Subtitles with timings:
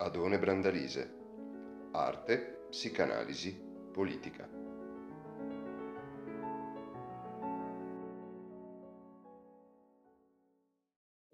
[0.00, 1.14] Adone Brandalise.
[1.92, 3.54] Arte, psicanalisi,
[3.92, 4.48] politica.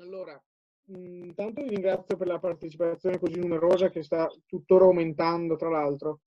[0.01, 0.43] Allora,
[0.87, 6.22] intanto vi ringrazio per la partecipazione così numerosa che sta tuttora aumentando, tra l'altro,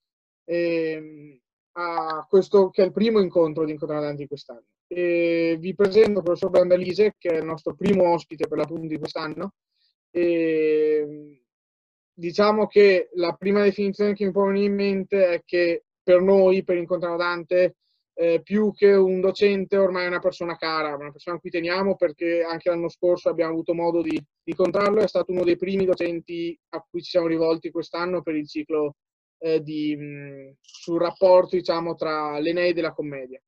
[0.45, 1.37] ehm,
[1.73, 4.63] a questo che è il primo incontro di Incontradanti quest'anno.
[4.87, 8.97] E vi presento il professor Brandalise, che è il nostro primo ospite per l'appunto di
[8.97, 9.55] quest'anno.
[10.09, 11.38] E,
[12.19, 16.77] diciamo che la prima definizione che mi pone in mente è che per noi, per
[16.77, 17.77] Incontrano Dante,
[18.13, 21.95] eh, più che un docente ormai è una persona cara, una persona a cui teniamo
[21.95, 26.57] perché anche l'anno scorso abbiamo avuto modo di, incontrarlo, è stato uno dei primi docenti
[26.69, 28.95] a cui ci siamo rivolti quest'anno per il ciclo
[29.37, 33.41] eh, di, mh, sul rapporto diciamo, tra l'Eneide e la commedia.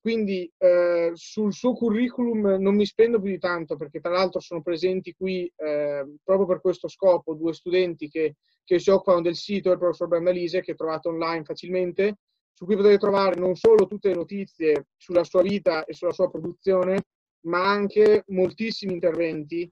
[0.00, 4.62] Quindi eh, sul suo curriculum non mi spendo più di tanto perché tra l'altro sono
[4.62, 9.68] presenti qui eh, proprio per questo scopo due studenti che, che si occupano del sito
[9.68, 12.16] del professor Brandalise che trovate online facilmente,
[12.54, 16.30] su cui potete trovare non solo tutte le notizie sulla sua vita e sulla sua
[16.30, 17.02] produzione,
[17.42, 19.70] ma anche moltissimi interventi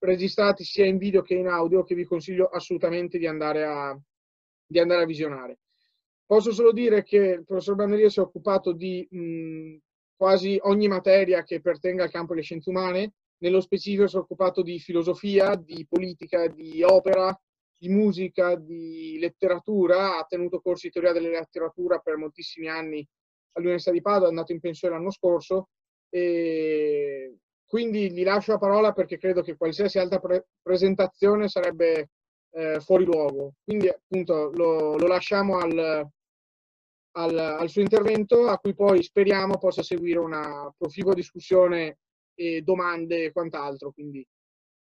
[0.00, 3.98] registrati sia in video che in audio che vi consiglio assolutamente di andare a,
[4.64, 5.58] di andare a visionare.
[6.28, 9.76] Posso solo dire che il professor Banderia si è occupato di mh,
[10.14, 14.60] quasi ogni materia che pertenga al campo delle scienze umane, nello specifico si è occupato
[14.60, 17.34] di filosofia, di politica, di opera,
[17.78, 23.08] di musica, di letteratura, ha tenuto corsi di teoria della letteratura per moltissimi anni
[23.52, 25.70] all'Università di Padova, è andato in pensione l'anno scorso.
[26.10, 32.10] E quindi gli lascio la parola perché credo che qualsiasi altra pre- presentazione sarebbe
[32.50, 33.54] eh, fuori luogo.
[33.64, 36.06] Quindi appunto lo, lo lasciamo al,
[37.12, 41.98] al, al, suo intervento, a cui poi speriamo possa seguire una proficua discussione
[42.34, 43.92] e domande e quant'altro.
[43.92, 44.26] Quindi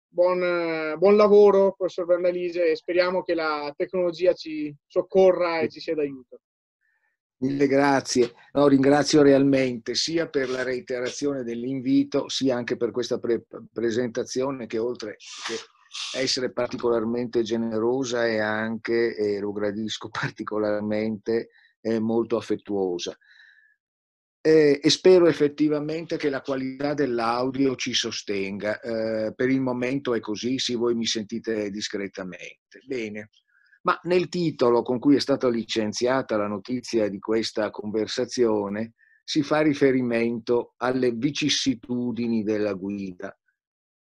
[0.06, 5.94] buon, buon lavoro, professor Bernalise, e speriamo che la tecnologia ci soccorra e ci sia
[5.94, 6.40] d'aiuto.
[7.38, 8.32] Mille grazie.
[8.52, 14.78] No, ringrazio realmente sia per la reiterazione dell'invito, sia anche per questa pre- presentazione che
[14.78, 15.16] oltre
[15.46, 21.50] che essere particolarmente generosa e anche, e lo gradisco particolarmente,
[21.86, 23.16] eh, molto affettuosa.
[24.40, 28.80] Eh, e spero effettivamente che la qualità dell'audio ci sostenga.
[28.80, 32.80] Eh, per il momento è così, sì, voi mi sentite discretamente.
[32.86, 33.30] Bene.
[33.82, 39.60] Ma nel titolo con cui è stata licenziata la notizia di questa conversazione si fa
[39.60, 43.36] riferimento alle vicissitudini della guida.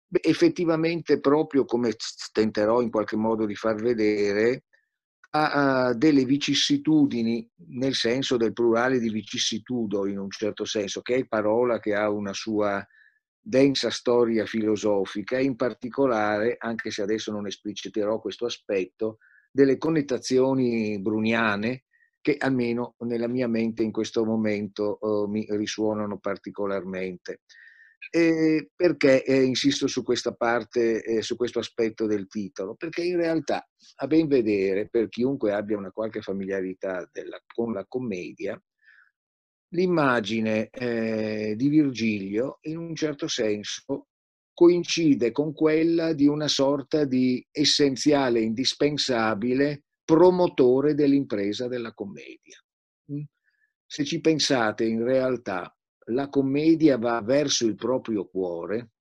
[0.07, 1.93] Beh, effettivamente, proprio come
[2.31, 4.65] tenterò in qualche modo di far vedere,
[5.33, 11.27] ha delle vicissitudini nel senso del plurale di vicissitudo in un certo senso, che è
[11.27, 12.85] parola che ha una sua
[13.43, 19.17] densa storia filosofica in particolare, anche se adesso non espliciterò questo aspetto,
[19.49, 21.85] delle connotazioni bruniane
[22.21, 27.41] che almeno nella mia mente in questo momento uh, mi risuonano particolarmente.
[28.09, 32.75] E perché eh, insisto su questa parte, eh, su questo aspetto del titolo?
[32.75, 33.65] Perché in realtà,
[33.97, 38.61] a ben vedere, per chiunque abbia una qualche familiarità della, con la commedia,
[39.73, 44.07] l'immagine eh, di Virgilio, in un certo senso,
[44.53, 52.59] coincide con quella di una sorta di essenziale, indispensabile promotore dell'impresa della commedia.
[53.13, 53.21] Mm?
[53.85, 55.73] Se ci pensate, in realtà,
[56.11, 58.91] la commedia va verso il proprio cuore.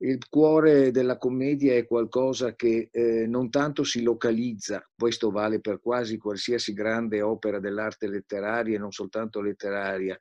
[0.00, 5.80] Il cuore della commedia è qualcosa che eh, non tanto si localizza, questo vale per
[5.80, 10.18] quasi qualsiasi grande opera dell'arte letteraria e non soltanto letteraria,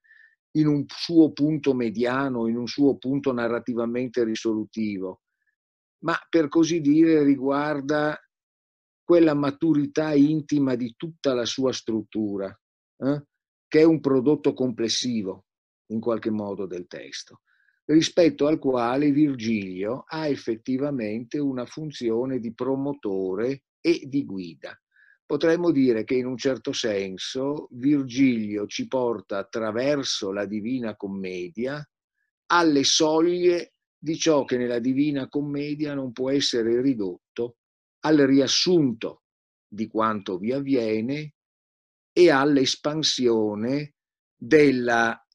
[0.57, 5.21] in un suo punto mediano, in un suo punto narrativamente risolutivo,
[5.99, 8.19] ma per così dire riguarda
[9.03, 12.47] quella maturità intima di tutta la sua struttura,
[12.97, 13.23] eh?
[13.67, 15.46] che è un prodotto complessivo
[15.87, 17.41] in qualche modo del testo,
[17.85, 24.79] rispetto al quale Virgilio ha effettivamente una funzione di promotore e di guida.
[25.25, 31.85] Potremmo dire che in un certo senso Virgilio ci porta attraverso la Divina Commedia
[32.47, 37.57] alle soglie di ciò che nella Divina Commedia non può essere ridotto
[38.05, 39.23] al riassunto
[39.67, 41.33] di quanto vi avviene
[42.13, 43.95] e all'espansione
[44.33, 45.26] della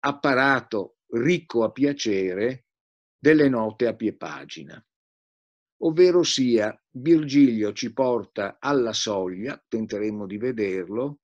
[0.00, 2.66] apparato ricco a piacere
[3.18, 4.84] delle note a pie pagina.
[5.82, 11.20] Ovvero sia, Virgilio ci porta alla soglia, tenteremo di vederlo,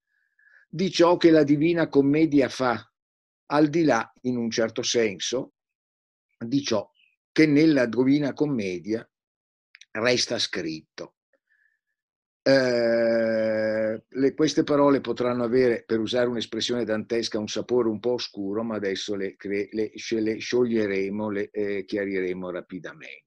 [0.68, 2.90] di ciò che la Divina Commedia fa,
[3.46, 5.54] al di là, in un certo senso,
[6.38, 6.90] di ciò
[7.32, 9.08] che nella Divina Commedia
[9.92, 11.15] resta scritto.
[12.48, 18.62] Eh, le, queste parole potranno avere, per usare un'espressione dantesca, un sapore un po' oscuro,
[18.62, 23.24] ma adesso le, le, le scioglieremo, le eh, chiariremo rapidamente.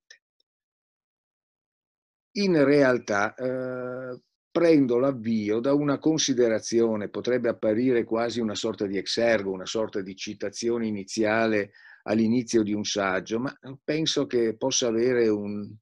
[2.37, 9.51] In realtà eh, prendo l'avvio da una considerazione, potrebbe apparire quasi una sorta di exergo,
[9.51, 11.71] una sorta di citazione iniziale
[12.03, 15.75] all'inizio di un saggio, ma penso che possa avere un,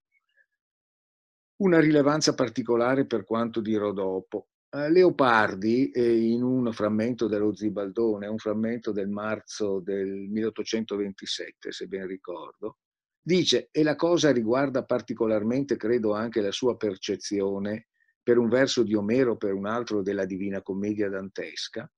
[1.57, 4.47] una rilevanza particolare per quanto dirò dopo.
[4.69, 11.87] Eh, Leopardi, eh, in un frammento dello Zibaldone, un frammento del marzo del 1827, se
[11.87, 12.77] ben ricordo,
[13.21, 17.87] dice, e la cosa riguarda particolarmente, credo, anche la sua percezione,
[18.21, 21.89] per un verso di Omero, per un altro della Divina Commedia dantesca,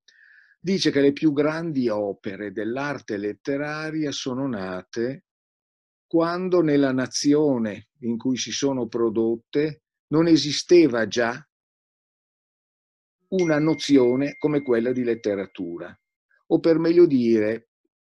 [0.60, 5.24] dice che le più grandi opere dell'arte letteraria sono nate
[6.10, 11.40] quando nella nazione in cui si sono prodotte non esisteva già
[13.28, 15.96] una nozione come quella di letteratura.
[16.48, 17.68] O per meglio dire,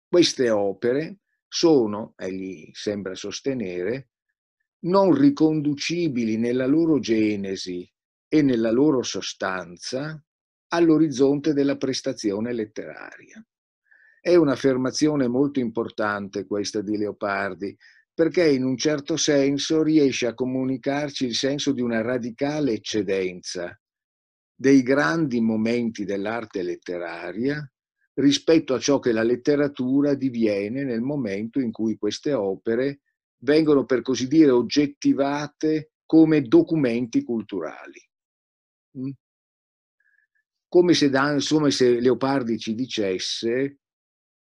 [0.06, 4.10] queste opere sono, egli sembra sostenere,
[4.82, 7.84] non riconducibili nella loro genesi
[8.28, 10.24] e nella loro sostanza
[10.68, 13.44] all'orizzonte della prestazione letteraria.
[14.20, 17.76] È un'affermazione molto importante questa di Leopardi,
[18.12, 23.78] perché in un certo senso riesce a comunicarci il senso di una radicale eccedenza
[24.52, 27.64] dei grandi momenti dell'arte letteraria
[28.14, 33.02] rispetto a ciò che la letteratura diviene nel momento in cui queste opere
[33.42, 38.00] vengono, per così dire, oggettivate come documenti culturali.
[38.98, 39.10] Mm?
[40.66, 41.08] Come se,
[41.48, 43.78] come se Leopardi ci dicesse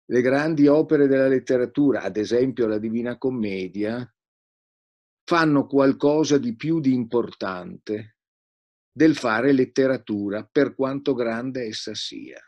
[0.06, 4.06] le grandi opere della letteratura, ad esempio la Divina Commedia,
[5.24, 8.16] fanno qualcosa di più di importante
[8.92, 12.40] del fare letteratura per quanto grande essa sia.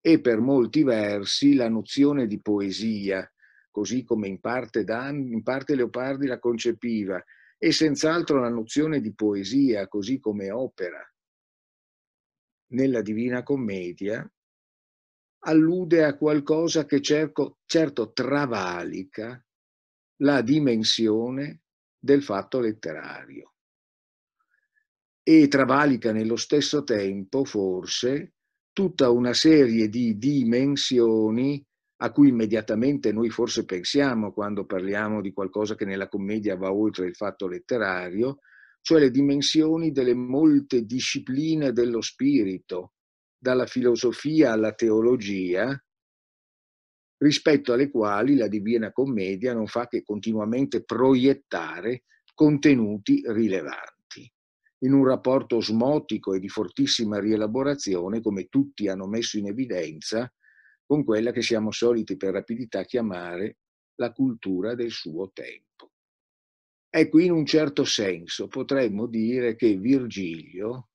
[0.00, 3.28] E per molti versi la nozione di poesia,
[3.70, 7.22] così come in parte, Dan, in parte Leopardi la concepiva,
[7.56, 11.00] e senz'altro la nozione di poesia, così come opera
[12.72, 14.28] nella Divina Commedia,
[15.44, 19.44] allude a qualcosa che cerco, certo travalica
[20.18, 21.62] la dimensione
[21.98, 23.54] del fatto letterario.
[25.22, 28.34] E travalica nello stesso tempo forse
[28.72, 31.64] tutta una serie di dimensioni
[32.02, 37.06] a cui immediatamente noi forse pensiamo quando parliamo di qualcosa che nella commedia va oltre
[37.06, 38.38] il fatto letterario,
[38.80, 42.94] cioè le dimensioni delle molte discipline dello spirito,
[43.42, 45.76] dalla filosofia alla teologia,
[47.18, 52.04] rispetto alle quali la Divina Commedia non fa che continuamente proiettare
[52.34, 54.32] contenuti rilevanti,
[54.84, 60.32] in un rapporto osmotico e di fortissima rielaborazione, come tutti hanno messo in evidenza,
[60.86, 63.56] con quella che siamo soliti per rapidità chiamare
[63.96, 65.90] la cultura del suo tempo.
[66.88, 70.90] Ecco, in un certo senso potremmo dire che Virgilio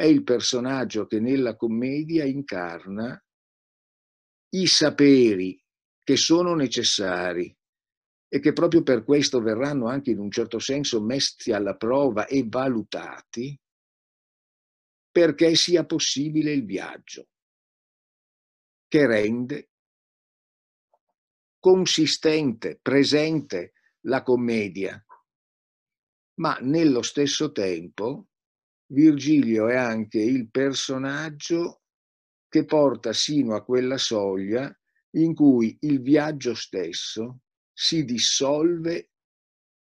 [0.00, 3.22] è il personaggio che nella commedia incarna
[4.54, 5.62] i saperi
[6.02, 7.54] che sono necessari
[8.26, 12.46] e che proprio per questo verranno anche in un certo senso messi alla prova e
[12.48, 13.60] valutati
[15.10, 17.28] perché sia possibile il viaggio,
[18.88, 19.70] che rende
[21.58, 23.74] consistente, presente
[24.06, 25.04] la commedia,
[26.36, 28.29] ma nello stesso tempo
[28.92, 31.82] Virgilio è anche il personaggio
[32.48, 34.74] che porta sino a quella soglia
[35.10, 37.42] in cui il viaggio stesso
[37.72, 39.10] si dissolve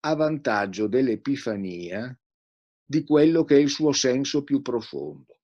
[0.01, 2.17] a vantaggio dell'Epifania
[2.83, 5.39] di quello che è il suo senso più profondo.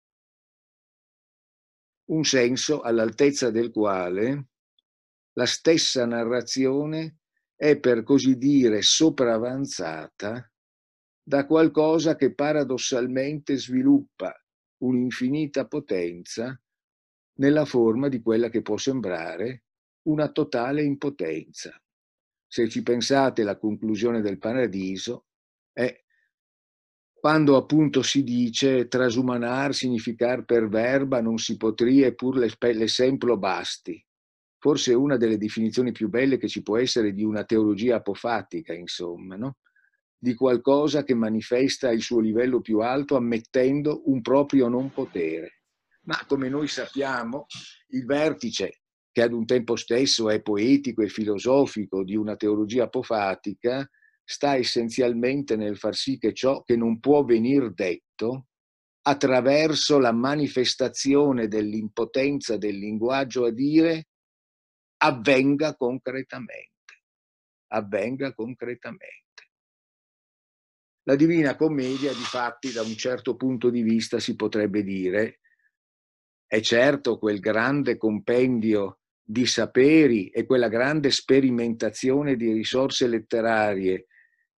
[2.09, 4.47] Un senso all'altezza del quale
[5.33, 7.19] la stessa narrazione
[7.55, 10.49] è per così dire sopravanzata
[11.27, 14.31] da qualcosa che paradossalmente sviluppa
[14.83, 16.61] un'infinita potenza
[17.39, 19.63] nella forma di quella che può sembrare
[20.03, 21.81] una totale impotenza.
[22.45, 25.25] Se ci pensate, la conclusione del paradiso
[25.73, 25.99] è
[27.11, 33.99] quando appunto si dice trasumanar significar per verba non si potria pur l'esempio basti.
[34.59, 39.35] Forse una delle definizioni più belle che ci può essere di una teologia apofatica, insomma,
[39.35, 39.57] no?
[40.17, 45.61] Di qualcosa che manifesta il suo livello più alto ammettendo un proprio non potere.
[46.03, 47.45] Ma come noi sappiamo,
[47.89, 48.81] il vertice,
[49.11, 53.89] che ad un tempo stesso è poetico e filosofico di una teologia apofatica,
[54.23, 58.47] sta essenzialmente nel far sì che ciò che non può venir detto
[59.03, 64.07] attraverso la manifestazione dell'impotenza del linguaggio a dire
[64.97, 66.73] avvenga concretamente.
[67.67, 69.24] Avvenga concretamente.
[71.07, 75.39] La Divina Commedia, di fatti, da un certo punto di vista, si potrebbe dire,
[76.47, 84.07] è certo quel grande compendio di saperi e quella grande sperimentazione di risorse letterarie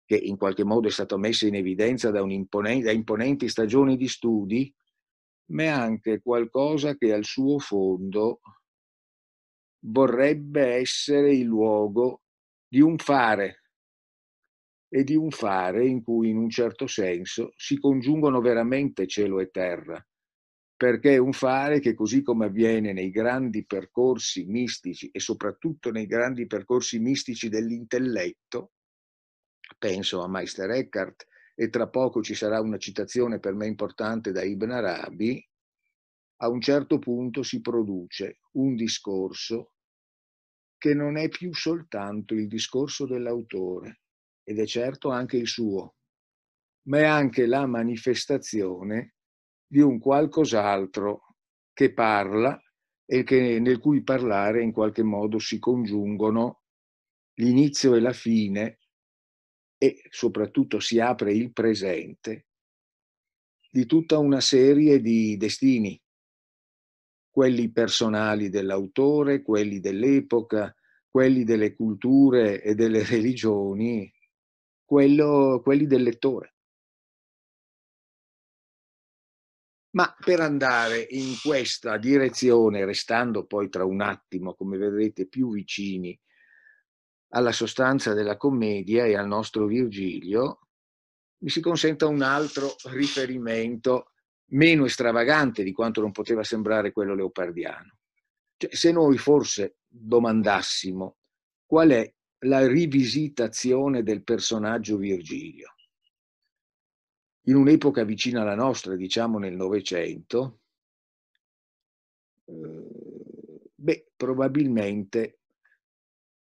[0.06, 4.74] che in qualche modo è stata messa in evidenza da, da imponenti stagioni di studi,
[5.52, 8.40] ma è anche qualcosa che al suo fondo
[9.86, 12.22] vorrebbe essere il luogo
[12.70, 13.57] di un fare
[14.90, 19.50] e di un fare in cui in un certo senso si congiungono veramente cielo e
[19.50, 20.06] terra,
[20.76, 26.06] perché è un fare che così come avviene nei grandi percorsi mistici e soprattutto nei
[26.06, 28.72] grandi percorsi mistici dell'intelletto,
[29.78, 31.26] penso a Meister Eckhart
[31.56, 35.44] e tra poco ci sarà una citazione per me importante da Ibn Arabi,
[36.42, 39.74] a un certo punto si produce un discorso
[40.78, 44.02] che non è più soltanto il discorso dell'autore,
[44.48, 45.96] ed è certo anche il suo,
[46.84, 49.16] ma è anche la manifestazione
[49.68, 51.36] di un qualcos'altro
[51.74, 52.58] che parla
[53.06, 56.62] e che, nel cui parlare in qualche modo si congiungono
[57.40, 58.80] l'inizio e la fine
[59.78, 62.48] e soprattutto si apre il presente
[63.70, 66.02] di tutta una serie di destini,
[67.30, 70.74] quelli personali dell'autore, quelli dell'epoca,
[71.10, 74.10] quelli delle culture e delle religioni,
[74.88, 76.54] quello, quelli del lettore.
[79.98, 86.18] Ma per andare in questa direzione, restando poi tra un attimo, come vedrete, più vicini
[87.32, 90.60] alla sostanza della commedia e al nostro Virgilio,
[91.40, 94.14] mi si consenta un altro riferimento
[94.52, 97.98] meno estravagante di quanto non poteva sembrare quello leopardiano.
[98.56, 101.18] Cioè, se noi forse domandassimo
[101.66, 105.76] qual è la rivisitazione del personaggio Virgilio,
[107.48, 110.60] in un'epoca vicina alla nostra, diciamo nel Novecento,
[112.46, 115.40] eh, beh, probabilmente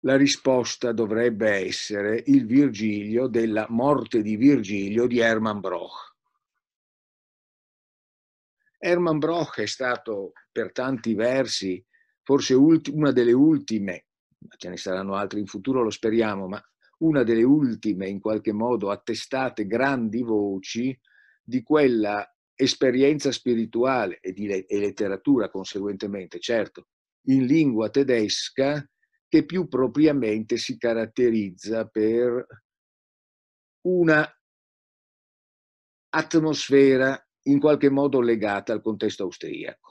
[0.05, 6.13] la risposta dovrebbe essere il Virgilio della morte di Virgilio di Hermann Broch.
[8.77, 11.83] Hermann Broch è stato per tanti versi
[12.21, 14.04] forse una delle ultime,
[14.57, 16.61] ce ne saranno altri in futuro, lo speriamo, ma
[16.99, 20.97] una delle ultime in qualche modo attestate grandi voci
[21.43, 26.87] di quella esperienza spirituale e, di, e letteratura conseguentemente, certo,
[27.27, 28.87] in lingua tedesca
[29.27, 32.45] che più propriamente si caratterizza per
[33.81, 34.27] una
[36.09, 39.84] atmosfera in qualche modo legata al contesto austriaco.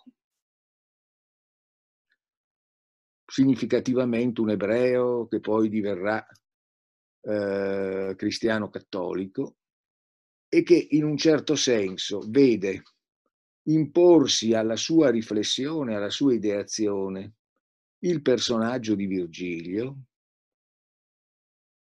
[3.34, 6.24] Significativamente un ebreo che poi diverrà
[7.20, 9.56] eh, cristiano cattolico
[10.48, 12.82] e che in un certo senso vede
[13.62, 17.32] imporsi alla sua riflessione, alla sua ideazione,
[18.04, 19.96] il personaggio di Virgilio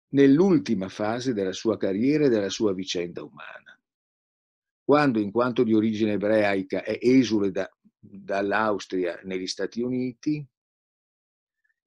[0.09, 3.75] nell'ultima fase della sua carriera e della sua vicenda umana.
[4.83, 10.47] Quando, in quanto di origine ebraica, è esule da, dall'Austria negli Stati Uniti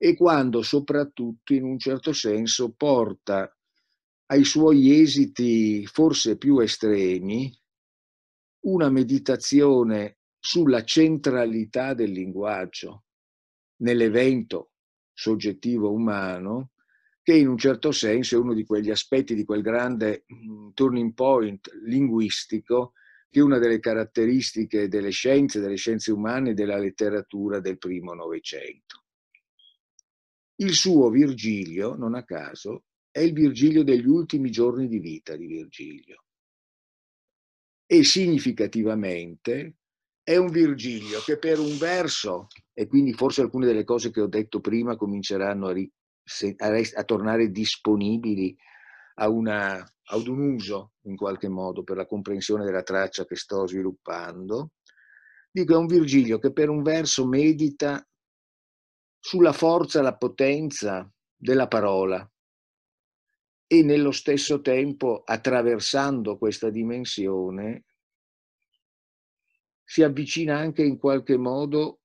[0.05, 3.57] e quando soprattutto, in un certo senso, porta
[4.27, 7.57] ai suoi esiti forse più estremi
[8.65, 13.05] una meditazione sulla centralità del linguaggio,
[13.83, 14.73] nell'evento
[15.13, 16.73] soggettivo umano,
[17.23, 21.15] che in un certo senso è uno di quegli aspetti di quel grande mm, turning
[21.15, 22.95] point linguistico
[23.31, 28.15] che è una delle caratteristiche delle scienze, delle scienze umane e della letteratura del primo
[28.15, 29.03] Novecento.
[30.63, 35.47] Il suo Virgilio, non a caso, è il Virgilio degli ultimi giorni di vita di
[35.47, 36.23] Virgilio.
[37.85, 39.79] E significativamente
[40.23, 44.29] è un Virgilio che per un verso, e quindi forse alcune delle cose che ho
[44.29, 45.93] detto prima cominceranno a, ri,
[46.59, 48.57] a, a tornare disponibili
[49.17, 53.67] a una, ad un uso in qualche modo per la comprensione della traccia che sto
[53.67, 54.75] sviluppando,
[55.51, 58.07] dico è un Virgilio che per un verso medita
[59.25, 62.29] sulla forza e la potenza della parola
[63.69, 67.85] e nello stesso tempo attraversando questa dimensione
[69.85, 72.01] si avvicina anche in qualche modo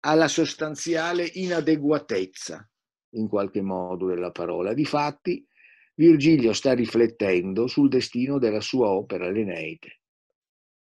[0.00, 2.66] alla sostanziale inadeguatezza,
[3.10, 4.72] in qualche modo, della parola.
[4.72, 5.46] Difatti,
[5.94, 10.00] Virgilio sta riflettendo sul destino della sua opera L'Eneide,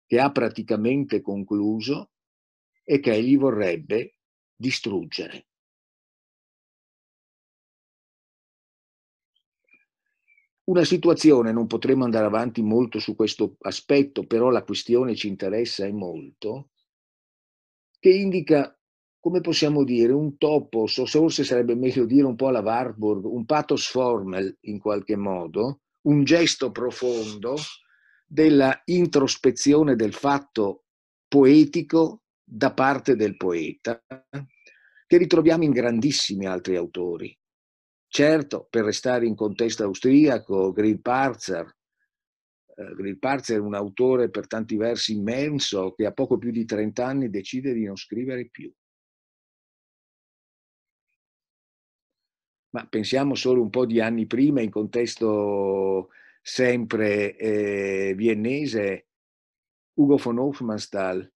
[0.07, 2.13] che ha praticamente concluso
[2.83, 4.15] e che egli vorrebbe
[4.61, 5.47] distruggere.
[10.65, 15.85] Una situazione, non potremo andare avanti molto su questo aspetto, però la questione ci interessa
[15.87, 16.69] e molto,
[17.99, 18.79] che indica,
[19.19, 23.89] come possiamo dire, un topos, forse sarebbe meglio dire un po' alla Warburg, un pathos
[23.89, 27.57] formel in qualche modo, un gesto profondo
[28.27, 30.85] della introspezione del fatto
[31.27, 34.03] poetico da parte del poeta,
[35.07, 37.37] che ritroviamo in grandissimi altri autori.
[38.09, 41.77] Certo, per restare in contesto austriaco, Grillparzer,
[42.75, 47.07] eh, Grillparzer è un autore per tanti versi immenso che a poco più di 30
[47.07, 48.73] anni decide di non scrivere più.
[52.71, 56.09] Ma pensiamo solo un po' di anni prima, in contesto
[56.43, 59.07] sempre eh, viennese,
[59.95, 61.33] Ugo von Hofmannsthal,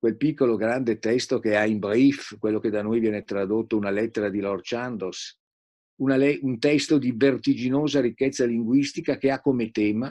[0.00, 3.90] quel piccolo grande testo che ha in brief, quello che da noi viene tradotto una
[3.90, 5.38] lettera di Lord Chandos,
[5.96, 10.10] le- un testo di vertiginosa ricchezza linguistica che ha come tema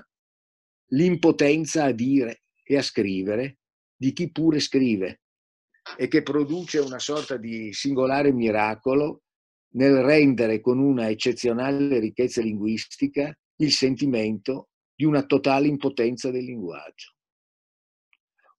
[0.92, 3.58] l'impotenza a dire e a scrivere
[3.96, 5.22] di chi pure scrive
[5.98, 9.24] e che produce una sorta di singolare miracolo
[9.74, 17.16] nel rendere con una eccezionale ricchezza linguistica il sentimento di una totale impotenza del linguaggio.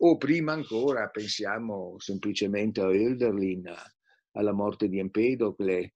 [0.02, 3.71] O prima ancora pensiamo semplicemente a Hölderlin,
[4.33, 5.95] alla morte di Empedocle,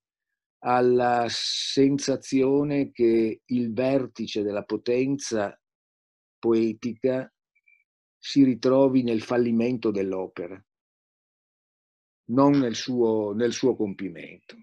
[0.59, 5.59] alla sensazione che il vertice della potenza
[6.39, 7.33] poetica
[8.19, 10.63] si ritrovi nel fallimento dell'opera,
[12.27, 14.57] non nel suo, nel suo compimento.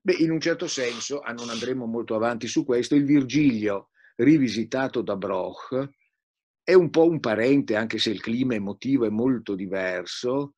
[0.00, 5.00] Beh, in un certo senso, ah, non andremo molto avanti su questo, il Virgilio rivisitato
[5.02, 5.98] da Broch
[6.62, 10.54] è un po' un parente, anche se il clima emotivo è molto diverso,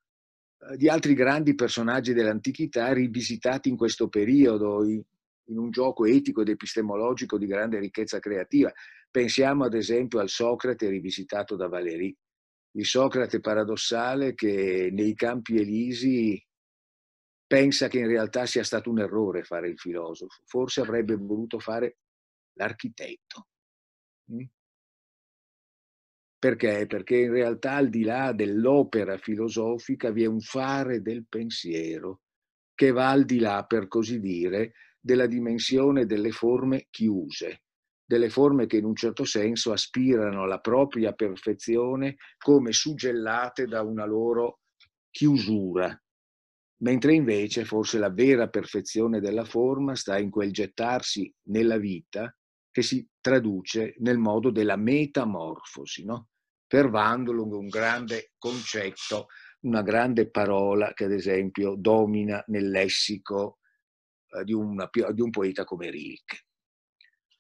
[0.59, 6.49] eh, di altri grandi personaggi dell'antichità rivisitati in questo periodo, in un gioco etico ed
[6.49, 8.73] epistemologico di grande ricchezza creativa.
[9.11, 12.15] Pensiamo ad esempio al Socrate rivisitato da Valéry,
[12.75, 16.43] il Socrate paradossale che nei campi elisi
[17.47, 21.99] pensa che in realtà sia stato un errore fare il filosofo, forse avrebbe voluto fare
[22.55, 23.49] l'architetto.
[26.43, 26.87] Perché?
[26.89, 32.23] Perché in realtà al di là dell'opera filosofica vi è un fare del pensiero
[32.75, 37.63] che va al di là, per così dire, della dimensione delle forme chiuse,
[38.05, 44.05] delle forme che in un certo senso aspirano alla propria perfezione come suggellate da una
[44.05, 44.63] loro
[45.13, 45.97] chiusura,
[46.79, 52.37] mentre invece forse la vera perfezione della forma sta in quel gettarsi nella vita
[52.69, 56.27] che si traduce nel modo della metamorfosi, no?
[56.73, 59.27] Per Vandolo un grande concetto,
[59.67, 63.59] una grande parola che ad esempio domina nel lessico
[64.29, 66.47] eh, di, una, di, un poeta come Rilke.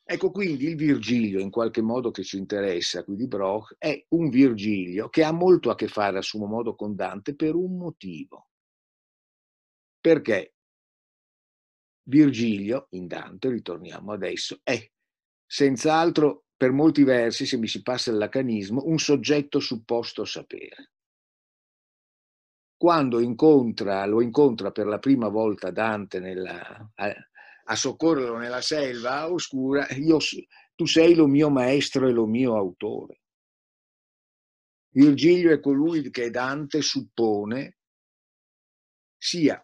[0.04, 4.28] Ecco quindi il Virgilio in qualche modo che ci interessa qui di Broch è un
[4.28, 8.50] Virgilio che ha molto a che fare a suo modo con Dante per un motivo.
[9.98, 10.56] Perché
[12.02, 14.78] Virgilio in Dante, ritorniamo adesso, è
[15.46, 20.92] senz'altro per molti versi, se mi si passa il lacanismo, un soggetto supposto sapere.
[22.76, 27.14] Quando incontra, lo incontra per la prima volta Dante nella, a,
[27.64, 30.18] a, soccorrerlo nella selva oscura, io,
[30.76, 33.22] tu sei lo mio maestro e lo mio autore.
[34.90, 37.78] Virgilio è colui che Dante suppone
[39.18, 39.60] sia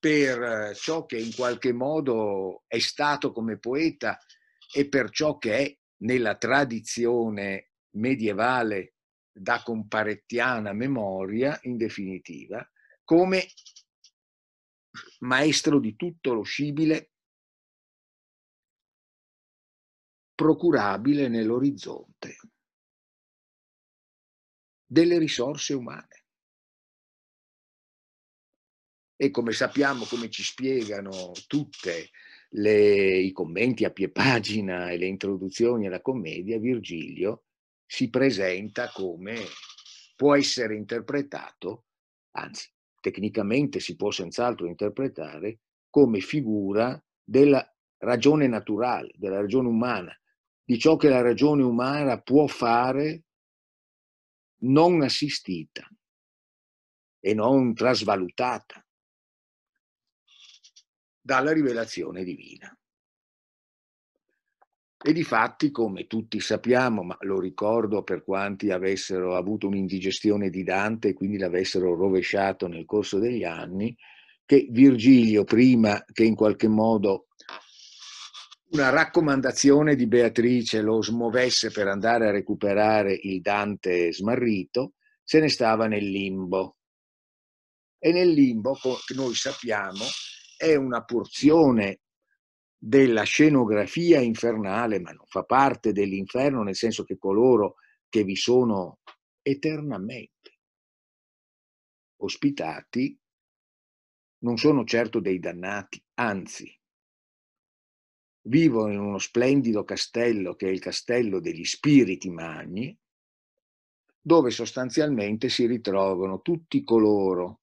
[0.00, 4.18] per ciò che in qualche modo è stato come poeta
[4.74, 8.94] e per ciò che è nella tradizione medievale
[9.32, 12.68] da comparettiana memoria, in definitiva,
[13.04, 13.46] come
[15.20, 17.12] maestro di tutto lo scibile
[20.34, 22.36] procurabile nell'orizzonte
[24.86, 26.24] delle risorse umane.
[29.16, 32.10] E come sappiamo, come ci spiegano tutte
[32.50, 37.44] le, i commenti a pie pagina e le introduzioni alla commedia, Virgilio
[37.84, 39.36] si presenta come
[40.16, 41.84] può essere interpretato,
[42.32, 47.64] anzi tecnicamente si può senz'altro interpretare, come figura della
[47.98, 50.16] ragione naturale, della ragione umana,
[50.62, 53.24] di ciò che la ragione umana può fare
[54.60, 55.88] non assistita
[57.20, 58.84] e non trasvalutata
[61.28, 62.74] dalla rivelazione divina.
[65.00, 70.64] E di fatti, come tutti sappiamo, ma lo ricordo per quanti avessero avuto un'indigestione di
[70.64, 73.94] Dante e quindi l'avessero rovesciato nel corso degli anni,
[74.46, 77.26] che Virgilio, prima che in qualche modo
[78.70, 85.50] una raccomandazione di Beatrice lo smuovesse per andare a recuperare il Dante smarrito, se ne
[85.50, 86.78] stava nel limbo.
[87.98, 88.78] E nel limbo,
[89.14, 90.04] noi sappiamo,
[90.58, 92.00] è una porzione
[92.76, 97.76] della scenografia infernale, ma non fa parte dell'inferno, nel senso che coloro
[98.08, 98.98] che vi sono
[99.40, 100.58] eternamente
[102.20, 103.16] ospitati
[104.40, 106.72] non sono certo dei dannati, anzi,
[108.42, 112.96] vivono in uno splendido castello che è il castello degli spiriti magni,
[114.20, 117.60] dove sostanzialmente si ritrovano tutti coloro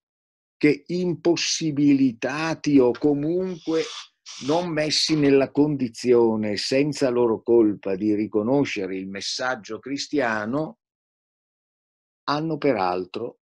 [0.65, 3.84] che impossibilitati o comunque
[4.47, 10.80] non messi nella condizione, senza loro colpa, di riconoscere il messaggio cristiano,
[12.23, 13.41] hanno peraltro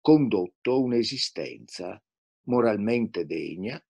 [0.00, 2.00] condotto un'esistenza
[2.42, 3.84] moralmente degna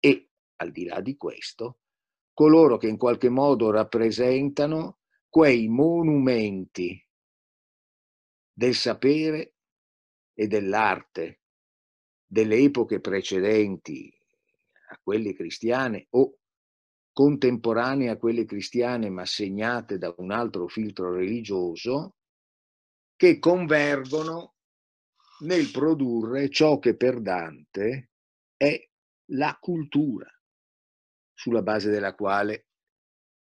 [0.00, 1.78] e, al di là di questo,
[2.32, 7.00] coloro che in qualche modo rappresentano quei monumenti
[8.52, 9.54] del sapere
[10.34, 11.42] e dell'arte
[12.26, 14.12] delle epoche precedenti
[14.88, 16.38] a quelle cristiane o
[17.12, 22.16] contemporanee a quelle cristiane ma segnate da un altro filtro religioso,
[23.16, 24.56] che convergono
[25.40, 28.10] nel produrre ciò che per Dante
[28.56, 28.78] è
[29.30, 30.30] la cultura
[31.32, 32.66] sulla base della quale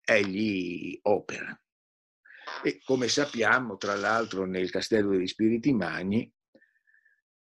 [0.03, 1.59] egli opera.
[2.63, 6.31] E come sappiamo, tra l'altro, nel Castello degli Spiriti Magni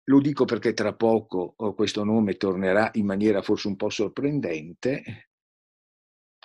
[0.09, 5.29] lo dico perché tra poco oh, questo nome tornerà in maniera forse un po' sorprendente,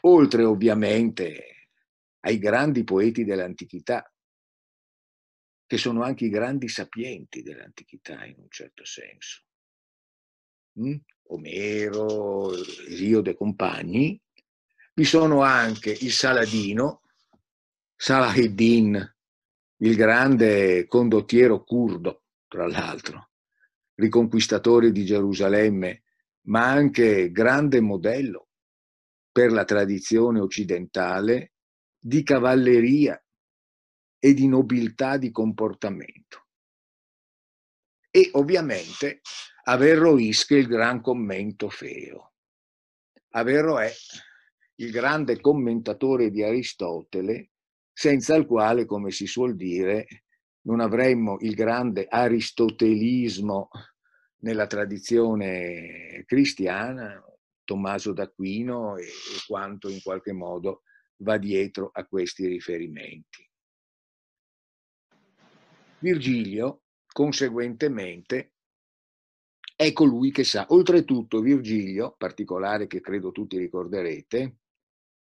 [0.03, 1.69] oltre ovviamente
[2.21, 4.13] ai grandi poeti dell'antichità,
[5.65, 9.45] che sono anche i grandi sapienti dell'antichità in un certo senso.
[10.81, 10.97] Mm?
[11.29, 12.51] Omero,
[12.89, 14.21] Rio de compagni,
[14.95, 17.03] vi sono anche il Saladino,
[17.95, 19.17] Salaheddin,
[19.77, 23.32] il grande condottiero curdo, tra l'altro,
[23.95, 26.03] riconquistatore di Gerusalemme,
[26.47, 28.49] ma anche grande modello
[29.31, 31.53] per la tradizione occidentale
[31.99, 33.23] di cavalleria
[34.19, 36.47] e di nobiltà di comportamento.
[38.11, 39.21] E ovviamente
[39.65, 42.33] Averro ische il gran commento feo.
[43.31, 43.93] Averro è
[44.77, 47.51] il grande commentatore di Aristotele,
[47.93, 50.22] senza il quale, come si suol dire,
[50.63, 53.69] non avremmo il grande aristotelismo
[54.39, 57.23] nella tradizione cristiana,
[57.65, 59.07] Tommaso d'Aquino e,
[59.47, 60.83] quanto in qualche modo
[61.19, 63.49] va dietro a questi riferimenti.
[66.01, 68.55] Virgilio, conseguentemente,
[69.77, 70.67] è colui che sa.
[70.71, 74.57] Oltretutto Virgilio, particolare che credo tutti ricorderete,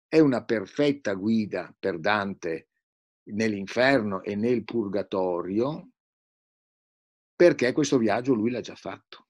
[0.09, 2.69] è una perfetta guida per Dante
[3.33, 5.91] nell'inferno e nel purgatorio,
[7.35, 9.29] perché questo viaggio lui l'ha già fatto.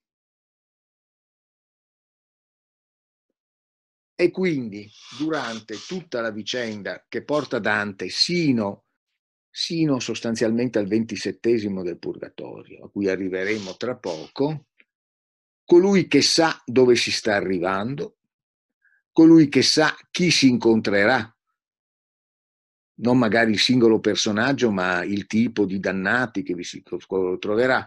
[4.17, 8.85] E quindi durante tutta la vicenda che porta Dante sino,
[9.51, 14.67] sino sostanzialmente al ventisettesimo del purgatorio, a cui arriveremo tra poco,
[15.65, 18.19] colui che sa dove si sta arrivando,
[19.11, 21.35] colui che sa chi si incontrerà
[22.97, 26.83] non magari il singolo personaggio, ma il tipo di dannati che vi si
[27.39, 27.87] troverà,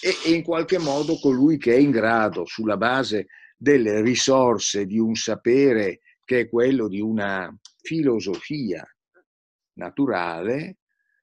[0.00, 5.14] e, in qualche modo colui che è in grado, sulla base delle risorse di un
[5.14, 8.84] sapere che è quello di una filosofia
[9.74, 10.78] naturale,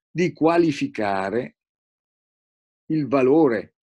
[0.10, 1.58] di qualificare
[2.88, 3.76] il valore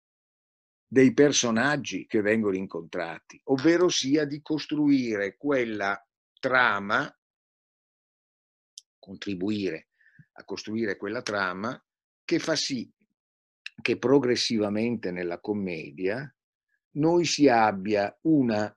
[0.87, 6.03] dei personaggi che vengono incontrati, ovvero sia di costruire quella
[6.39, 7.13] trama
[9.09, 9.89] contribuire
[10.33, 11.83] a costruire quella trama
[12.25, 12.93] che fa sì
[13.81, 16.31] che progressivamente nella commedia
[16.97, 18.71] noi si abbia una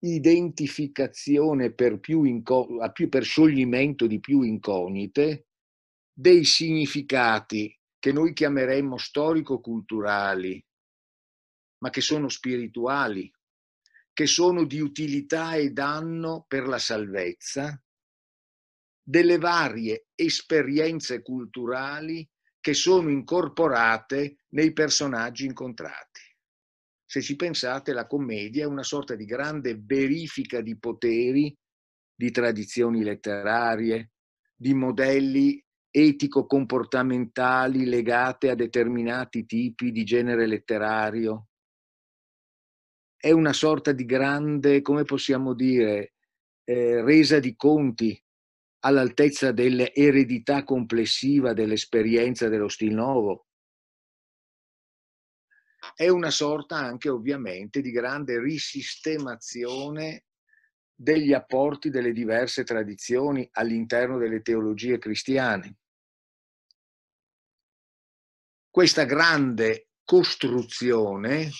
[0.00, 5.46] identificazione per, più inco- più, per scioglimento di più incognite
[6.12, 10.64] dei significati che noi chiameremmo storico-culturali,
[11.82, 13.30] ma che sono spirituali,
[14.12, 17.80] che sono di utilità e danno per la salvezza
[19.10, 22.26] delle varie esperienze culturali
[22.60, 26.20] che sono incorporate nei personaggi incontrati.
[27.04, 31.52] Se ci pensate, la commedia è una sorta di grande verifica di poteri
[32.14, 34.12] di tradizioni letterarie,
[34.54, 41.48] di modelli etico-comportamentali legate a determinati tipi di genere letterario.
[43.16, 46.12] È una sorta di grande, come possiamo dire,
[46.62, 48.22] eh, resa di conti
[48.80, 53.46] all'altezza dell'eredità complessiva dell'esperienza dello stil nuovo.
[55.94, 60.24] È una sorta anche ovviamente di grande risistemazione
[60.94, 65.76] degli apporti delle diverse tradizioni all'interno delle teologie cristiane.
[68.68, 71.50] Questa grande costruzione,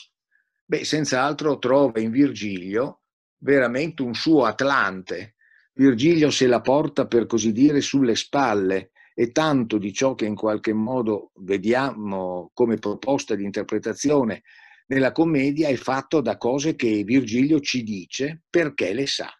[0.65, 3.03] beh, senz'altro trova in Virgilio
[3.39, 5.37] veramente un suo Atlante.
[5.73, 10.35] Virgilio se la porta, per così dire, sulle spalle e tanto di ciò che in
[10.35, 14.43] qualche modo vediamo come proposta di interpretazione
[14.91, 19.31] nella commedia è fatto da cose che Virgilio ci dice perché le sa.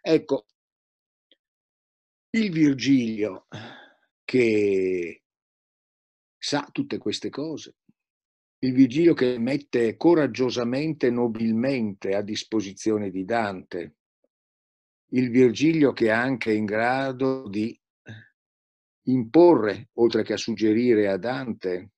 [0.00, 0.46] Ecco,
[2.30, 3.46] il Virgilio
[4.24, 5.22] che
[6.38, 7.76] sa tutte queste cose,
[8.64, 13.96] il Virgilio che mette coraggiosamente nobilmente a disposizione di Dante,
[15.12, 17.76] il Virgilio che è anche in grado di
[19.06, 21.90] imporre, oltre che a suggerire a Dante,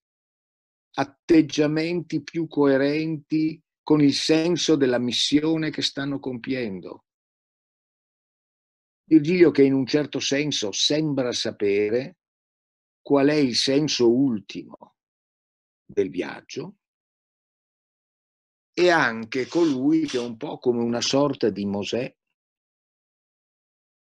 [0.94, 7.04] atteggiamenti più coerenti con il senso della missione che stanno compiendo.
[9.06, 12.16] Virgilio che in un certo senso sembra sapere
[13.02, 14.93] qual è il senso ultimo
[15.94, 16.76] del viaggio
[18.74, 22.14] e anche colui che un po' come una sorta di Mosè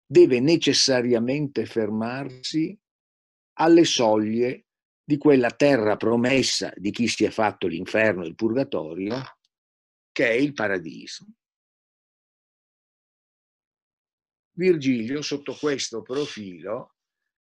[0.06, 2.78] deve necessariamente fermarsi
[3.54, 4.68] alle soglie
[5.04, 9.40] di quella terra promessa di chi si è fatto l'inferno e il purgatorio,
[10.12, 11.26] che è il paradiso.
[14.54, 16.96] Virgilio, sotto questo profilo,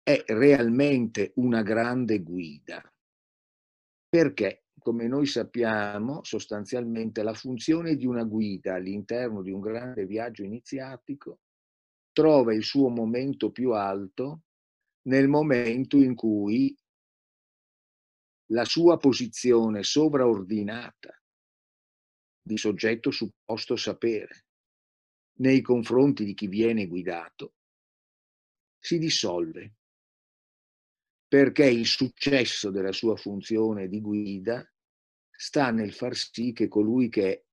[0.02, 2.82] è realmente una grande guida,
[4.14, 10.44] perché, come noi sappiamo, sostanzialmente la funzione di una guida all'interno di un grande viaggio
[10.44, 11.40] iniziatico
[12.12, 14.42] trova il suo momento più alto
[15.08, 16.78] nel momento in cui
[18.52, 21.20] la sua posizione sovraordinata
[22.40, 24.44] di soggetto supposto sapere
[25.40, 27.54] nei confronti di chi viene guidato
[28.78, 29.74] si dissolve
[31.26, 34.66] perché il successo della sua funzione di guida
[35.30, 37.46] sta nel far sì che colui che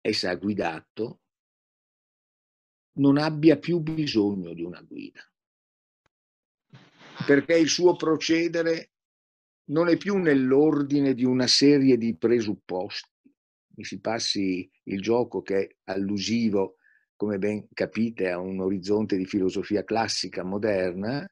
[0.00, 1.20] essa ha guidato
[2.94, 5.26] non abbia più bisogno di una guida
[7.24, 8.92] perché il suo procedere
[9.66, 13.08] non è più nell'ordine di una serie di presupposti.
[13.74, 16.76] Mi si passi il gioco che è allusivo,
[17.16, 21.26] come ben capite, a un orizzonte di filosofia classica moderna,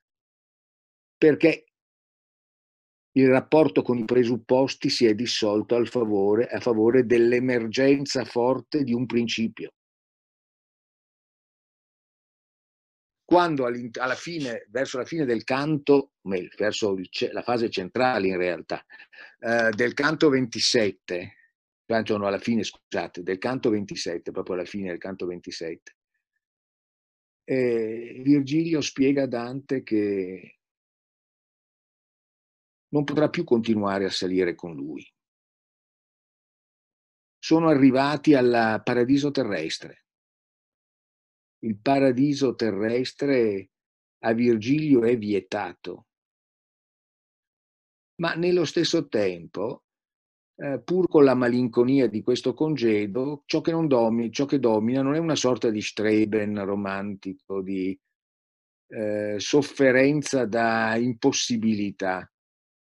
[1.20, 1.66] perché
[3.12, 9.04] il rapporto con i presupposti si è dissolto favore, a favore dell'emergenza forte di un
[9.04, 9.72] principio.
[13.30, 16.14] quando alla fine, verso la fine del canto,
[16.56, 16.96] verso
[17.30, 18.84] la fase centrale in realtà,
[19.38, 21.36] eh, del canto 27,
[22.16, 25.96] no, alla fine, scusate, del canto 27, proprio alla fine del canto 27,
[27.44, 30.59] eh, Virgilio spiega a Dante che
[32.90, 35.04] non potrà più continuare a salire con lui.
[37.38, 40.04] Sono arrivati al paradiso terrestre
[41.60, 43.70] il paradiso terrestre
[44.22, 46.06] a Virgilio è vietato.
[48.20, 49.84] Ma nello stesso tempo,
[50.56, 55.14] eh, pur con la malinconia di questo congedo, ciò che, domina, ciò che domina non
[55.14, 57.98] è una sorta di streben romantico, di
[58.88, 62.30] eh, sofferenza da impossibilità,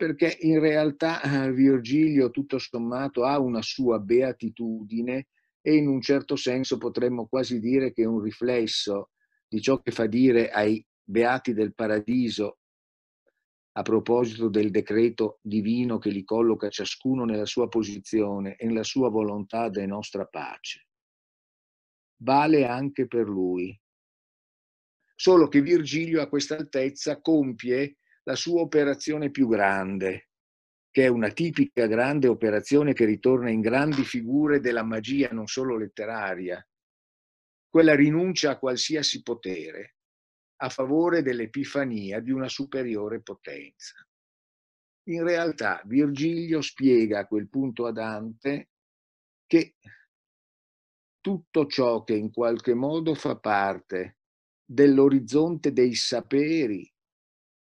[0.02, 5.28] perché in realtà eh, Virgilio tutto sommato ha una sua beatitudine
[5.62, 9.12] e in un certo senso potremmo quasi dire che è un riflesso
[9.48, 12.58] di ciò che fa dire ai beati del paradiso
[13.74, 19.08] a proposito del decreto divino che li colloca ciascuno nella sua posizione e nella sua
[19.08, 20.88] volontà de nostra pace.
[22.24, 23.80] Vale anche per lui.
[25.14, 27.98] Solo che Virgilio a questa altezza compie
[28.32, 30.30] la sua operazione più grande,
[30.90, 35.78] che è una tipica grande operazione che ritorna in grandi figure della magia non solo
[35.78, 36.66] letteraria,
[37.70, 39.96] quella rinuncia a qualsiasi potere
[40.62, 43.96] a favore dell'epifania di una superiore potenza.
[45.10, 48.70] In realtà Virgilio spiega a quel punto a Dante
[49.46, 49.76] che
[51.20, 54.20] tutto ciò che in qualche modo fa parte
[54.64, 56.90] dell'orizzonte dei saperi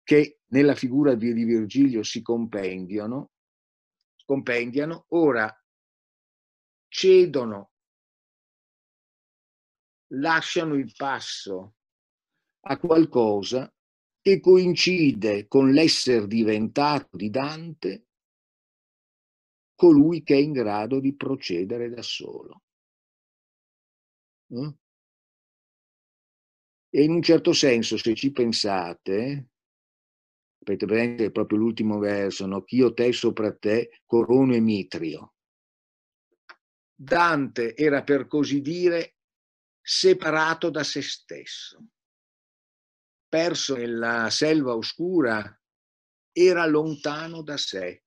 [0.02, 3.32] che nella figura di Virgilio si compendiano,
[4.24, 5.50] compendiano ora
[6.88, 7.72] cedono,
[10.14, 11.76] lasciano il passo
[12.64, 13.72] a qualcosa
[14.20, 18.06] che coincide con l'essere diventato di Dante
[19.74, 22.62] colui che è in grado di procedere da solo.
[24.48, 24.74] Eh?
[26.90, 29.51] E in un certo senso, se ci pensate,
[30.64, 32.62] avete presente proprio l'ultimo verso, no?
[32.62, 35.35] Ch'io te sopra te corono e mitrio.
[36.94, 39.16] Dante era per così dire
[39.81, 41.85] separato da se stesso,
[43.29, 45.61] perso nella selva oscura,
[46.31, 48.05] era lontano da sé.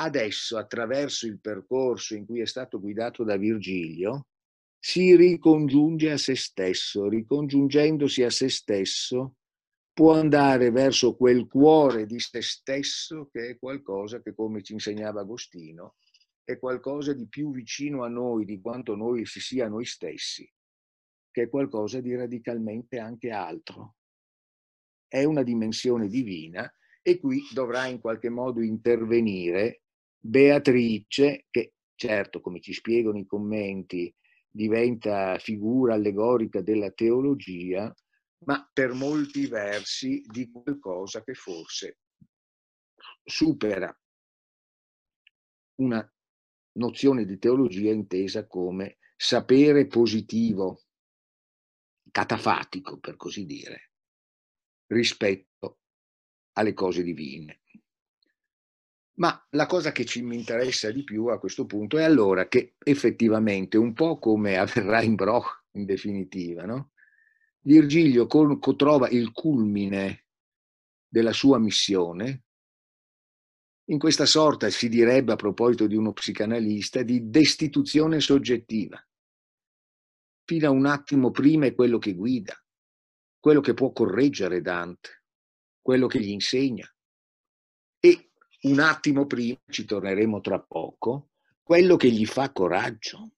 [0.00, 4.28] Adesso, attraverso il percorso in cui è stato guidato da Virgilio,
[4.78, 9.37] si ricongiunge a se stesso, ricongiungendosi a se stesso
[9.98, 15.22] può andare verso quel cuore di se stesso che è qualcosa che, come ci insegnava
[15.22, 15.96] Agostino,
[16.44, 20.48] è qualcosa di più vicino a noi di quanto noi si sia noi stessi,
[21.32, 23.96] che è qualcosa di radicalmente anche altro.
[25.08, 29.82] È una dimensione divina e qui dovrà in qualche modo intervenire
[30.16, 34.14] Beatrice, che certo, come ci spiegano i commenti,
[34.48, 37.92] diventa figura allegorica della teologia,
[38.44, 41.98] ma per molti versi di qualcosa che forse
[43.24, 43.94] supera
[45.76, 46.12] una
[46.78, 50.84] nozione di teologia intesa come sapere positivo,
[52.10, 53.90] catafatico per così dire,
[54.86, 55.80] rispetto
[56.52, 57.60] alle cose divine.
[59.18, 63.76] Ma la cosa che ci interessa di più a questo punto è allora che effettivamente,
[63.76, 66.92] un po' come avverrà in Broch in definitiva, no?
[67.60, 70.26] Virgilio trova il culmine
[71.06, 72.44] della sua missione,
[73.90, 79.02] in questa sorta si direbbe a proposito di uno psicanalista di destituzione soggettiva.
[80.44, 82.54] Fino a un attimo prima è quello che guida,
[83.38, 85.24] quello che può correggere Dante,
[85.80, 86.86] quello che gli insegna.
[87.98, 88.30] E
[88.62, 91.30] un attimo prima, ci torneremo tra poco,
[91.62, 93.30] quello che gli fa coraggio.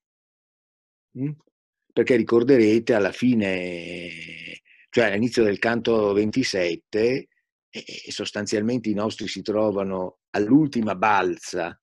[2.00, 7.28] Perché ricorderete alla fine, cioè all'inizio del canto 27,
[7.68, 11.78] eh, sostanzialmente i nostri si trovano all'ultima balza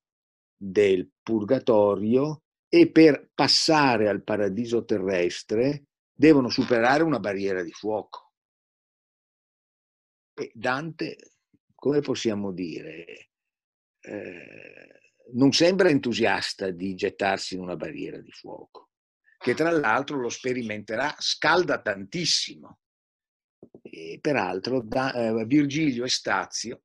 [0.56, 8.32] del purgatorio e per passare al paradiso terrestre devono superare una barriera di fuoco.
[10.34, 11.16] E Dante,
[11.76, 13.30] come possiamo dire,
[14.00, 15.00] eh,
[15.34, 18.87] non sembra entusiasta di gettarsi in una barriera di fuoco
[19.48, 22.80] che tra l'altro lo sperimenterà, scalda tantissimo.
[23.82, 26.82] E peraltro da, eh, Virgilio e Stazio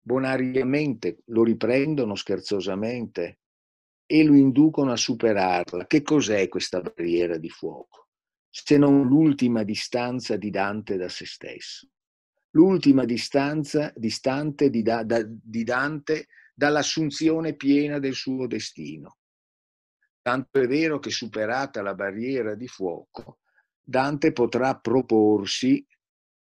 [0.00, 3.40] bonariamente lo riprendono scherzosamente
[4.06, 5.88] e lo inducono a superarla.
[5.88, 8.10] Che cos'è questa barriera di fuoco?
[8.48, 11.88] Se non l'ultima distanza di Dante da se stesso,
[12.50, 19.16] l'ultima distanza distante di, da, da, di Dante dall'assunzione piena del suo destino.
[20.26, 23.38] Tanto è vero che superata la barriera di fuoco,
[23.80, 25.86] Dante potrà proporsi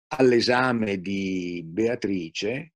[0.07, 2.75] all'esame di Beatrice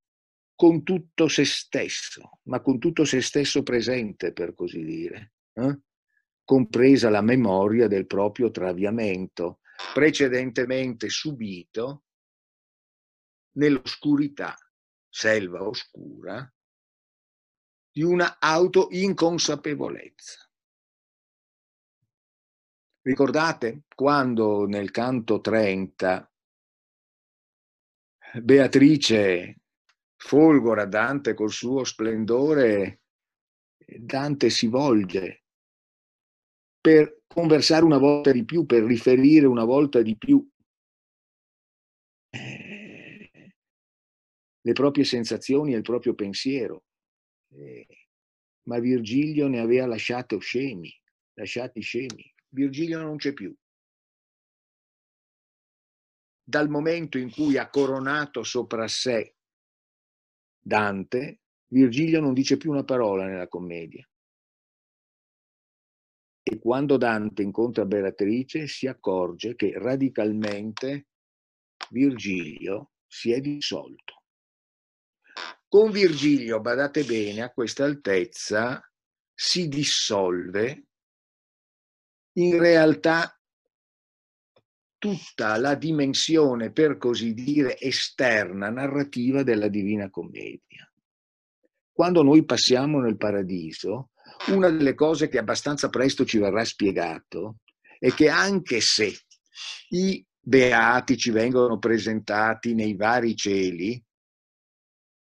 [0.57, 5.79] con tutto se stesso, ma con tutto se stesso presente, per così dire, eh?
[6.43, 9.61] compresa la memoria del proprio traviamento,
[9.95, 12.07] precedentemente subito
[13.53, 14.57] nell'oscurità,
[15.09, 16.53] selva oscura,
[17.93, 20.46] di una auto-inconsapevolezza.
[23.07, 26.29] Ricordate quando nel canto 30
[28.43, 29.61] Beatrice
[30.17, 33.03] folgora Dante col suo splendore,
[33.77, 35.45] Dante si volge
[36.81, 40.45] per conversare una volta di più, per riferire una volta di più
[42.31, 43.31] eh,
[44.61, 46.87] le proprie sensazioni e il proprio pensiero.
[47.53, 47.87] Eh,
[48.65, 50.93] ma Virgilio ne aveva lasciato scemi,
[51.35, 52.35] lasciati scemi.
[52.57, 53.55] Virgilio non c'è più.
[56.43, 59.37] Dal momento in cui ha coronato sopra sé
[60.59, 64.09] Dante, Virgilio non dice più una parola nella commedia.
[66.43, 71.09] E quando Dante incontra Beatrice si accorge che radicalmente
[71.91, 74.23] Virgilio si è dissolto.
[75.69, 78.81] Con Virgilio, badate bene, a questa altezza
[79.35, 80.86] si dissolve
[82.37, 83.39] in realtà
[84.99, 90.91] tutta la dimensione, per così dire, esterna, narrativa della Divina Commedia.
[91.93, 94.11] Quando noi passiamo nel paradiso,
[94.49, 97.59] una delle cose che abbastanza presto ci verrà spiegato
[97.99, 99.13] è che anche se
[99.91, 104.03] i beati ci vengono presentati nei vari cieli,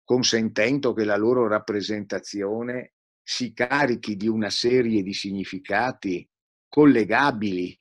[0.04, 6.28] consentendo che la loro rappresentazione si carichi di una serie di significati
[6.76, 7.74] collegabili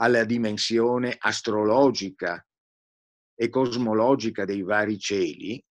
[0.00, 2.44] alla dimensione astrologica
[3.32, 5.64] e cosmologica dei vari cieli,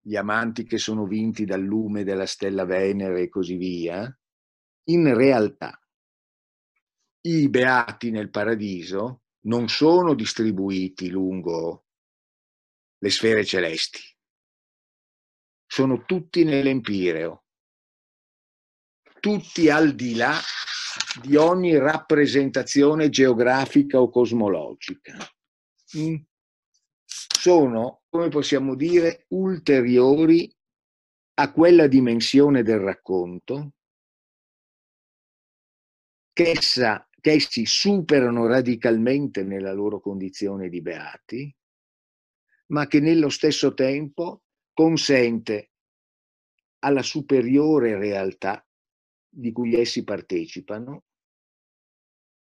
[0.00, 4.18] gli amanti che sono vinti dal lume della stella Venere e così via,
[4.88, 5.80] in realtà
[7.20, 11.86] i beati nel paradiso non sono distribuiti lungo
[12.98, 14.00] le sfere celesti,
[15.64, 17.41] sono tutti nell'empireo,
[19.22, 20.36] tutti al di là
[21.22, 25.16] di ogni rappresentazione geografica o cosmologica.
[25.96, 26.16] Mm.
[27.04, 30.52] Sono, come possiamo dire, ulteriori
[31.34, 33.74] a quella dimensione del racconto
[36.32, 41.56] che, essa, che essi superano radicalmente nella loro condizione di beati,
[42.72, 44.42] ma che nello stesso tempo
[44.72, 45.70] consente
[46.80, 48.66] alla superiore realtà
[49.34, 51.04] di cui essi partecipano,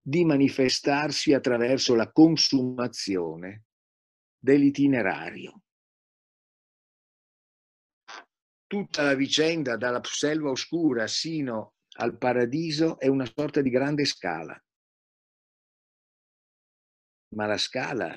[0.03, 3.65] di manifestarsi attraverso la consumazione
[4.37, 5.63] dell'itinerario.
[8.67, 14.61] Tutta la vicenda dalla selva oscura sino al paradiso è una sorta di grande scala.
[17.35, 18.17] Ma la scala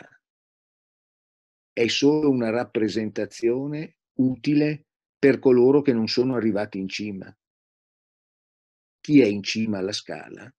[1.72, 7.36] è solo una rappresentazione utile per coloro che non sono arrivati in cima
[9.04, 10.50] chi è in cima alla scala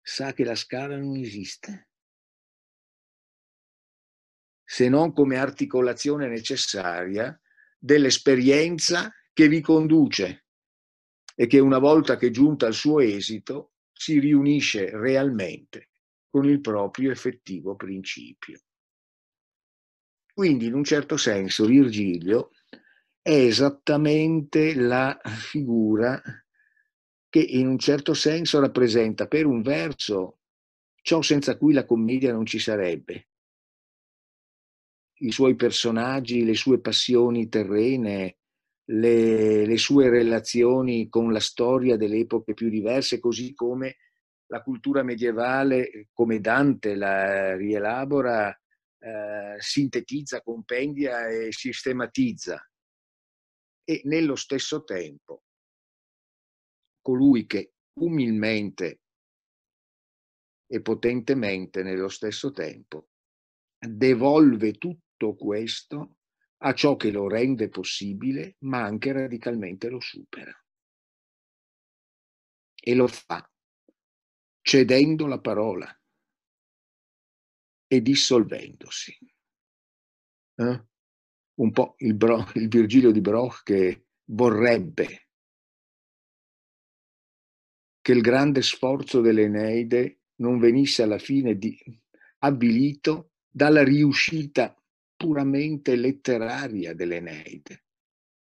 [0.00, 1.88] sa che la scala non esiste,
[4.64, 7.36] se non come articolazione necessaria
[7.76, 10.46] dell'esperienza che vi conduce
[11.34, 15.90] e che una volta che giunta al suo esito si riunisce realmente
[16.28, 18.60] con il proprio effettivo principio.
[20.32, 22.50] Quindi in un certo senso Virgilio
[23.20, 26.22] è esattamente la figura
[27.30, 30.40] che in un certo senso rappresenta per un verso
[31.00, 33.28] ciò senza cui la commedia non ci sarebbe.
[35.20, 38.38] I suoi personaggi, le sue passioni terrene,
[38.86, 43.96] le, le sue relazioni con la storia delle epoche più diverse, così come
[44.46, 52.60] la cultura medievale, come Dante la rielabora, eh, sintetizza, compendia e sistematizza.
[53.84, 55.44] E nello stesso tempo
[57.00, 59.00] colui che umilmente
[60.66, 63.08] e potentemente nello stesso tempo
[63.78, 66.16] devolve tutto questo
[66.62, 70.52] a ciò che lo rende possibile, ma anche radicalmente lo supera.
[72.82, 73.50] E lo fa
[74.62, 76.00] cedendo la parola
[77.86, 79.18] e dissolvendosi.
[80.54, 80.84] Eh?
[81.54, 85.29] Un po' il, Bro, il Virgilio di Broch che vorrebbe
[88.10, 91.78] che il grande sforzo dell'Eneide non venisse alla fine di,
[92.38, 94.76] avvilito dalla riuscita
[95.14, 97.84] puramente letteraria dell'Eneide.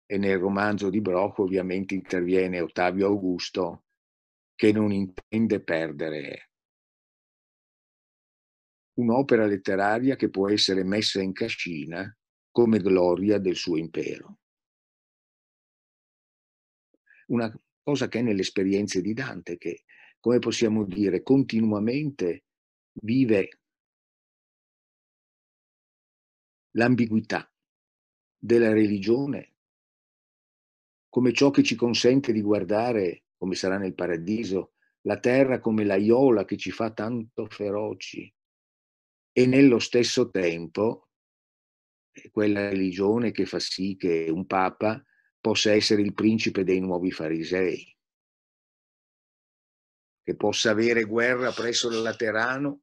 [0.07, 3.84] E nel romanzo di Broch ovviamente interviene Ottavio Augusto
[4.55, 6.50] che non intende perdere
[8.94, 12.11] un'opera letteraria che può essere messa in cascina
[12.50, 14.38] come gloria del suo impero.
[17.26, 19.85] Una cosa che è nelle esperienze di Dante, che,
[20.20, 22.45] come possiamo dire, continuamente
[23.03, 23.59] vive
[26.72, 27.51] l'ambiguità
[28.39, 29.53] della religione
[31.12, 34.72] come ciò che ci consente di guardare, come sarà nel paradiso,
[35.03, 38.35] la terra come la iola che ci fa tanto feroci.
[39.30, 41.11] E nello stesso tempo
[42.30, 45.05] quella religione che fa sì che un papa
[45.43, 47.84] possa essere il principe dei nuovi farisei,
[50.22, 52.82] che possa avere guerra presso il Laterano,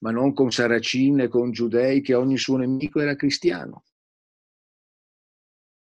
[0.00, 3.84] ma non con Saracine e con Giudei, che ogni suo nemico era cristiano.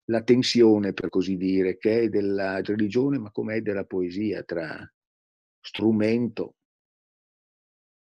[0.05, 4.89] La tensione, per così dire, che è della religione, ma come è della poesia, tra
[5.59, 6.55] strumento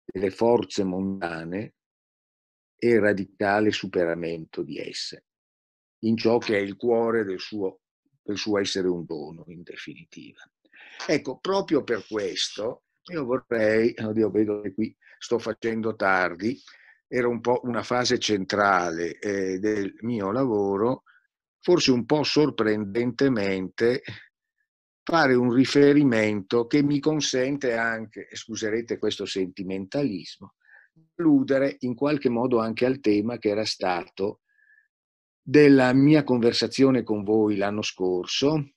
[0.05, 1.75] delle forze mondane
[2.77, 5.27] e radicale superamento di esse,
[6.05, 7.81] in ciò che è il cuore del suo
[8.29, 10.43] per suo essere un dono, in definitiva.
[11.07, 16.61] Ecco, proprio per questo io vorrei, oddio, vedo che qui sto facendo tardi,
[17.07, 21.05] era un po' una fase centrale eh, del mio lavoro,
[21.59, 24.03] forse un po' sorprendentemente
[25.03, 30.57] fare un riferimento che mi consente anche, scuserete questo sentimentalismo,
[31.17, 34.41] alludere in qualche modo anche al tema che era stato
[35.49, 38.73] della mia conversazione con voi l'anno scorso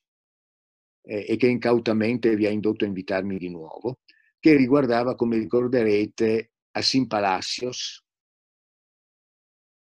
[1.01, 3.99] eh, e che incautamente vi ha indotto a invitarmi di nuovo,
[4.39, 8.05] che riguardava, come ricorderete, Assim Palacios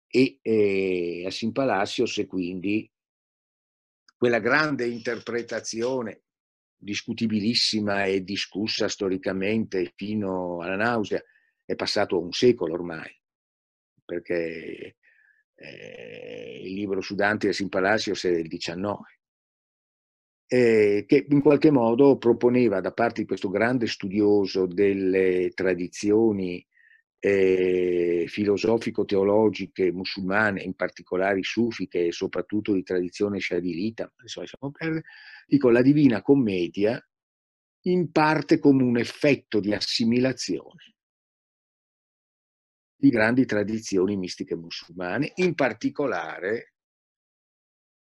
[0.07, 2.87] e eh, Assim Palacios e quindi
[4.15, 6.25] quella grande interpretazione
[6.77, 11.23] discutibilissima e discussa storicamente fino alla nausea,
[11.65, 13.19] è passato un secolo ormai,
[14.05, 14.97] perché
[15.57, 19.17] eh, il libro su Dante e Assim Palacios è del 19
[20.49, 26.65] eh, che in qualche modo proponeva da parte di questo grande studioso delle tradizioni
[27.19, 34.13] eh, filosofico-teologiche musulmane, in particolare sufiche e soprattutto di tradizione shadilita,
[35.47, 37.05] dico la Divina Commedia
[37.87, 40.96] in parte come un effetto di assimilazione
[42.97, 46.73] di grandi tradizioni mistiche musulmane, in particolare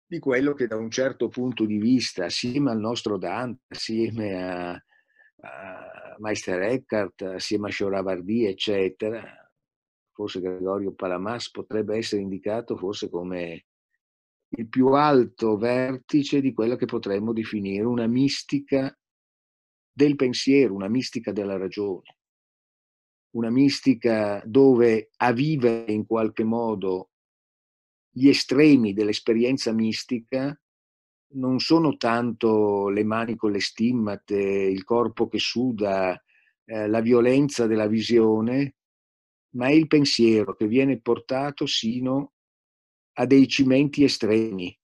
[0.07, 4.71] di quello che da un certo punto di vista, assieme al nostro Dante, assieme a,
[4.71, 9.23] a Meister Eckhart, assieme a Shoravardi, eccetera,
[10.13, 13.65] forse Gregorio Palamas potrebbe essere indicato forse come
[14.57, 18.97] il più alto vertice di quella che potremmo definire una mistica
[19.93, 22.19] del pensiero, una mistica della ragione,
[23.35, 27.11] una mistica dove a vivere in qualche modo
[28.11, 30.57] gli estremi dell'esperienza mistica
[31.35, 36.21] non sono tanto le mani con le stimmate, il corpo che suda,
[36.65, 38.77] eh, la violenza della visione,
[39.57, 42.35] ma è il pensiero che viene portato sino
[43.15, 44.77] a dei cimenti estremi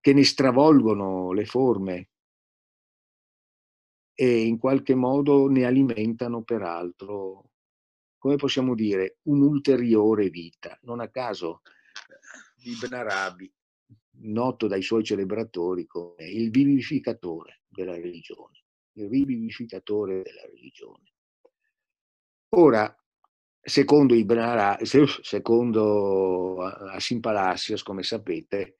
[0.00, 2.10] che ne stravolgono le forme
[4.16, 7.50] e in qualche modo ne alimentano peraltro
[8.26, 10.76] come possiamo dire, un'ulteriore vita.
[10.82, 11.62] Non a caso
[12.64, 13.52] eh, Ibn Arabi,
[14.22, 18.64] noto dai suoi celebratori come il vivificatore della religione,
[18.94, 21.12] il rivivificatore della religione.
[22.56, 22.92] Ora,
[23.60, 24.86] secondo Ibn Arabi,
[25.22, 28.78] secondo Assim Palacios, come sapete,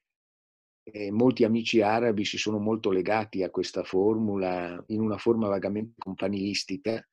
[0.92, 5.94] eh, molti amici arabi si sono molto legati a questa formula in una forma vagamente
[5.98, 7.04] companilistica,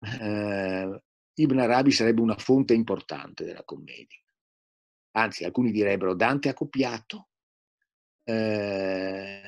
[0.00, 1.02] eh,
[1.34, 4.18] Ibn Arabi sarebbe una fonte importante della commedia.
[5.12, 7.28] Anzi, alcuni direbbero Dante ha copiato.
[8.24, 9.42] Eh,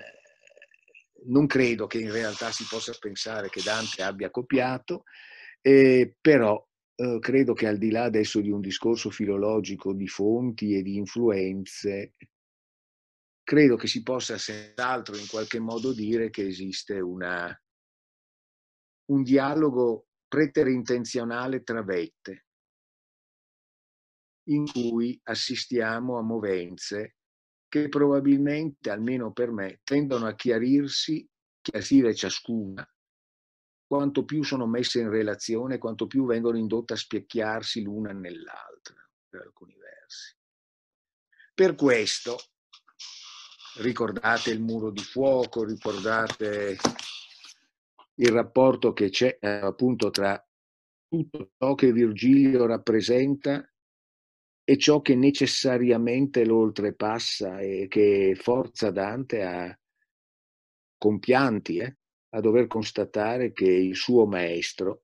[1.27, 5.05] non credo che in realtà si possa pensare che Dante abbia copiato,
[5.63, 10.83] però eh, credo che al di là adesso di un discorso filologico di fonti e
[10.83, 12.13] di influenze,
[13.45, 17.57] credo che si possa senz'altro in qualche modo dire che esiste una,
[19.11, 22.47] un dialogo preterintenzionale tra vette,
[24.49, 27.17] in cui assistiamo a movenze
[27.69, 31.29] che probabilmente, almeno per me, tendono a chiarirsi,
[31.61, 32.89] chiarire ciascuna,
[33.87, 38.95] quanto più sono messe in relazione, quanto più vengono indotte a specchiarsi l'una nell'altra,
[39.29, 40.37] per alcuni versi.
[41.53, 42.37] Per questo,
[43.77, 46.77] ricordate il muro di fuoco, ricordate
[48.17, 50.43] il rapporto che c'è eh, appunto tra
[51.09, 53.69] tutto ciò che Virgilio rappresenta
[54.67, 59.79] e ciò che necessariamente lo oltrepassa e che forza Dante a
[60.97, 61.97] compianti eh,
[62.31, 65.03] a dover constatare che il suo maestro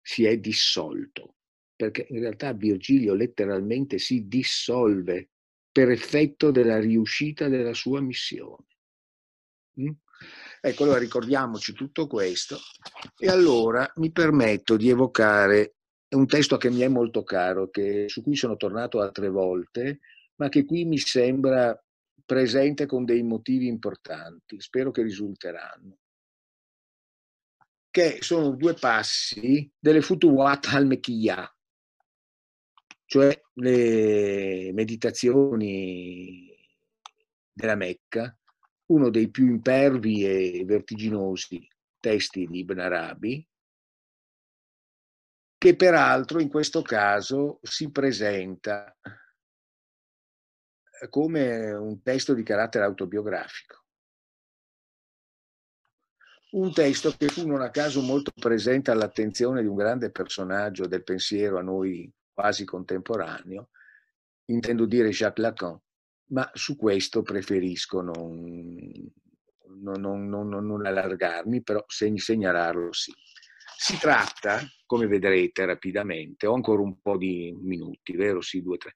[0.00, 1.36] si è dissolto,
[1.76, 5.31] perché in realtà Virgilio letteralmente si dissolve
[5.72, 8.66] per effetto della riuscita della sua missione.
[9.80, 9.90] Mm?
[10.60, 12.58] Ecco, allora ricordiamoci tutto questo
[13.18, 15.74] e allora mi permetto di evocare
[16.10, 20.00] un testo che mi è molto caro, che, su cui sono tornato altre volte,
[20.36, 21.76] ma che qui mi sembra
[22.24, 25.98] presente con dei motivi importanti, spero che risulteranno,
[27.90, 31.56] che sono due passi delle Futuwat al-Mekiyah,
[33.12, 36.50] cioè le meditazioni
[37.52, 38.34] della Mecca,
[38.86, 41.68] uno dei più impervi e vertiginosi
[42.00, 43.46] testi di Ibn Arabi,
[45.58, 48.96] che peraltro in questo caso si presenta
[51.10, 53.84] come un testo di carattere autobiografico.
[56.52, 61.04] Un testo che fu non a caso molto presente all'attenzione di un grande personaggio del
[61.04, 63.70] pensiero a noi quasi contemporaneo,
[64.46, 65.78] intendo dire Jacques Lacan,
[66.30, 69.12] ma su questo preferisco non,
[69.80, 73.12] non, non, non allargarmi, però segnalarlo sì.
[73.76, 78.40] Si tratta, come vedrete rapidamente, ho ancora un po' di minuti, vero?
[78.40, 78.94] Sì, due, tre.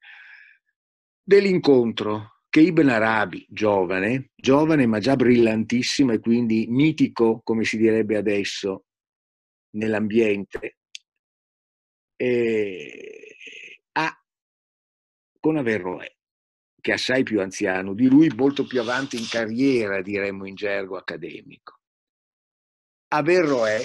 [1.22, 8.16] Dell'incontro che Ibn Arabi, giovane, giovane ma già brillantissimo e quindi mitico, come si direbbe
[8.16, 8.84] adesso,
[9.70, 10.76] nell'ambiente,
[12.16, 13.25] eh,
[15.46, 16.12] con Averroè,
[16.80, 20.96] che è assai più anziano, di lui molto più avanti in carriera, diremmo in gergo
[20.96, 21.78] accademico.
[23.14, 23.80] Averroè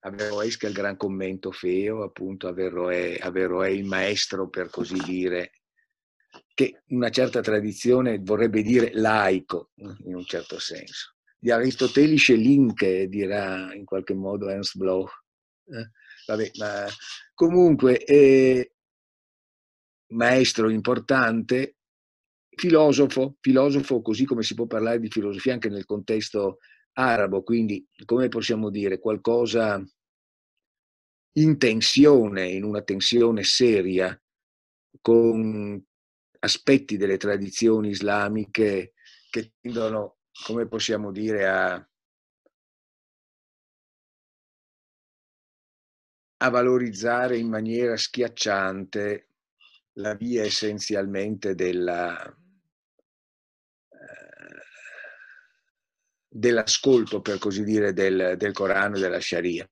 [0.00, 5.52] Averroes che è il gran commento feo, appunto Averroè, Averroè il maestro per così dire,
[6.52, 11.14] che una certa tradizione vorrebbe dire laico in un certo senso.
[11.38, 15.24] Di Aristotelice Linke dirà in qualche modo Ernst Bloch.
[15.68, 15.90] Eh?
[16.26, 16.86] Vabbè, ma
[17.32, 18.75] comunque eh,
[20.08, 21.76] maestro importante,
[22.48, 26.58] filosofo, filosofo così come si può parlare di filosofia anche nel contesto
[26.92, 29.82] arabo, quindi come possiamo dire qualcosa
[31.38, 34.18] in tensione, in una tensione seria
[35.00, 35.84] con
[36.38, 38.94] aspetti delle tradizioni islamiche
[39.30, 41.74] che tendono, come possiamo dire, a,
[46.38, 49.28] a valorizzare in maniera schiacciante
[49.98, 52.36] la via essenzialmente della, eh,
[56.28, 59.68] dell'ascolto, per così dire, del, del Corano e della Sharia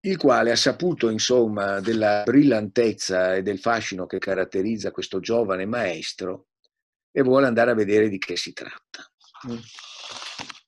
[0.00, 6.46] il quale ha saputo, insomma, della brillantezza e del fascino che caratterizza questo giovane maestro
[7.10, 9.10] e vuole andare a vedere di che si tratta.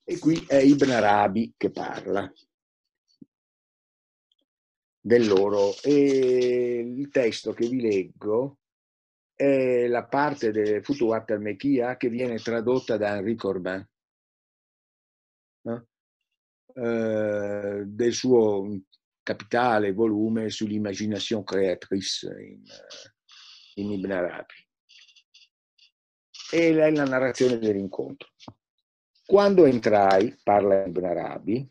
[0.03, 2.31] E qui è Ibn Arabi che parla
[5.01, 8.59] del loro e il testo che vi leggo
[9.35, 13.83] è la parte del Futuhat al-Mekiyah che viene tradotta da Henri Corbin
[16.73, 18.81] eh, del suo
[19.23, 22.63] capitale volume sull'immaginazione créatrice in,
[23.75, 24.53] in Ibn Arabi.
[26.53, 28.29] E è la narrazione dell'incontro.
[29.25, 31.67] Quando entrai, parla Ibn Arabi,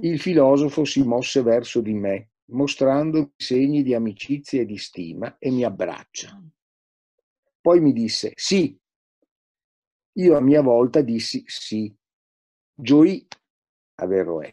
[0.00, 5.50] il filosofo si mosse verso di me, mostrando segni di amicizia e di stima, e
[5.50, 6.42] mi abbraccia.
[7.60, 8.78] Poi mi disse sì.
[10.16, 11.92] Io a mia volta dissi sì.
[12.74, 13.26] Gioì
[13.96, 14.50] Averroè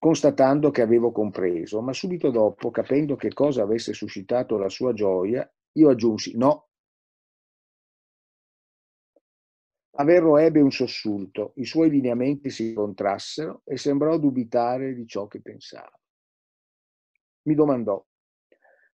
[0.00, 5.48] constatando che avevo compreso, ma subito dopo, capendo che cosa avesse suscitato la sua gioia,
[5.72, 6.69] io aggiunsi no.
[10.00, 15.42] Averro ebbe un sussulto, i suoi lineamenti si contrassero e sembrò dubitare di ciò che
[15.42, 15.92] pensava.
[17.42, 18.02] Mi domandò,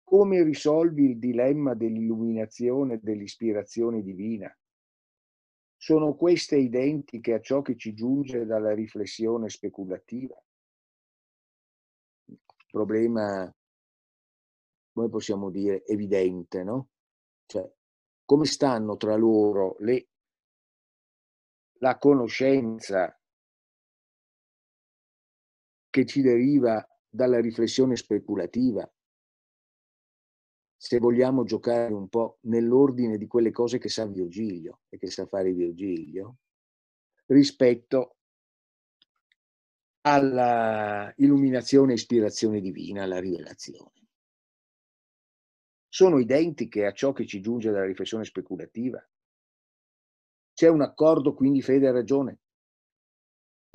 [0.04, 4.52] come risolvi il dilemma dell'illuminazione e dell'ispirazione divina?
[5.78, 10.36] Sono queste identiche a ciò che ci giunge dalla riflessione speculativa?
[12.72, 13.56] problema,
[14.92, 16.90] come possiamo dire, evidente, no?
[17.46, 17.72] Cioè,
[18.26, 20.08] come stanno tra loro le,
[21.80, 23.20] la conoscenza
[25.90, 28.90] che ci deriva dalla riflessione speculativa,
[30.78, 35.26] se vogliamo giocare un po' nell'ordine di quelle cose che sa Virgilio e che sa
[35.26, 36.38] fare Virgilio,
[37.28, 38.18] rispetto
[40.02, 43.94] alla illuminazione e ispirazione divina, alla rivelazione.
[45.88, 49.04] Sono identiche a ciò che ci giunge dalla riflessione speculativa.
[50.56, 52.40] C'è un accordo, quindi fede e ragione.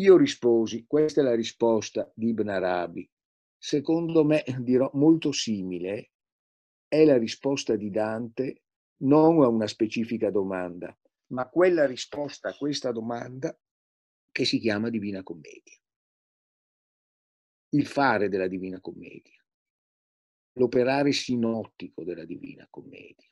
[0.01, 3.09] Io risposi, questa è la risposta di Ibn Arabi,
[3.57, 6.11] secondo me dirò molto simile,
[6.89, 8.63] è la risposta di Dante
[9.03, 13.57] non a una specifica domanda, ma quella risposta a questa domanda
[14.33, 15.81] che si chiama Divina Commedia
[17.71, 19.45] il fare della Divina Commedia,
[20.55, 23.29] l'operare sinottico della Divina Commedia.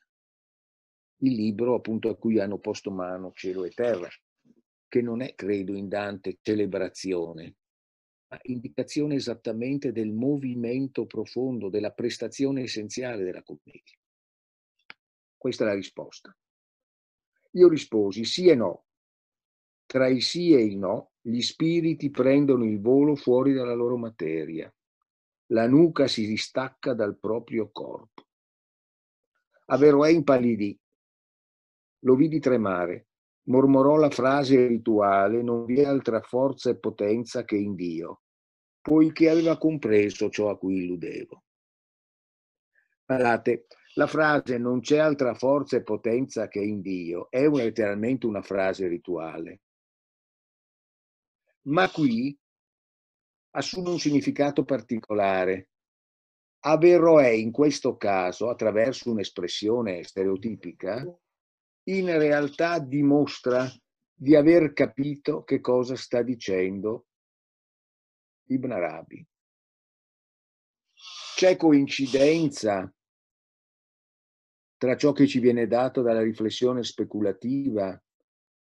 [1.21, 4.07] Il libro appunto a cui hanno posto mano cielo e terra,
[4.87, 7.55] che non è, credo, in Dante celebrazione,
[8.29, 13.97] ma indicazione esattamente del movimento profondo, della prestazione essenziale della commedia.
[15.35, 16.35] Questa è la risposta.
[17.51, 18.85] Io risposi sì e no.
[19.85, 24.73] Tra il sì e il no gli spiriti prendono il volo fuori dalla loro materia.
[25.47, 28.27] La nuca si distacca dal proprio corpo.
[29.65, 30.79] Averroè impallidì
[31.99, 33.07] lo vidi tremare,
[33.43, 38.21] mormorò la frase rituale, non vi è altra forza e potenza che in Dio,
[38.81, 41.43] poiché aveva compreso ciò a cui illudevo.
[43.05, 48.41] Guardate, la frase non c'è altra forza e potenza che in Dio è letteralmente una
[48.41, 49.61] frase rituale.
[51.63, 52.37] Ma qui
[53.51, 55.69] assume un significato particolare.
[56.61, 61.03] Averroè in questo caso, attraverso un'espressione stereotipica,
[61.97, 63.67] in realtà dimostra
[64.13, 67.07] di aver capito che cosa sta dicendo
[68.47, 69.25] Ibn Arabi.
[71.35, 72.93] C'è coincidenza
[74.77, 78.01] tra ciò che ci viene dato dalla riflessione speculativa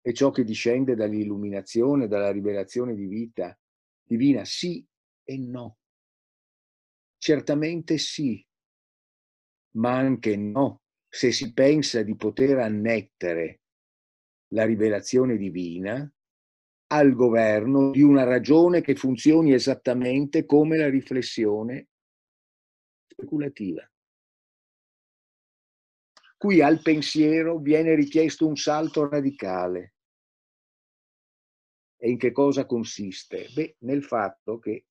[0.00, 3.58] e ciò che discende dall'illuminazione, dalla rivelazione di vita
[4.02, 4.44] divina?
[4.44, 4.84] Sì
[5.24, 5.78] e no.
[7.18, 8.44] Certamente sì,
[9.72, 13.60] ma anche no, se si pensa di poter annettere
[14.48, 16.10] la rivelazione divina
[16.90, 21.88] al governo di una ragione che funzioni esattamente come la riflessione
[23.06, 23.90] speculativa.
[26.36, 29.94] Qui al pensiero viene richiesto un salto radicale.
[31.96, 33.48] E in che cosa consiste?
[33.52, 34.86] Beh, nel fatto che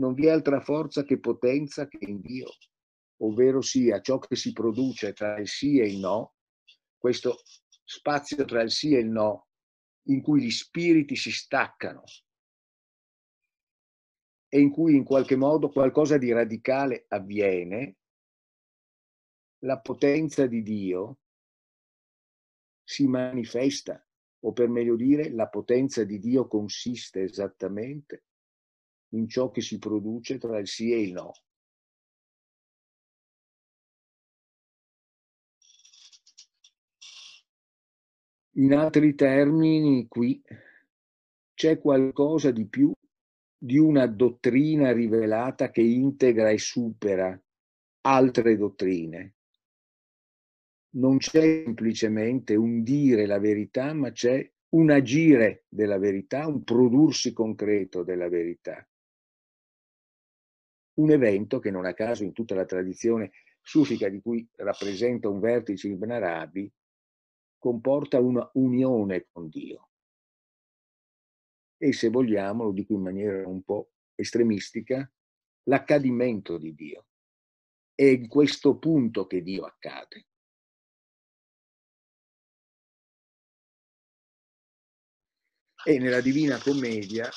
[0.00, 2.48] non vi è altra forza che potenza che in Dio,
[3.22, 6.34] ovvero sia ciò che si produce tra il sì e il no,
[6.96, 7.42] questo
[7.84, 9.48] spazio tra il sì e il no
[10.04, 12.02] in cui gli spiriti si staccano
[14.52, 17.96] e in cui in qualche modo qualcosa di radicale avviene,
[19.60, 21.18] la potenza di Dio
[22.82, 24.04] si manifesta,
[24.40, 28.24] o per meglio dire, la potenza di Dio consiste esattamente
[29.10, 31.32] in ciò che si produce tra il sì e il no.
[38.54, 40.42] In altri termini, qui
[41.54, 42.92] c'è qualcosa di più
[43.56, 47.40] di una dottrina rivelata che integra e supera
[48.02, 49.34] altre dottrine.
[50.94, 57.32] Non c'è semplicemente un dire la verità, ma c'è un agire della verità, un prodursi
[57.32, 58.84] concreto della verità.
[60.94, 63.30] Un evento che non a caso in tutta la tradizione
[63.60, 66.72] sufica di cui rappresenta un vertice Ibn Arabi,
[67.60, 69.90] comporta una unione con Dio.
[71.76, 75.08] E se vogliamo, lo dico in maniera un po' estremistica,
[75.64, 77.06] l'accadimento di Dio.
[77.94, 80.26] È in questo punto che Dio accade.
[85.84, 87.28] E nella Divina Commedia,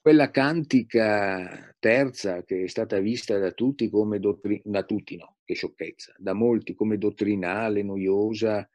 [0.00, 5.54] quella cantica terza che è stata vista da tutti come dottrina, da tutti no, che
[5.54, 8.68] sciocchezza, da molti come dottrinale, noiosa,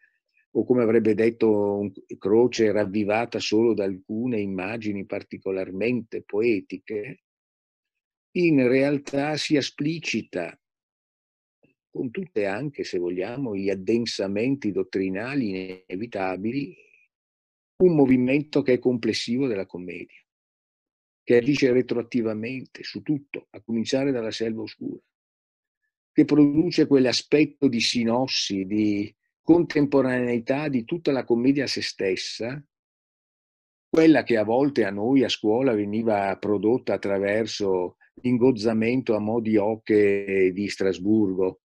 [0.55, 7.21] o come avrebbe detto Croce, ravvivata solo da alcune immagini particolarmente poetiche,
[8.37, 10.59] in realtà si esplicita
[11.91, 16.75] con tutte anche, se vogliamo, gli addensamenti dottrinali inevitabili,
[17.83, 20.19] un movimento che è complessivo della commedia,
[21.23, 24.99] che agisce retroattivamente su tutto, a cominciare dalla selva oscura
[26.13, 32.63] che produce quell'aspetto di sinossi, di contemporaneità di tutta la commedia a se stessa,
[33.89, 39.57] quella che a volte a noi a scuola veniva prodotta attraverso l'ingozzamento a mo' di
[39.57, 41.61] oche di Strasburgo,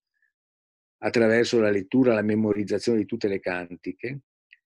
[0.99, 4.21] attraverso la lettura, la memorizzazione di tutte le cantiche,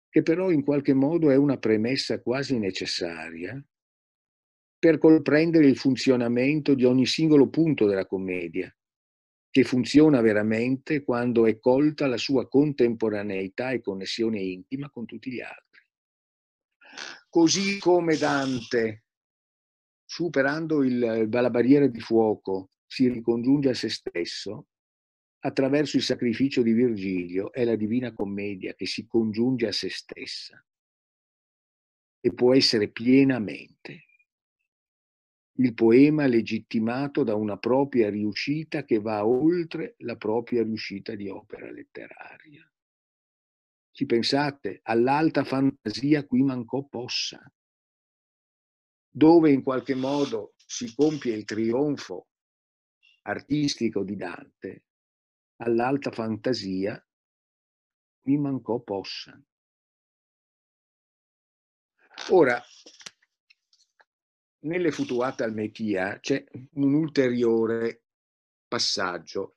[0.08, 3.62] che però in qualche modo è una premessa quasi necessaria
[4.78, 8.74] per comprendere il funzionamento di ogni singolo punto della commedia,
[9.56, 15.40] che funziona veramente quando è colta la sua contemporaneità e connessione intima con tutti gli
[15.40, 15.82] altri.
[17.30, 19.04] Così come Dante,
[20.04, 24.66] superando il, la barriera di fuoco, si ricongiunge a se stesso,
[25.38, 30.62] attraverso il sacrificio di Virgilio è la Divina Commedia che si congiunge a se stessa
[32.20, 34.04] e può essere pienamente
[35.58, 41.70] il poema legittimato da una propria riuscita che va oltre la propria riuscita di opera
[41.70, 42.70] letteraria.
[43.90, 47.40] Ci pensate, all'alta fantasia qui mancò possa,
[49.08, 52.28] dove in qualche modo si compie il trionfo
[53.22, 54.84] artistico di Dante,
[55.62, 57.02] all'alta fantasia
[58.20, 59.40] qui mancò possa.
[62.30, 62.62] Ora,
[64.66, 66.44] nelle Futuate al Mechia c'è
[66.74, 68.02] un ulteriore
[68.68, 69.56] passaggio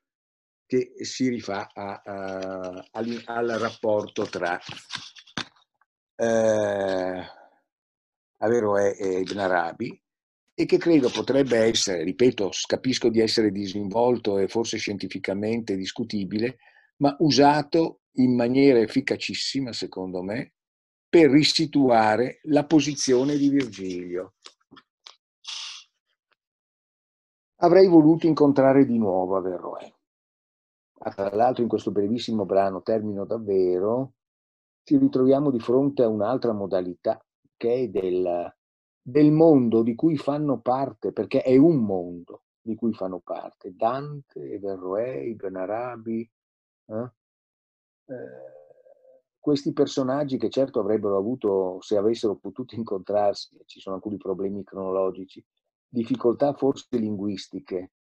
[0.66, 4.60] che si rifà a, a, al, al, rapporto tra
[6.16, 7.24] eh,
[8.38, 10.02] Averroè e Ibn Arabi
[10.54, 16.58] e che credo potrebbe essere, ripeto, capisco di essere disinvolto e forse scientificamente discutibile,
[16.98, 20.54] ma usato in maniera efficacissima, secondo me,
[21.08, 24.36] per risituare la posizione di Virgilio.
[27.62, 29.92] Avrei voluto incontrare di nuovo Averroè.
[30.94, 34.14] Tra l'altro in questo brevissimo brano, termino davvero,
[34.84, 37.22] ci ritroviamo di fronte a un'altra modalità
[37.58, 38.56] che è del,
[39.02, 44.58] del mondo di cui fanno parte, perché è un mondo di cui fanno parte, Dante,
[44.60, 46.30] Verroè, Ibn Arabi,
[46.86, 47.12] eh?
[48.06, 48.58] Eh,
[49.38, 55.44] questi personaggi che certo avrebbero avuto, se avessero potuto incontrarsi, ci sono alcuni problemi cronologici,
[55.90, 57.92] difficoltà forse linguistiche,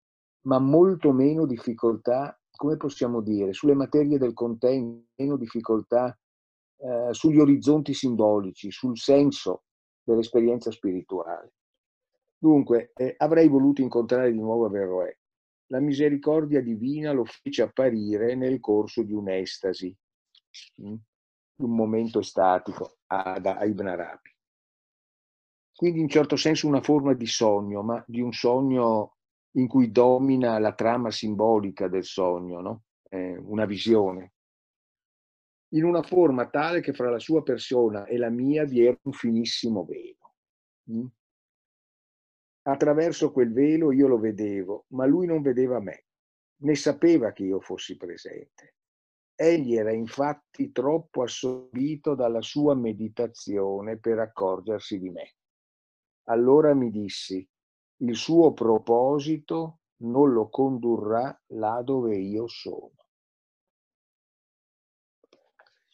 [0.42, 6.18] ma molto meno difficoltà, come possiamo dire, sulle materie del content, meno difficoltà
[6.78, 9.64] eh, sugli orizzonti simbolici, sul senso
[10.04, 11.54] dell'esperienza spirituale.
[12.38, 15.14] Dunque, eh, avrei voluto incontrare di nuovo Averroè.
[15.72, 19.96] La misericordia divina lo fece apparire nel corso di un'estasi,
[20.82, 20.96] mm,
[21.58, 24.39] un momento estatico ad Ibn Arabi.
[25.80, 29.16] Quindi in certo senso una forma di sogno, ma di un sogno
[29.52, 32.84] in cui domina la trama simbolica del sogno, no?
[33.10, 34.34] eh, una visione
[35.70, 39.14] in una forma tale che fra la sua persona e la mia vi era un
[39.14, 40.34] finissimo velo.
[40.92, 41.06] Mm?
[42.64, 46.08] Attraverso quel velo io lo vedevo, ma lui non vedeva me,
[46.64, 48.76] né sapeva che io fossi presente.
[49.34, 55.36] Egli era infatti troppo assorbito dalla sua meditazione per accorgersi di me.
[56.30, 57.48] Allora mi dissi,
[58.02, 62.94] il suo proposito non lo condurrà là dove io sono.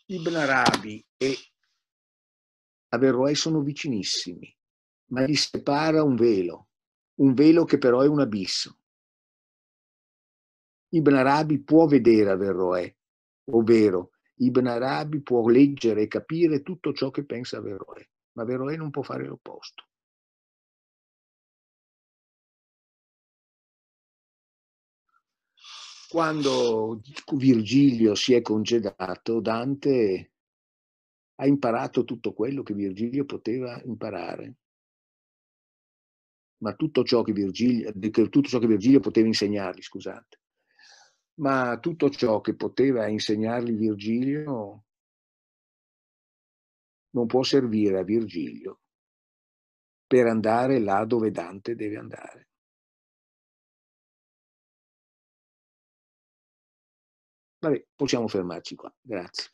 [0.08, 1.36] Ibn Arabi e
[2.90, 4.54] Averroè sono vicinissimi,
[5.12, 6.68] ma li separa un velo,
[7.22, 8.78] un velo che però è un abisso.
[10.90, 12.96] Ibn Arabi può vedere Averroè,
[13.52, 18.92] ovvero Ibn Arabi può leggere e capire tutto ciò che pensa Averroè, ma Averroè non
[18.92, 19.86] può fare l'opposto.
[26.16, 27.01] Quando
[27.34, 30.32] Virgilio si è congedato, Dante
[31.36, 34.55] ha imparato tutto quello che Virgilio poteva imparare.
[36.59, 37.91] Ma tutto ciò che Virgilio,
[38.30, 40.39] tutto ciò che Virgilio poteva insegnargli, scusate.
[41.41, 44.86] Ma tutto ciò che poteva insegnargli Virgilio
[47.09, 48.80] non può servire a Virgilio
[50.07, 52.47] per andare là dove Dante deve andare.
[57.66, 58.93] Vabbè, possiamo fermarci qua.
[59.01, 59.49] Grazie.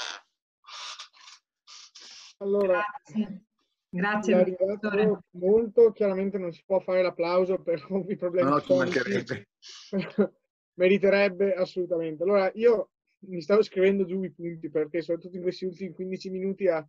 [2.39, 3.45] Allora, grazie.
[3.89, 5.91] Grazie molto.
[5.93, 8.49] Chiaramente non si può fare l'applauso per ovvi problemi.
[8.49, 9.47] No, ci mancherebbe.
[10.73, 12.23] Meriterebbe assolutamente.
[12.23, 12.89] Allora, io
[13.27, 16.85] mi stavo scrivendo giù i punti perché soprattutto in questi ultimi 15 minuti ha,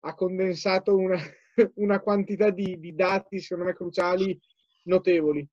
[0.00, 1.16] ha condensato una,
[1.76, 4.38] una quantità di, di, dati, secondo me, cruciali
[4.84, 5.48] notevoli.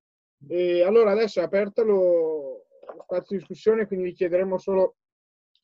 [0.48, 4.96] E allora adesso è aperto lo, lo spazio di discussione, quindi vi chiederemo solo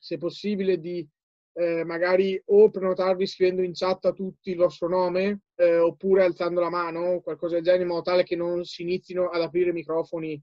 [0.01, 1.07] se possibile di
[1.53, 6.61] eh, magari o prenotarvi scrivendo in chat a tutti il vostro nome eh, oppure alzando
[6.61, 9.75] la mano qualcosa del genere in modo tale che non si inizino ad aprire i
[9.75, 10.41] microfoni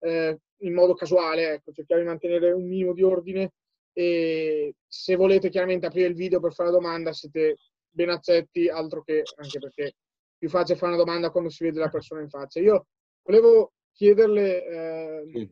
[0.00, 3.52] eh, in modo casuale, ecco, cerchiamo di mantenere un minimo di ordine
[3.92, 7.56] e se volete chiaramente aprire il video per fare la domanda siete
[7.88, 9.92] ben accetti, altro che anche perché è
[10.36, 12.60] più facile fare una domanda quando si vede la persona in faccia.
[12.60, 12.86] Io
[13.22, 15.50] volevo chiederle eh,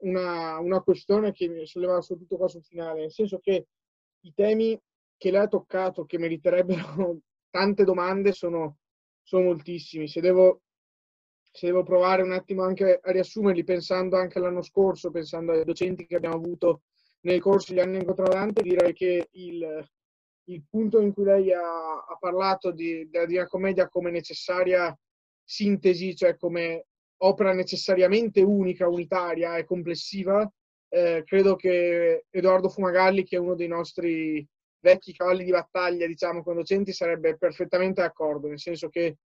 [0.00, 3.66] una, una questione che mi solleva soprattutto qua sul finale, nel senso che
[4.20, 4.78] i temi
[5.16, 7.18] che lei ha toccato, che meriterebbero
[7.50, 8.78] tante domande, sono,
[9.22, 10.08] sono moltissimi.
[10.08, 10.62] Se devo,
[11.50, 16.06] se devo provare un attimo anche a riassumerli, pensando anche all'anno scorso, pensando ai docenti
[16.06, 16.82] che abbiamo avuto
[17.22, 19.88] nel corso degli anni incontravante, direi che il,
[20.44, 24.96] il punto in cui lei ha, ha parlato di, della Divina Commedia come necessaria
[25.44, 26.86] sintesi, cioè come
[27.22, 30.50] opera necessariamente unica, unitaria e complessiva,
[30.88, 34.46] eh, credo che Edoardo Fumagalli, che è uno dei nostri
[34.80, 39.18] vecchi cavalli di battaglia, diciamo, con docenti, sarebbe perfettamente d'accordo, nel senso che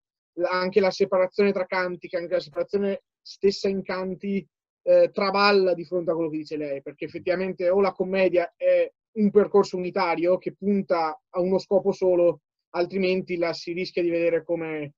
[0.50, 4.46] anche la separazione tra canti, anche la separazione stessa in canti,
[4.84, 8.92] eh, traballa di fronte a quello che dice lei, perché effettivamente o la commedia è
[9.14, 12.42] un percorso unitario che punta a uno scopo solo,
[12.72, 14.94] altrimenti la si rischia di vedere come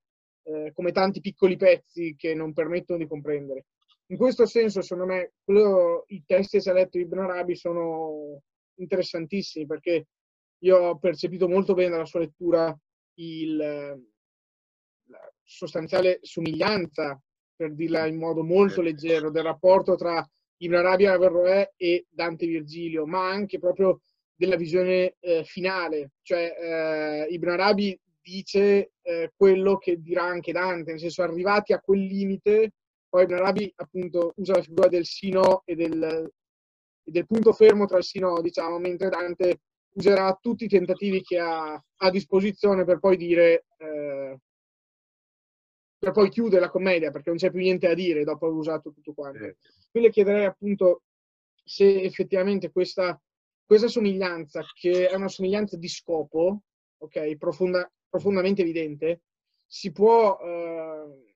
[0.47, 3.65] eh, come tanti piccoli pezzi che non permettono di comprendere.
[4.09, 8.41] in questo senso, secondo me, quello, i testi che ha letto Ibn Arabi sono
[8.75, 10.07] interessantissimi perché
[10.59, 12.75] io ho percepito molto bene dalla sua lettura
[13.15, 17.21] il, la sostanziale somiglianza,
[17.55, 20.25] per dirla in modo molto leggero, del rapporto tra
[20.57, 23.99] Ibn Arabi e Averroè e Dante Virgilio, ma anche proprio
[24.33, 26.11] della visione eh, finale.
[26.21, 31.79] Cioè, eh, Ibn Arabi dice eh, quello che dirà anche Dante, nel senso arrivati a
[31.79, 32.73] quel limite,
[33.07, 36.31] poi Ibn Arabi appunto usa la figura del sino e del,
[37.03, 39.61] e del punto fermo tra il sino, diciamo, mentre Dante
[39.93, 44.37] userà tutti i tentativi che ha a disposizione per poi dire eh,
[45.99, 48.91] per poi chiudere la commedia perché non c'è più niente da dire dopo aver usato
[48.91, 49.39] tutto quanto.
[49.39, 49.69] Certo.
[49.89, 51.03] Quindi chiederei appunto
[51.63, 53.19] se effettivamente questa,
[53.65, 56.61] questa somiglianza, che è una somiglianza di scopo,
[56.99, 59.21] ok, profonda, profondamente evidente,
[59.65, 61.35] si può, eh,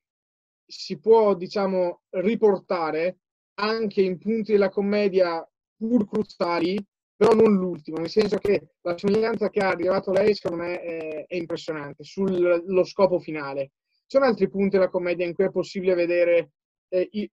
[0.66, 3.20] si può, diciamo, riportare
[3.56, 6.84] anche in punti della commedia pur cruciali,
[7.16, 11.26] però non l'ultimo, nel senso che la somiglianza che ha arrivato lei, secondo me, è,
[11.28, 13.74] è impressionante sullo scopo finale.
[13.90, 16.52] Ci sono altri punti della commedia in cui è possibile vedere
[16.90, 17.30] eh, il,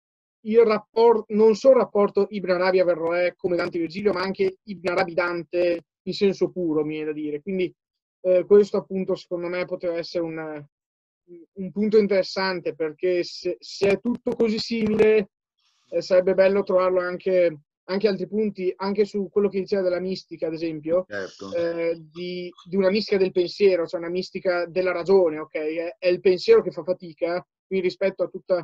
[0.47, 4.89] il rapporto, non solo il rapporto Ibn Arabi Averroè come Dante Virgilio, ma anche Ibn
[4.89, 7.41] Arabi Dante in senso puro, mi viene da dire.
[7.41, 7.73] Quindi
[8.27, 10.67] eh, questo appunto secondo me poteva essere un,
[11.53, 15.31] un punto interessante perché se, se, è tutto così simile
[15.91, 20.49] eh, sarebbe bello trovarlo anche, anche altri punti, anche su quello che diceva della mistica,
[20.49, 21.55] ad esempio, certo.
[21.55, 25.55] eh, di, di, una mistica del pensiero, cioè una mistica della ragione, ok?
[25.55, 28.55] È, è il pensiero che fa fatica, quindi rispetto a tutti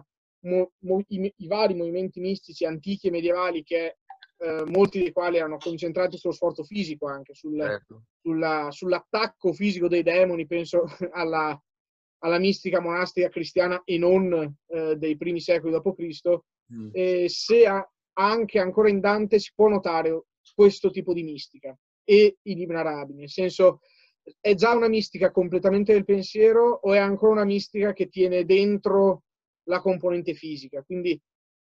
[1.08, 3.98] i, i, vari movimenti mistici antichi e medievali che
[4.42, 8.02] eh, molti dei quali erano concentrati sullo sforzo fisico anche, sul, certo.
[8.20, 11.56] sulla, sull'attacco fisico dei demoni, penso alla,
[12.18, 14.32] alla mistica monastica cristiana e non
[14.66, 16.38] eh, dei primi secoli d.C.,
[16.74, 16.88] mm.
[16.92, 20.24] e se ha, anche ancora in Dante si può notare
[20.54, 23.78] questo tipo di mistica e in Ibn Arabi, nel senso
[24.40, 29.22] è già una mistica completamente del pensiero o è ancora una mistica che tiene dentro
[29.68, 30.82] la componente fisica?
[30.82, 31.20] Quindi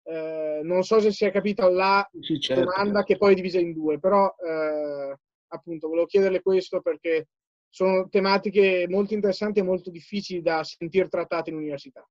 [0.03, 2.63] eh, non so se si è capita la sì, certo.
[2.63, 7.27] domanda che poi è divisa in due, però eh, appunto volevo chiederle questo perché
[7.69, 12.07] sono tematiche molto interessanti e molto difficili da sentire trattate in università.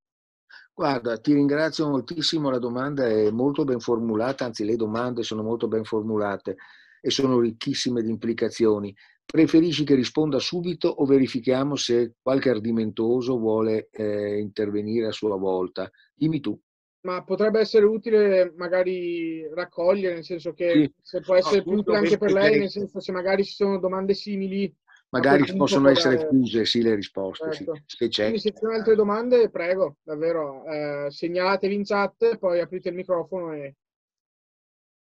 [0.73, 5.67] Guarda, ti ringrazio moltissimo, la domanda è molto ben formulata, anzi le domande sono molto
[5.67, 6.57] ben formulate
[6.99, 8.93] e sono ricchissime di implicazioni.
[9.25, 15.89] Preferisci che risponda subito o verifichiamo se qualche ardimentoso vuole eh, intervenire a sua volta?
[16.13, 16.59] Dimmi tu
[17.03, 20.93] ma potrebbe essere utile magari raccogliere, nel senso che sì.
[21.01, 23.77] se può essere no, più utile anche per lei, nel senso se magari ci sono
[23.79, 24.73] domande simili.
[25.09, 27.51] Magari possono essere fuse, sì, le risposte.
[27.51, 27.75] Certo.
[27.75, 28.21] Sì, se c'è.
[28.23, 32.95] Quindi se ci sono altre domande, prego, davvero, eh, segnalatevi in chat, poi aprite il
[32.95, 33.75] microfono e,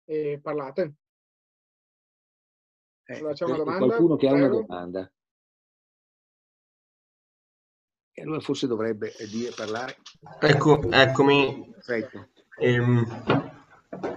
[0.05, 0.95] e parlate.
[3.07, 3.87] Eh, allora, c'è una domanda?
[3.87, 4.45] Qualcuno che prego.
[4.45, 5.13] ha una domanda.
[8.17, 9.97] E allora forse dovrebbe eh, dire, parlare.
[10.41, 11.75] Ecco, eccomi.
[12.61, 13.05] Ehm,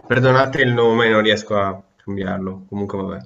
[0.05, 2.65] perdonate il nome, non riesco a cambiarlo.
[2.69, 3.25] Comunque vabbè.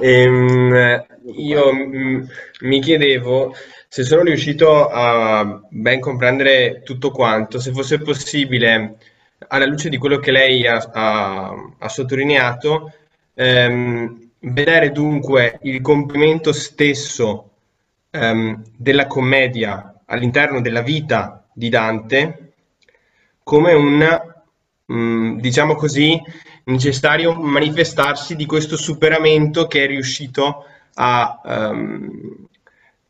[0.00, 1.04] Ehm,
[1.36, 2.26] io m-
[2.62, 3.54] mi chiedevo
[3.86, 8.96] se sono riuscito a ben comprendere tutto quanto, se fosse possibile,
[9.48, 12.92] alla luce di quello che lei ha, ha, ha sottolineato,
[13.34, 17.50] ehm, vedere dunque il compimento stesso
[18.10, 22.52] ehm, della commedia all'interno della vita di Dante
[23.42, 24.20] come un,
[24.92, 26.20] mm, diciamo così,
[26.64, 32.46] necessario manifestarsi di questo superamento che è riuscito a, um,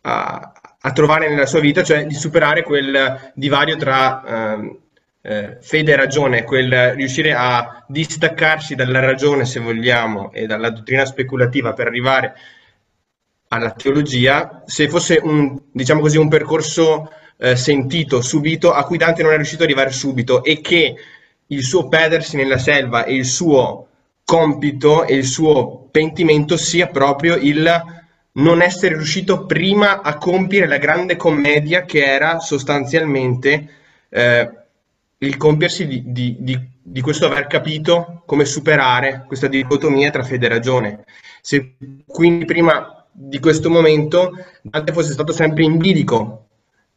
[0.02, 4.78] a, a, trovare nella sua vita, cioè di superare quel divario tra um,
[5.20, 11.04] eh, fede e ragione, quel riuscire a distaccarsi dalla ragione, se vogliamo, e dalla dottrina
[11.04, 12.34] speculativa per arrivare
[13.52, 19.22] alla teologia, se fosse un, diciamo così, un percorso eh, sentito, subito, a cui Dante
[19.22, 20.94] non è riuscito ad arrivare subito e che
[21.46, 23.88] il suo perdersi nella selva e il suo
[24.24, 27.68] compito e il suo pentimento sia proprio il
[28.34, 33.68] non essere riuscito prima a compiere la grande commedia che era sostanzialmente
[34.08, 34.50] eh,
[35.18, 40.46] il compiersi di, di, di, di, questo aver capito come superare questa dicotomia tra fede
[40.46, 41.04] e ragione.
[41.42, 41.74] Se
[42.06, 44.32] quindi prima di questo momento
[44.62, 46.46] Dante fosse stato sempre in bilico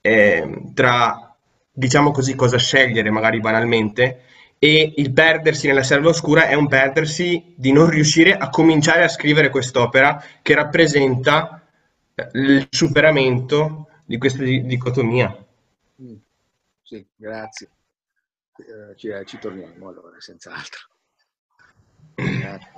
[0.02, 1.36] eh, tra,
[1.72, 4.22] diciamo così, cosa scegliere magari banalmente
[4.58, 9.10] e il perdersi nella selva oscura è un perdersi di non riuscire a cominciare a
[9.10, 11.62] scrivere quest'opera che rappresenta
[12.16, 15.36] eh, il superamento di questa dicotomia.
[16.02, 16.16] Mm.
[16.84, 17.70] Sì, grazie.
[18.58, 20.88] eh, ci, ci torniamo allora, senz'altro.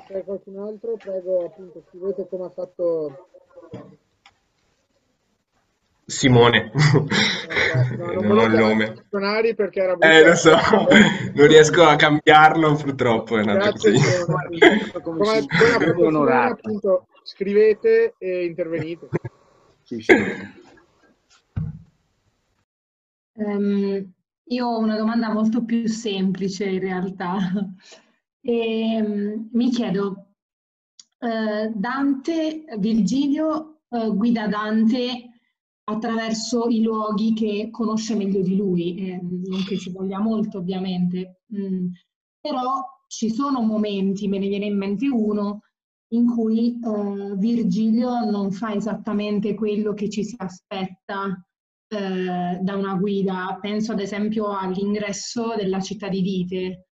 [0.07, 0.95] C'è qualcun altro?
[0.97, 3.26] Prego, appunto, scrivete come ha fatto
[6.09, 6.72] Simone,
[7.97, 9.05] No, non non ho il nome.
[9.55, 10.55] perché era Eh, lo so,
[11.36, 14.07] non riesco a cambiarlo purtroppo, è nato Grazie, così.
[14.07, 14.57] Simone.
[15.03, 16.53] Come Come, come appunto, onorato.
[16.53, 19.09] appunto, scrivete e intervenite.
[19.84, 20.13] Sì, sì.
[23.36, 24.11] Ehm,
[24.49, 27.38] io ho una domanda molto più semplice in realtà.
[28.41, 30.26] Ehm, mi chiedo,
[31.20, 35.32] eh, Dante, Virgilio eh, guida Dante
[35.86, 41.38] attraverso i luoghi che conosce meglio di lui, eh, non che ci voglia molto ovviamente,
[41.55, 41.88] Mm,
[42.41, 45.61] però ci sono momenti, me ne viene in mente uno,
[46.09, 51.41] in cui eh, Virgilio non fa esattamente quello che ci si aspetta
[51.88, 53.57] eh, da una guida.
[53.61, 56.86] Penso ad esempio all'ingresso della città di Dite.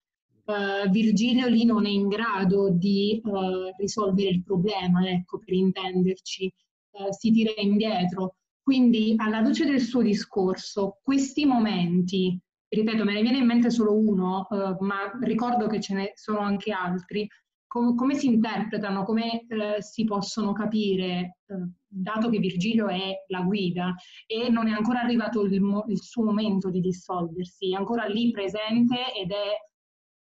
[0.47, 6.53] Eh, Virgilio lì non è in grado di eh, risolvere il problema, ecco, per intenderci,
[6.97, 8.35] Eh, si tira indietro.
[8.63, 12.39] Quindi, alla luce del suo discorso, questi momenti,
[12.69, 16.39] ripeto, me ne viene in mente solo uno, eh, ma ricordo che ce ne sono
[16.39, 17.27] anche altri,
[17.67, 23.41] com- come si interpretano, come eh, si possono capire, eh, dato che Virgilio è la
[23.41, 23.93] guida
[24.25, 25.53] e non è ancora arrivato il,
[25.87, 29.51] il suo momento di dissolversi, è ancora lì presente ed è,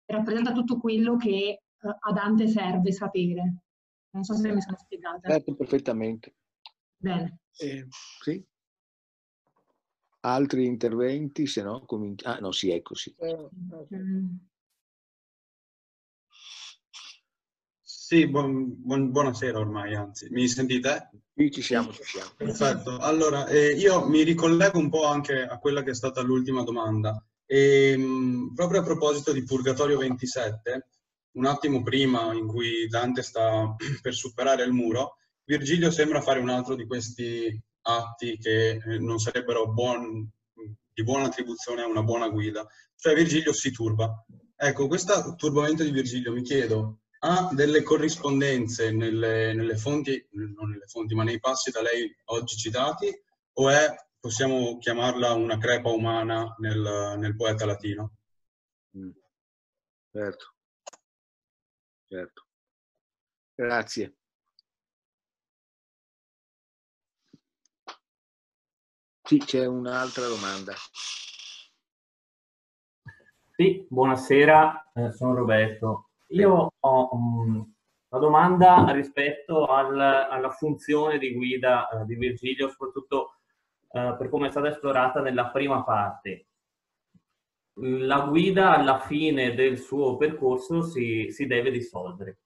[0.08, 1.62] rappresenta tutto quello che eh,
[1.98, 3.56] a Dante serve sapere.
[4.10, 5.30] Non so se mi sono spiegata.
[5.30, 6.34] Certo, perfettamente.
[6.96, 7.40] Bene.
[7.58, 7.86] Eh,
[8.20, 8.44] sì.
[10.20, 12.34] Altri interventi, se no cominciamo.
[12.34, 13.14] Ah, no, sì, ecco, sì.
[17.82, 20.28] Sì, buon- buon- buonasera ormai, anzi.
[20.30, 21.10] Mi sentite?
[21.32, 22.30] Qui ci siamo, ci siamo.
[22.36, 22.98] Perfetto.
[22.98, 27.22] Allora, eh, io mi ricollego un po' anche a quella che è stata l'ultima domanda.
[27.50, 30.88] Ehm, proprio a proposito di Purgatorio 27,
[31.32, 36.50] un attimo prima in cui Dante sta per superare il muro, Virgilio sembra fare un
[36.50, 40.28] altro di questi atti che eh, non sarebbero buon-
[40.92, 42.66] di buona attribuzione a una buona guida.
[42.94, 44.24] Cioè Virgilio si turba.
[44.54, 50.86] Ecco, questo turbamento di Virgilio, mi chiedo, ha delle corrispondenze nelle, nelle fonti, non nelle
[50.86, 53.08] fonti, ma nei passi da lei oggi citati,
[53.54, 53.88] o è,
[54.20, 58.12] possiamo chiamarla una crepa umana nel, nel poeta latino?
[58.96, 59.10] Mm.
[60.12, 60.46] Certo.
[62.10, 62.42] Certo.
[63.56, 64.14] Grazie.
[69.22, 70.74] Sì, c'è un'altra domanda.
[73.54, 76.10] Sì, buonasera, eh, sono Roberto.
[76.28, 77.60] Io ho mm,
[78.10, 83.37] una domanda rispetto al- alla funzione di guida eh, di Virgilio, soprattutto
[83.90, 86.46] eh, per come è stata esplorata nella prima parte.
[87.80, 92.40] La guida alla fine del suo percorso si, si deve dissolvere.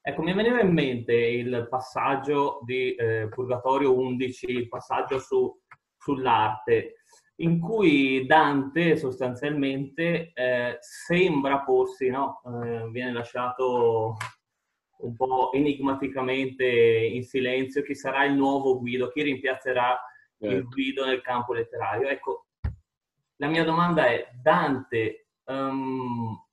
[0.00, 5.52] Ecco, mi veniva in mente il passaggio di eh, Purgatorio 11, il passaggio su-
[5.96, 6.94] sull'arte,
[7.36, 12.40] in cui Dante sostanzialmente eh, sembra porsi, no?
[12.44, 14.16] Eh, viene lasciato
[14.98, 19.98] un po' enigmaticamente in silenzio chi sarà il nuovo Guido, chi rimpiazzerà
[20.38, 20.68] il Certo.
[20.68, 22.08] Guido nel campo letterario.
[22.08, 22.46] Ecco,
[23.36, 26.44] la mia domanda è, Dante, ehm,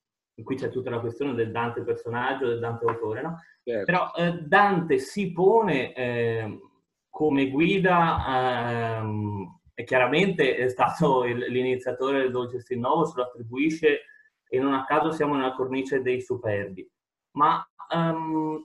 [0.42, 3.38] qui c'è tutta la questione del Dante personaggio, del Dante autore, no?
[3.62, 3.84] Certo.
[3.84, 6.60] Però eh, Dante si pone ehm,
[7.08, 14.00] come guida, ehm, e chiaramente è stato il- l'iniziatore del Dolce Novo, se lo attribuisce
[14.46, 16.88] e non a caso siamo nella cornice dei superbi.
[17.32, 18.62] Ma ehm,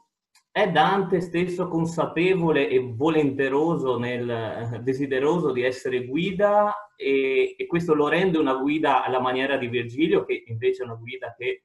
[0.61, 7.93] è Dante stesso consapevole e volenteroso, nel, eh, desideroso di essere guida e, e questo
[7.93, 11.63] lo rende una guida alla maniera di Virgilio, che invece è una guida che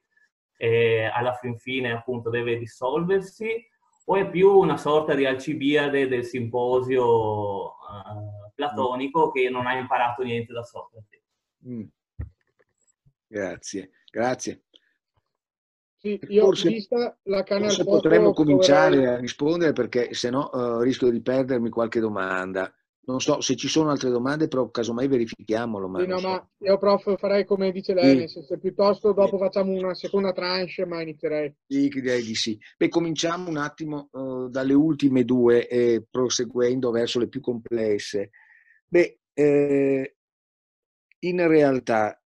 [0.57, 3.67] eh, alla fin fine appunto deve dissolversi,
[4.07, 10.23] o è più una sorta di Alcibiade del simposio eh, platonico che non ha imparato
[10.23, 11.23] niente da Socrate?
[11.67, 11.83] Mm.
[13.27, 14.64] Grazie, grazie.
[16.05, 20.51] Sì, io Forse- vista la canna al Forse potremmo cominciare a rispondere perché se no
[20.51, 22.71] eh, rischio di perdermi qualche domanda.
[23.07, 25.87] Non so se ci sono altre domande, però casomai verifichiamolo.
[25.87, 26.27] Ma Sì, no, so.
[26.27, 30.85] ma io prof farei come dice lei, nel senso, piuttosto dopo facciamo una seconda tranche,
[30.85, 31.51] ma inizierei.
[31.67, 32.59] Sì, direi di sì.
[32.77, 38.29] Beh, cominciamo un attimo eh, dalle ultime due e proseguendo verso le più complesse.
[38.87, 40.15] Beh, eh,
[41.21, 42.19] in realtà,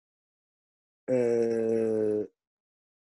[1.07, 2.29] eh,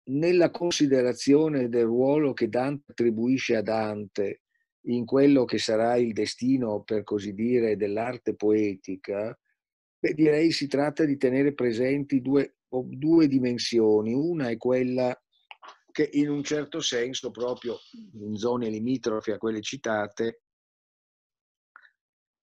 [0.04, 4.42] nella considerazione del ruolo che Dante attribuisce a Dante
[4.86, 9.38] in quello che sarà il destino, per così dire, dell'arte poetica,
[9.98, 14.12] beh, direi si tratta di tenere presenti due, due dimensioni.
[14.12, 15.16] Una è quella
[15.92, 17.78] che in un certo senso, proprio
[18.14, 20.42] in zone limitrofe a quelle citate,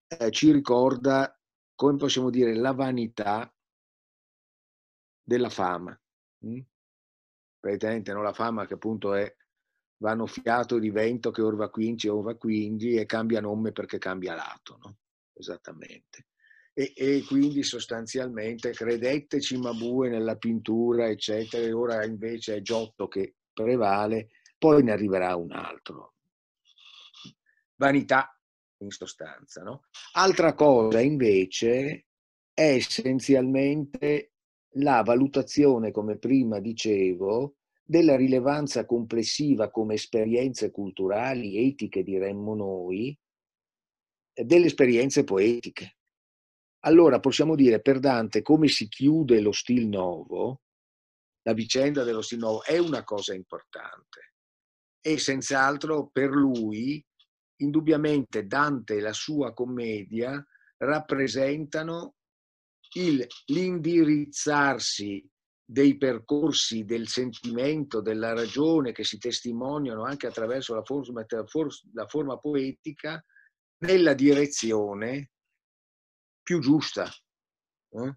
[0.06, 1.38] eh, ci ricorda,
[1.74, 3.52] come possiamo dire, la vanità
[5.22, 6.00] della fama.
[6.46, 6.60] Mm?
[7.60, 8.22] Praticamente no?
[8.22, 9.32] la fama che appunto è
[9.98, 14.78] vanno fiato di vento che orva quinci, orva quindi e cambia nome perché cambia lato,
[14.82, 14.96] no?
[15.34, 16.26] Esattamente.
[16.72, 23.34] E, e, quindi sostanzialmente credette Cimabue nella pintura, eccetera, e ora invece è Giotto che
[23.52, 26.14] prevale, poi ne arriverà un altro.
[27.76, 28.34] Vanità
[28.78, 29.62] in sostanza.
[29.62, 29.84] No?
[30.12, 32.06] Altra cosa invece
[32.52, 34.32] è essenzialmente
[34.74, 43.18] la valutazione, come prima dicevo, della rilevanza complessiva come esperienze culturali, etiche diremmo noi,
[44.32, 45.96] delle esperienze poetiche.
[46.84, 50.62] Allora possiamo dire per Dante come si chiude lo stil nuovo,
[51.42, 54.34] la vicenda dello stil nuovo è una cosa importante
[55.00, 57.04] e senz'altro per lui
[57.56, 60.42] indubbiamente Dante e la sua commedia
[60.78, 62.14] rappresentano
[62.94, 65.28] il, l'indirizzarsi
[65.64, 71.24] dei percorsi del sentimento, della ragione che si testimoniano anche attraverso la forma,
[71.92, 73.24] la forma poetica
[73.78, 75.30] nella direzione
[76.42, 77.08] più giusta.
[77.90, 78.16] Eh?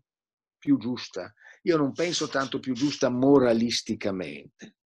[0.58, 1.32] Più giusta.
[1.64, 4.78] Io non penso tanto più giusta moralisticamente.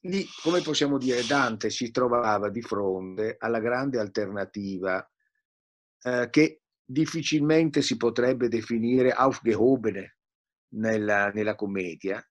[0.00, 5.08] Lì, come possiamo dire, Dante si trovava di fronte alla grande alternativa
[6.02, 10.18] eh, che difficilmente si potrebbe definire aufgehobene
[10.74, 12.24] nella, nella commedia,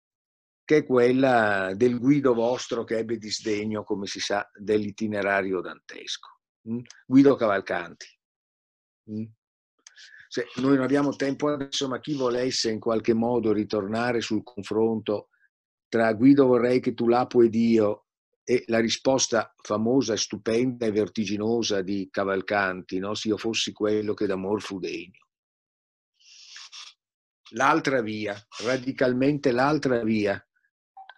[0.63, 6.29] che è quella del Guido vostro che ebbe disdegno, come si sa, dell'itinerario dantesco.
[6.69, 6.79] Mm?
[7.05, 8.07] Guido Cavalcanti.
[9.11, 9.25] Mm?
[10.27, 15.29] Se noi non abbiamo tempo adesso, ma chi volesse in qualche modo ritornare sul confronto
[15.87, 18.04] tra Guido vorrei che tu l'apo ed io
[18.45, 23.15] e la risposta famosa stupenda e vertiginosa di Cavalcanti, no?
[23.15, 25.25] se io fossi quello che d'amor fu degno
[27.49, 30.39] l'altra via, radicalmente l'altra via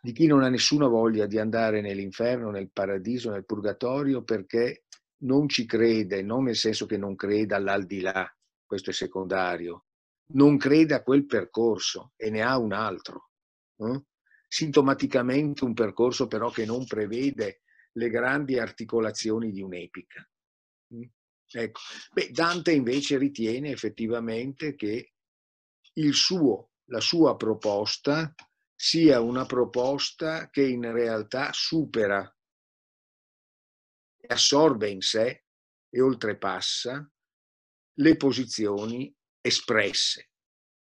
[0.01, 4.85] di chi non ha nessuna voglia di andare nell'inferno, nel paradiso, nel purgatorio perché
[5.23, 8.31] non ci crede, non nel senso che non creda all'aldilà,
[8.65, 9.85] questo è secondario,
[10.33, 13.29] non crede a quel percorso e ne ha un altro.
[13.77, 14.01] Eh?
[14.47, 17.61] Sintomaticamente un percorso però che non prevede
[17.93, 20.27] le grandi articolazioni di un'epica.
[20.95, 21.03] Mm?
[21.49, 21.79] Ecco.
[22.13, 25.13] Beh, Dante invece ritiene effettivamente che
[26.11, 28.33] suo, la sua proposta
[28.75, 32.31] sia una proposta che in realtà supera
[34.27, 35.45] assorbe in sé
[35.89, 37.09] e oltrepassa
[37.99, 40.29] le posizioni espresse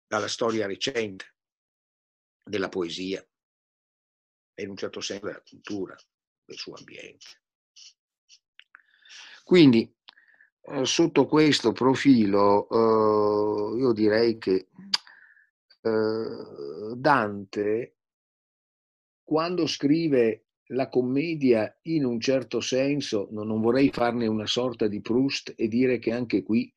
[0.07, 1.37] dalla storia recente
[2.43, 3.25] della poesia
[4.59, 5.97] e in un certo senso della cultura,
[6.45, 7.27] del suo ambiente.
[9.45, 9.95] Quindi
[10.63, 14.67] eh, sotto questo profilo eh, io direi che
[15.81, 17.97] eh, Dante,
[19.23, 25.01] quando scrive la commedia in un certo senso, no, non vorrei farne una sorta di
[25.01, 26.71] Proust e dire che anche qui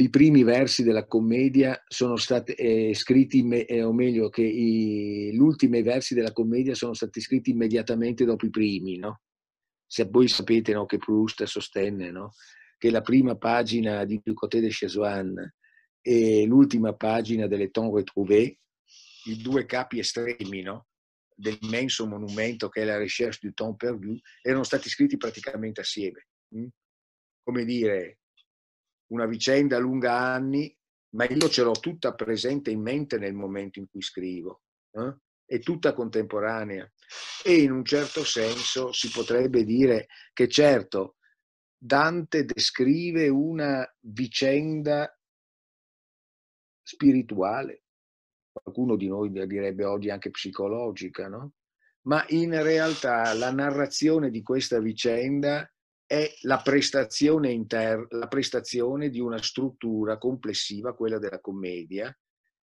[0.00, 5.82] i primi versi della commedia sono stati eh, scritti, eh, o meglio, che gli ultimi
[5.82, 9.20] versi della commedia sono stati scritti immediatamente dopo i primi, no?
[9.86, 12.30] Se voi sapete no, che Proust sostenne no?
[12.78, 15.34] che la prima pagina di Du Côté de Chesuan
[16.00, 18.56] e l'ultima pagina delle Temps Retrouvés,
[19.26, 20.86] i due capi estremi no?
[21.34, 26.26] dell'immenso monumento che è la Recherche du Temps Perdu, erano stati scritti praticamente assieme.
[26.54, 26.66] Hm?
[27.44, 28.21] Come dire,
[29.12, 30.74] una vicenda lunga anni,
[31.10, 34.62] ma io ce l'ho tutta presente in mente nel momento in cui scrivo.
[34.90, 35.14] Eh?
[35.44, 36.90] È tutta contemporanea.
[37.44, 41.16] E in un certo senso si potrebbe dire che certo
[41.76, 45.14] Dante descrive una vicenda
[46.82, 47.82] spirituale,
[48.50, 51.52] qualcuno di noi direbbe oggi anche psicologica, no?
[52.02, 55.68] Ma in realtà la narrazione di questa vicenda
[56.12, 62.14] è la prestazione, inter- la prestazione di una struttura complessiva, quella della commedia,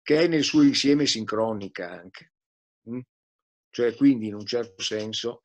[0.03, 2.33] che è nel suo insieme sincronica anche.
[2.87, 2.99] Mm?
[3.71, 5.41] Cioè, quindi, in un certo senso,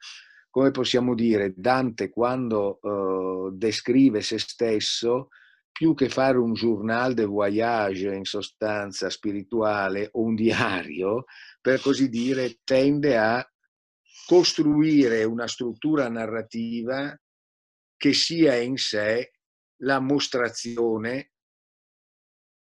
[0.51, 5.29] come possiamo dire, Dante quando uh, descrive se stesso,
[5.73, 11.25] più che fare un journal de voyage in sostanza spirituale o un diario,
[11.59, 13.43] per così dire, tende a
[14.27, 17.19] costruire una struttura narrativa
[18.05, 19.33] che sia in sé
[19.77, 21.33] la mostrazione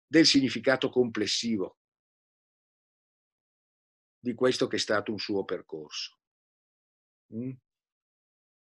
[0.07, 1.77] del significato complessivo
[4.19, 6.17] di questo che è stato un suo percorso.
[7.35, 7.51] Mm?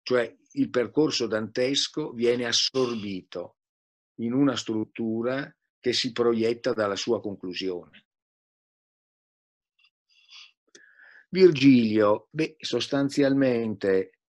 [0.04, 3.58] Cioè il percorso dantesco viene assorbito
[4.20, 8.06] in una struttura che si proietta dalla sua conclusione.
[11.28, 14.20] Virgilio, beh, sostanzialmente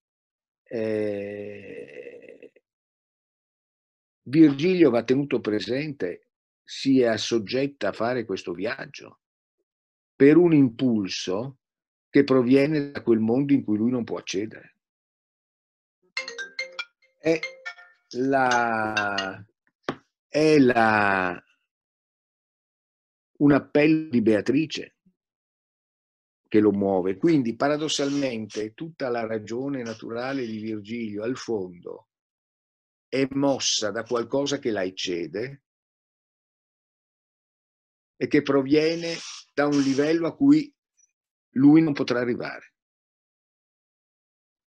[0.75, 2.51] eh,
[4.23, 6.31] Virgilio va tenuto presente,
[6.63, 9.19] si è assoggetta a fare questo viaggio
[10.15, 11.59] per un impulso
[12.09, 14.75] che proviene da quel mondo in cui lui non può accedere.
[17.19, 17.39] È
[18.17, 19.45] la,
[20.27, 21.43] è la,
[23.37, 24.94] un appello di Beatrice
[26.47, 27.17] che lo muove.
[27.17, 32.09] Quindi paradossalmente tutta la ragione naturale di Virgilio al fondo
[33.07, 35.63] è mossa da qualcosa che la eccede
[38.17, 39.15] e che proviene
[39.53, 40.73] da un livello a cui
[41.55, 42.73] lui non potrà arrivare.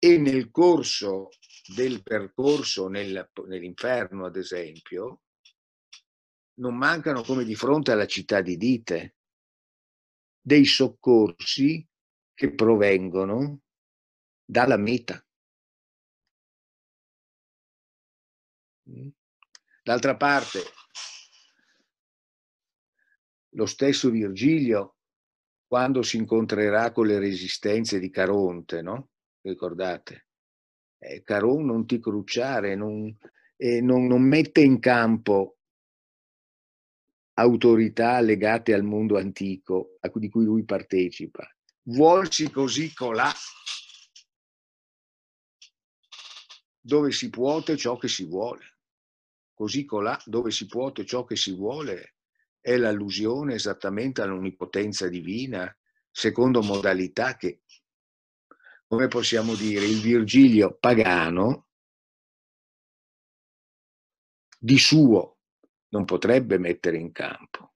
[0.00, 1.30] E nel corso
[1.74, 5.22] del percorso nel, nell'inferno, ad esempio,
[6.60, 9.17] non mancano come di fronte alla città di Dite
[10.48, 11.86] dei soccorsi
[12.32, 13.60] che provengono
[14.42, 15.22] dalla meta.
[19.82, 20.60] D'altra parte,
[23.50, 24.96] lo stesso Virgilio,
[25.66, 29.10] quando si incontrerà con le resistenze di Caronte, no?
[29.42, 30.28] Ricordate?
[30.96, 33.14] Eh, Caron non ti cruciare, non,
[33.56, 35.57] eh, non, non mette in campo
[37.38, 41.48] autorità legate al mondo antico di cui lui partecipa.
[41.84, 43.32] Vuolsi così colà,
[46.80, 48.78] dove si puote ciò che si vuole.
[49.54, 52.16] Così colà, dove si puote ciò che si vuole,
[52.60, 55.74] è l'allusione esattamente all'onnipotenza divina,
[56.10, 57.62] secondo modalità che,
[58.86, 61.68] come possiamo dire, il Virgilio pagano
[64.58, 65.37] di suo
[65.90, 67.72] non potrebbe mettere in campo.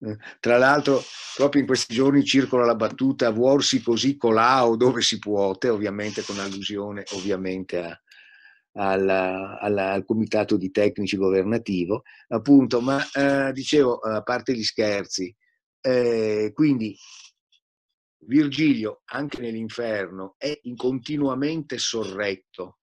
[0.00, 1.00] Eh, tra l'altro,
[1.36, 6.38] proprio in questi giorni circola la battuta vuorsi così colao dove si puote, ovviamente con
[6.38, 8.02] allusione ovviamente a,
[8.72, 15.34] alla, alla, al comitato di tecnici governativo, appunto, ma eh, dicevo, a parte gli scherzi,
[15.80, 16.96] eh, quindi
[18.26, 22.78] Virgilio, anche nell'inferno, è continuamente sorretto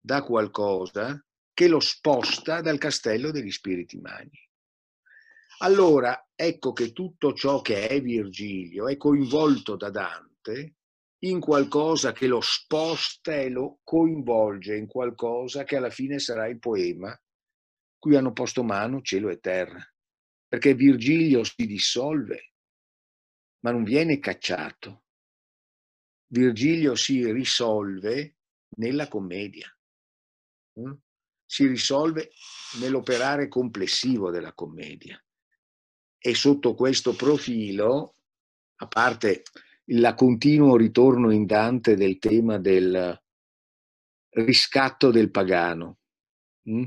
[0.00, 4.42] da qualcosa che lo sposta dal castello degli spiriti magni.
[5.58, 10.74] Allora, ecco che tutto ciò che è Virgilio è coinvolto da Dante
[11.20, 16.58] in qualcosa che lo sposta e lo coinvolge in qualcosa che alla fine sarà il
[16.58, 17.18] poema
[17.98, 19.82] cui hanno posto mano cielo e terra.
[20.46, 22.52] Perché Virgilio si dissolve,
[23.60, 25.04] ma non viene cacciato.
[26.26, 28.36] Virgilio si risolve
[28.76, 29.74] nella commedia.
[30.78, 30.92] Mm?
[31.54, 32.32] Si risolve
[32.80, 35.16] nell'operare complessivo della commedia.
[36.18, 38.16] E sotto questo profilo,
[38.80, 39.42] a parte
[39.84, 43.16] il continuo ritorno in Dante del tema del
[44.30, 45.98] riscatto del pagano.
[46.68, 46.86] Mm?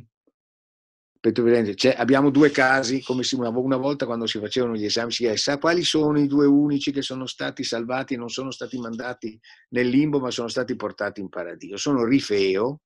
[1.76, 5.84] Cioè, abbiamo due casi, come una, volta quando si facevano gli esami si chiede quali
[5.84, 9.38] sono i due unici che sono stati salvati non sono stati mandati
[9.69, 11.77] nel limbo ma sono stati portati in paradiso.
[11.77, 12.81] Sono Rifeo,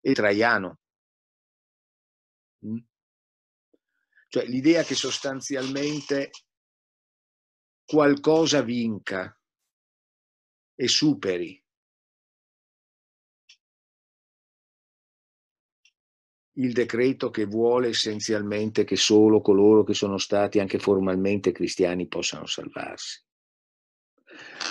[0.00, 0.78] e Traiano.
[2.66, 2.78] Mm?
[4.28, 6.30] Cioè l'idea che sostanzialmente
[7.84, 9.36] qualcosa vinca
[10.74, 11.60] e superi
[16.60, 22.46] il decreto che vuole essenzialmente che solo coloro che sono stati anche formalmente cristiani possano
[22.46, 23.22] salvarsi.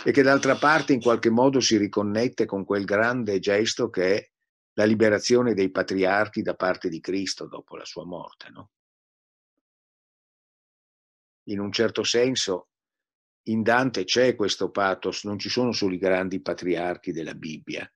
[0.06, 4.31] E che d'altra parte in qualche modo si riconnette con quel grande gesto che è
[4.73, 8.49] la liberazione dei patriarchi da parte di Cristo dopo la sua morte.
[8.49, 8.71] No?
[11.49, 12.69] In un certo senso,
[13.43, 17.91] in Dante c'è questo pathos, non ci sono solo i grandi patriarchi della Bibbia,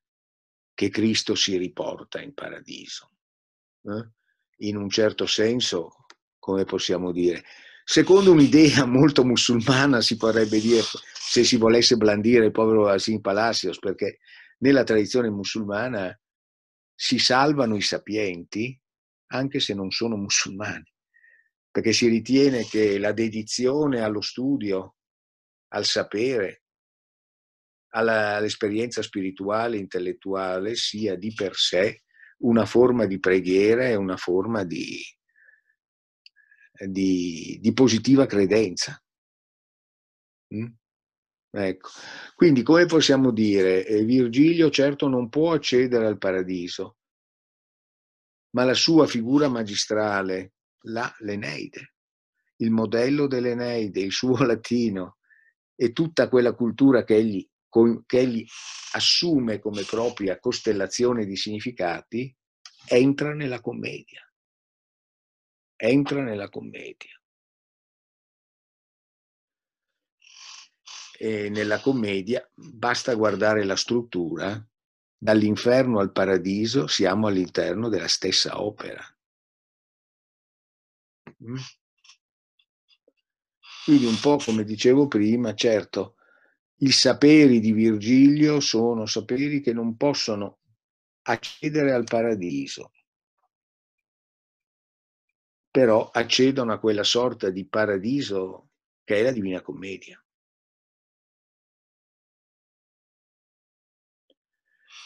[0.73, 3.11] che Cristo si riporta in paradiso.
[3.83, 4.09] Eh?
[4.65, 6.05] In un certo senso,
[6.39, 7.43] come possiamo dire,
[7.83, 13.77] secondo un'idea molto musulmana si potrebbe dire, se si volesse blandire il povero Asim Palacios,
[13.77, 14.19] perché
[14.59, 16.17] nella tradizione musulmana
[17.03, 18.80] si salvano i sapienti
[19.34, 20.89] anche se non sono musulmani,
[21.69, 24.95] perché si ritiene che la dedizione allo studio,
[25.73, 26.63] al sapere,
[27.89, 32.03] alla, all'esperienza spirituale, intellettuale, sia di per sé
[32.38, 35.03] una forma di preghiera e una forma di,
[36.88, 38.97] di, di positiva credenza.
[40.55, 40.67] Mm?
[41.55, 41.89] Ecco.
[42.34, 46.97] Quindi come possiamo dire, eh, Virgilio certo non può accedere al paradiso,
[48.55, 50.53] ma la sua figura magistrale,
[50.85, 51.93] la, l'Eneide,
[52.57, 55.17] il modello dell'Eneide, il suo latino
[55.75, 57.47] e tutta quella cultura che egli,
[58.07, 58.43] che egli
[58.93, 62.35] assume come propria costellazione di significati,
[62.88, 64.27] entra nella commedia.
[65.75, 67.22] Entra nella commedia.
[71.23, 74.61] E nella commedia basta guardare la struttura,
[75.17, 79.01] dall'inferno al paradiso siamo all'interno della stessa opera.
[81.41, 81.55] Mm?
[83.85, 86.17] Quindi un po' come dicevo prima, certo,
[86.79, 90.59] i saperi di Virgilio sono saperi che non possono
[91.21, 92.91] accedere al paradiso,
[95.71, 98.71] però accedono a quella sorta di paradiso
[99.05, 100.22] che è la Divina Commedia.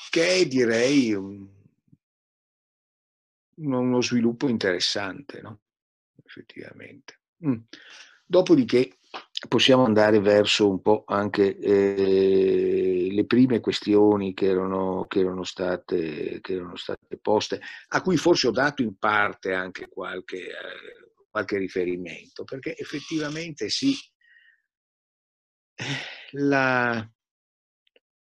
[0.09, 1.47] Che è direi un,
[3.55, 5.61] uno sviluppo interessante, no?
[6.25, 7.19] effettivamente.
[7.45, 7.59] Mm.
[8.25, 8.97] Dopodiché
[9.47, 16.39] possiamo andare verso un po' anche eh, le prime questioni che erano, che, erano state,
[16.41, 21.57] che erano, state, poste, a cui forse ho dato in parte anche qualche, eh, qualche
[21.57, 23.95] riferimento, perché effettivamente sì,
[26.31, 27.09] la,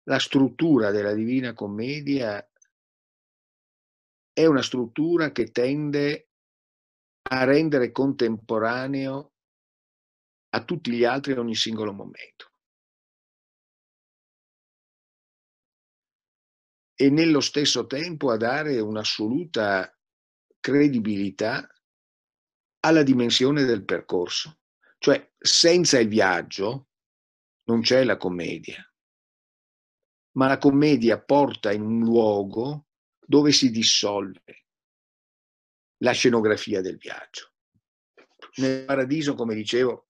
[0.04, 2.44] la struttura della Divina Commedia
[4.32, 6.30] è una struttura che tende
[7.30, 9.32] a rendere contemporaneo
[10.54, 12.50] a tutti gli altri ogni singolo momento.
[16.94, 19.96] E nello stesso tempo a dare un'assoluta
[20.60, 21.66] credibilità
[22.80, 24.60] alla dimensione del percorso.
[24.98, 26.88] Cioè, senza il viaggio
[27.64, 28.91] non c'è la commedia,
[30.32, 32.86] ma la commedia porta in un luogo
[33.18, 34.66] dove si dissolve
[35.98, 37.52] la scenografia del viaggio.
[38.56, 40.08] Nel paradiso, come dicevo,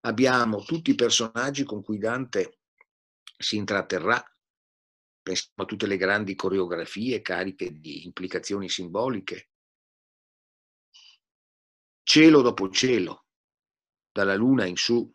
[0.00, 2.60] abbiamo tutti i personaggi con cui Dante
[3.38, 4.22] si intratterrà,
[5.22, 9.50] pensiamo a tutte le grandi coreografie cariche di implicazioni simboliche,
[12.02, 13.26] cielo dopo cielo,
[14.10, 15.14] dalla luna in su.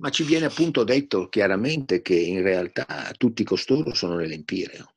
[0.00, 4.94] Ma ci viene appunto detto chiaramente che in realtà tutti costoro sono nell'Empireo.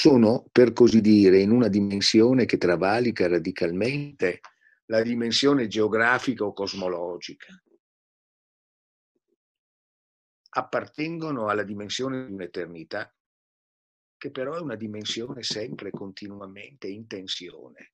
[0.00, 4.40] sono, per così dire, in una dimensione che travalica radicalmente
[4.86, 7.62] la dimensione geografica o cosmologica.
[10.52, 13.14] Appartengono alla dimensione di un'eternità,
[14.16, 17.92] che però è una dimensione sempre continuamente in tensione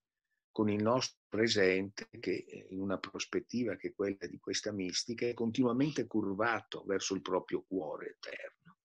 [0.53, 5.35] con il nostro presente che in una prospettiva che è quella di questa mistica è
[5.35, 8.79] continuamente curvato verso il proprio cuore eterno.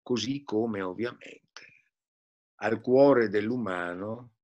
[0.00, 1.86] Così come ovviamente
[2.60, 4.34] al cuore dell'umano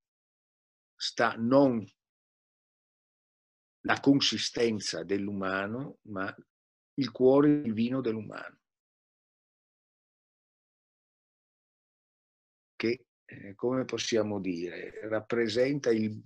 [0.96, 1.86] sta non
[3.82, 6.34] la consistenza dell'umano, ma
[6.94, 8.58] il cuore divino dell'umano,
[12.74, 16.20] che, eh, come possiamo dire, rappresenta il,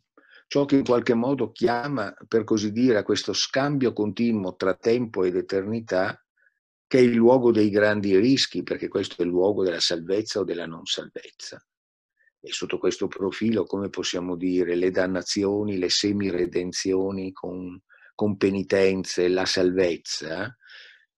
[0.48, 5.22] ciò che in qualche modo chiama, per così dire, a questo scambio continuo tra tempo
[5.24, 6.24] ed eternità,
[6.86, 10.44] che è il luogo dei grandi rischi, perché questo è il luogo della salvezza o
[10.44, 11.62] della non salvezza.
[12.40, 17.78] E sotto questo profilo, come possiamo dire, le dannazioni, le semiredenzioni con,
[18.14, 20.56] con penitenze, la salvezza,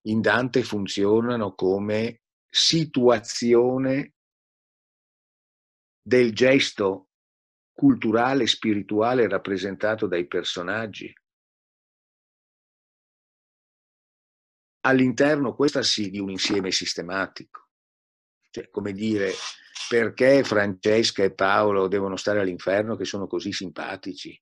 [0.07, 4.15] in Dante funzionano come situazione
[6.02, 7.10] del gesto
[7.81, 11.11] culturale e spirituale rappresentato dai personaggi.
[14.81, 17.69] All'interno, questa sì, di un insieme sistematico.
[18.51, 19.32] Cioè, come dire,
[19.89, 24.39] perché Francesca e Paolo devono stare all'inferno che sono così simpatici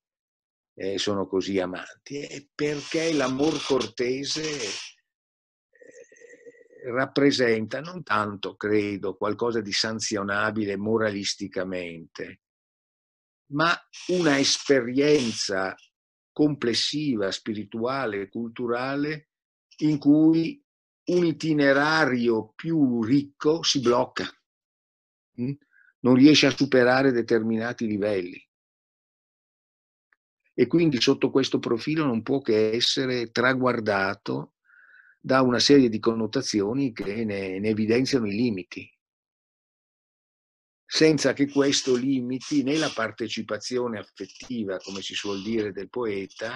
[0.74, 2.22] e sono così amanti?
[2.22, 4.90] È perché l'amor cortese eh,
[6.90, 12.40] rappresenta non tanto, credo, qualcosa di sanzionabile moralisticamente,
[13.52, 13.74] ma
[14.08, 15.74] una esperienza
[16.32, 19.30] complessiva, spirituale, culturale,
[19.78, 20.62] in cui
[21.06, 24.28] un itinerario più ricco si blocca
[26.00, 28.40] non riesce a superare determinati livelli.
[30.54, 34.54] E quindi sotto questo profilo non può che essere traguardato
[35.20, 38.97] da una serie di connotazioni che ne, ne evidenziano i limiti.
[40.90, 46.54] Senza che questo limiti né la partecipazione affettiva, come si suol dire, del poeta,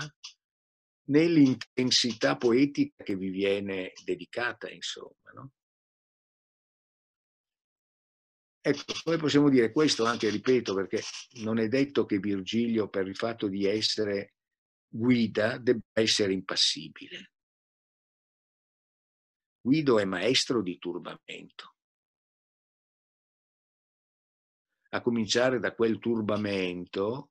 [1.08, 5.32] né l'intensità poetica che vi viene dedicata, insomma.
[5.34, 5.52] No?
[8.62, 11.02] Ecco, noi possiamo dire questo anche, ripeto, perché
[11.42, 14.36] non è detto che Virgilio, per il fatto di essere
[14.88, 17.32] guida, debba essere impassibile.
[19.60, 21.71] Guido è maestro di turbamento.
[24.94, 27.30] A cominciare da quel turbamento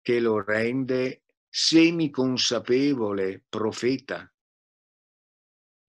[0.00, 4.30] che lo rende semiconsapevole profeta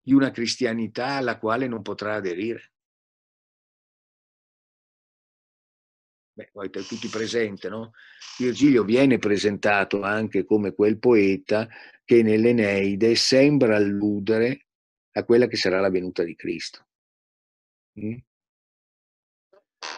[0.02, 2.72] di una cristianità alla quale non potrà aderire.
[6.32, 7.92] Beh, poi tutti presente, no?
[8.38, 11.68] Virgilio viene presentato anche come quel poeta
[12.04, 14.66] che nell'Eneide sembra alludere
[15.12, 16.86] a quella che sarà la venuta di Cristo.
[18.00, 18.16] Mm?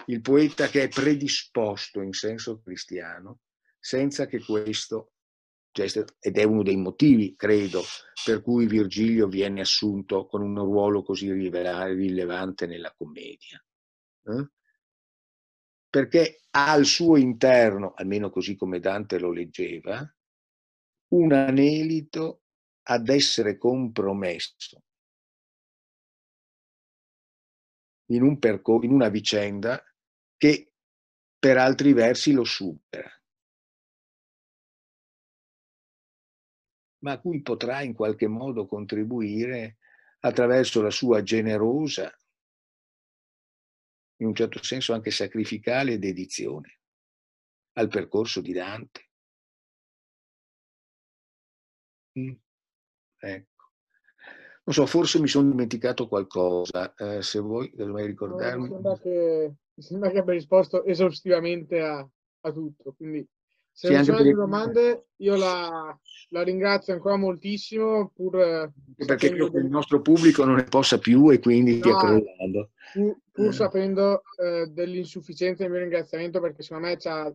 [0.07, 3.41] Il poeta che è predisposto in senso cristiano
[3.79, 5.13] senza che questo
[5.73, 7.83] cioè, ed è uno dei motivi, credo,
[8.25, 13.65] per cui Virgilio viene assunto con un ruolo così rilevante nella commedia.
[14.25, 14.51] Eh?
[15.89, 20.15] Perché ha al suo interno, almeno così come Dante lo leggeva,
[21.09, 22.43] un anelito
[22.83, 24.85] ad essere compromesso
[28.13, 29.83] in, un percor- in una vicenda
[30.37, 30.73] che
[31.39, 33.11] per altri versi lo supera.
[37.03, 39.79] ma a cui potrà in qualche modo contribuire
[40.21, 42.17] attraverso la sua generosa,
[44.21, 46.81] in un certo senso anche sacrificale dedizione
[47.73, 49.11] al percorso di Dante.
[52.19, 52.35] Mm.
[53.19, 53.52] Ecco.
[54.65, 58.69] Non so, forse mi sono dimenticato qualcosa, eh, se vuoi dovrei ricordarmi.
[58.69, 62.09] No, mi, sembra che, mi sembra che abbia risposto esaustivamente a,
[62.41, 63.27] a tutto, quindi
[63.75, 65.99] se sì, non sono altre domande, io la,
[66.29, 68.13] la, ringrazio ancora moltissimo.
[68.15, 71.97] Pur, perché credo che il nostro pubblico non ne possa più e quindi no, stia
[71.97, 72.71] crollando.
[72.93, 73.53] Pur, pur eh.
[73.53, 77.35] sapendo eh, dell'insufficienza del mio ringraziamento, perché secondo me ci ha,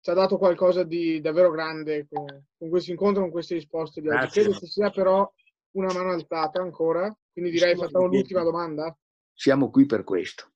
[0.00, 2.24] ci ha dato qualcosa di davvero grande con,
[2.56, 4.30] con questo incontro, con queste risposte di oggi.
[4.40, 5.30] Credo che sia però
[5.72, 8.96] una mano alzata ancora, quindi direi facciamo l'ultima domanda.
[9.32, 10.52] Siamo qui per questo.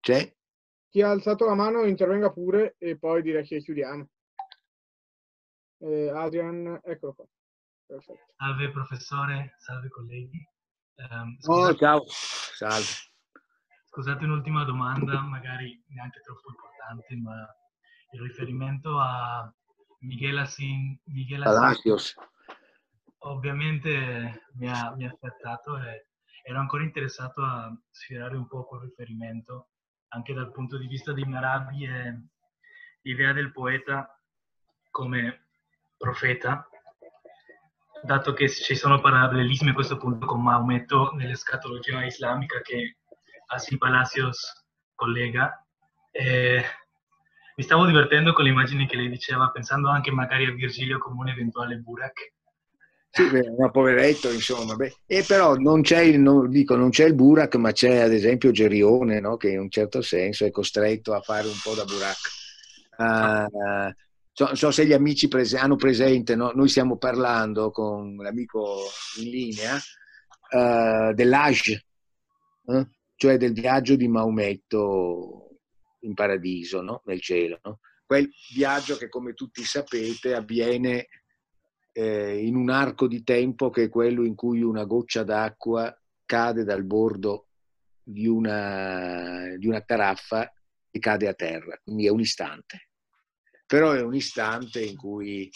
[0.00, 0.34] C'è?
[0.88, 4.08] Chi ha alzato la mano intervenga pure e poi direi che chiudiamo.
[5.82, 7.26] Eh, Adrian, eccolo qua.
[7.86, 8.32] Perfetto.
[8.36, 10.48] Salve professore, salve colleghi.
[10.96, 12.86] Um, oh, ciao, salve.
[13.86, 17.34] Scusate un'ultima domanda, magari neanche troppo importante, ma
[18.12, 19.52] il riferimento a
[20.00, 22.14] Miguel Asin, Miguel Palacios.
[23.20, 26.06] Ovviamente mi ha, mi ha affettato e
[26.42, 29.68] ero ancora interessato a sfidare un po' quel riferimento
[30.12, 32.14] anche dal punto di vista di Marabi è
[33.02, 34.18] l'idea del poeta
[34.90, 35.48] come
[35.96, 36.68] profeta,
[38.02, 42.96] dato che ci sono parallelismi a questo punto con Maometto nell'escatologia islamica che
[43.46, 45.64] Asim Palacios collega.
[46.10, 46.64] E
[47.54, 51.20] mi stavo divertendo con le immagini che lei diceva, pensando anche magari a Virgilio come
[51.20, 52.34] un eventuale Burak,
[53.12, 54.76] sì, un poveretto, insomma.
[54.76, 58.12] Beh, e però non c'è, il, non, dico, non c'è il Burak, ma c'è ad
[58.12, 59.36] esempio Gerione, no?
[59.36, 62.18] che in un certo senso è costretto a fare un po' da Burak.
[62.96, 63.92] Uh,
[64.32, 66.52] so, so se gli amici prese, hanno presente, no?
[66.54, 68.78] noi stiamo parlando con l'amico
[69.18, 69.74] in linea
[70.50, 71.68] uh, dell'Aj,
[72.66, 72.88] eh?
[73.16, 75.58] cioè del viaggio di Maometto
[76.00, 77.02] in paradiso, no?
[77.06, 77.58] nel cielo.
[78.06, 81.08] Quel viaggio che, come tutti sapete, avviene
[81.92, 85.94] eh, in un arco di tempo che è quello in cui una goccia d'acqua
[86.24, 87.46] cade dal bordo
[88.02, 90.52] di una, di una caraffa
[90.90, 92.88] e cade a terra, quindi è un istante.
[93.66, 95.48] Però è un istante in cui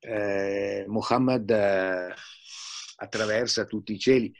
[0.00, 2.14] eh, Muhammad eh,
[2.96, 4.32] attraversa tutti i cieli.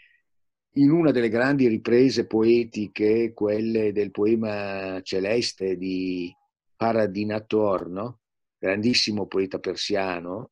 [0.74, 6.32] In una delle grandi riprese poetiche, quelle del poema celeste di
[6.76, 8.20] Paradinator, no?
[8.59, 10.50] grandissimo poeta persiano,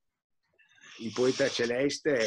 [0.99, 2.27] il poeta celeste è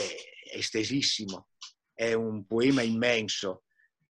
[0.55, 1.47] estesissimo,
[1.93, 3.63] è un poema immenso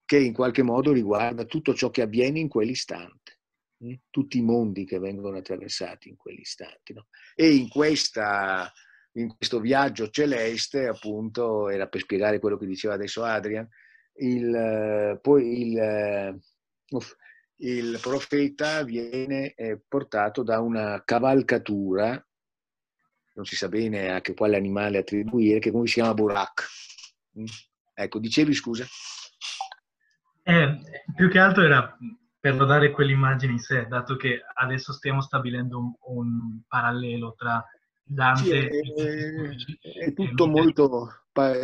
[0.06, 3.40] che in qualche modo riguarda tutto ciò che avviene in quell'istante,
[3.78, 3.94] hm?
[4.10, 6.94] tutti i mondi che vengono attraversati in quell'istante.
[6.94, 7.08] No?
[7.36, 8.72] E in, questa,
[9.14, 13.68] in questo viaggio celeste, appunto, era per spiegare quello che diceva adesso Adrian,
[14.22, 16.40] il, poi il,
[17.58, 22.24] il profeta viene eh, portato da una cavalcatura
[23.40, 26.68] non si sa bene a che quale animale attribuire, che comunque si chiama Burak.
[27.40, 27.46] Mm.
[27.94, 28.86] Ecco, dicevi scusa?
[30.44, 30.80] Eh,
[31.16, 31.98] più che altro era
[32.38, 37.64] per dare quell'immagine in sé, dato che adesso stiamo stabilendo un, un parallelo tra
[38.04, 38.70] Dante sì, è,
[39.02, 40.06] e...
[40.06, 41.08] È tutto molto,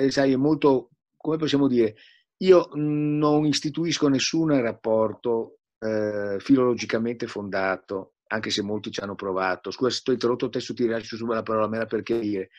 [0.09, 1.95] sai, è molto, come possiamo dire,
[2.37, 9.71] io non istituisco nessun rapporto eh, filologicamente fondato, anche se molti ci hanno provato.
[9.71, 12.49] Scusa se sto interrotto, adesso ti lascio subito la parola, ma era perché dire.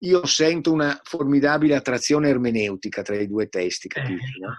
[0.00, 4.40] Io sento una formidabile attrazione ermeneutica tra i due testi, capisci?
[4.40, 4.54] No?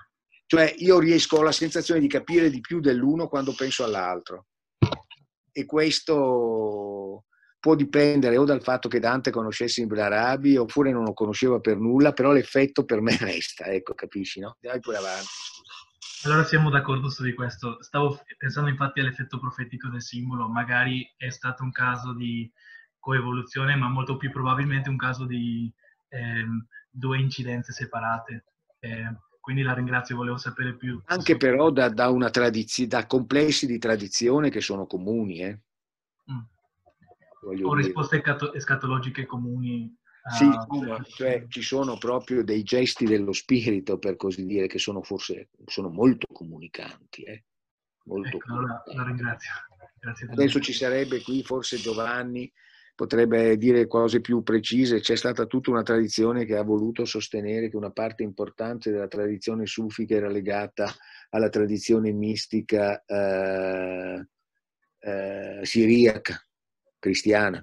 [0.47, 4.47] Cioè io riesco, ho la sensazione di capire di più dell'uno quando penso all'altro.
[5.51, 7.25] E questo
[7.59, 11.77] può dipendere o dal fatto che Dante conoscesse Ibn Arabi oppure non lo conosceva per
[11.77, 14.55] nulla, però l'effetto per me resta, ecco, capisci, no?
[14.59, 15.27] Dai pure avanti.
[16.23, 17.81] Allora siamo d'accordo su di questo.
[17.81, 22.51] Stavo pensando infatti all'effetto profetico del simbolo, magari è stato un caso di
[22.99, 25.71] coevoluzione, ma molto più probabilmente un caso di
[26.09, 28.45] ehm, due incidenze separate.
[28.79, 31.01] Eh, quindi la ringrazio, volevo sapere più.
[31.05, 35.39] Anche però da, da, una tradizione, da complessi di tradizione che sono comuni.
[35.39, 35.59] Eh?
[36.31, 37.63] Mm.
[37.63, 38.21] O risposte
[38.53, 39.95] escatologiche comuni.
[40.29, 45.01] Sì, uh, cioè, ci sono proprio dei gesti dello spirito, per così dire, che sono
[45.01, 47.23] forse sono molto comunicanti.
[47.23, 47.43] Eh?
[48.05, 48.89] Molto ecco, comunicanti.
[48.89, 49.51] Allora, la ringrazio.
[50.31, 52.51] Adesso ci sarebbe qui forse Giovanni
[52.97, 57.77] potrebbe dire cose più precise, c'è stata tutta una tradizione che ha voluto sostenere che
[57.77, 60.91] una parte importante della tradizione sufica era legata
[61.29, 64.27] alla tradizione mistica eh,
[64.97, 66.43] eh, siriaca,
[66.97, 67.61] cristiana,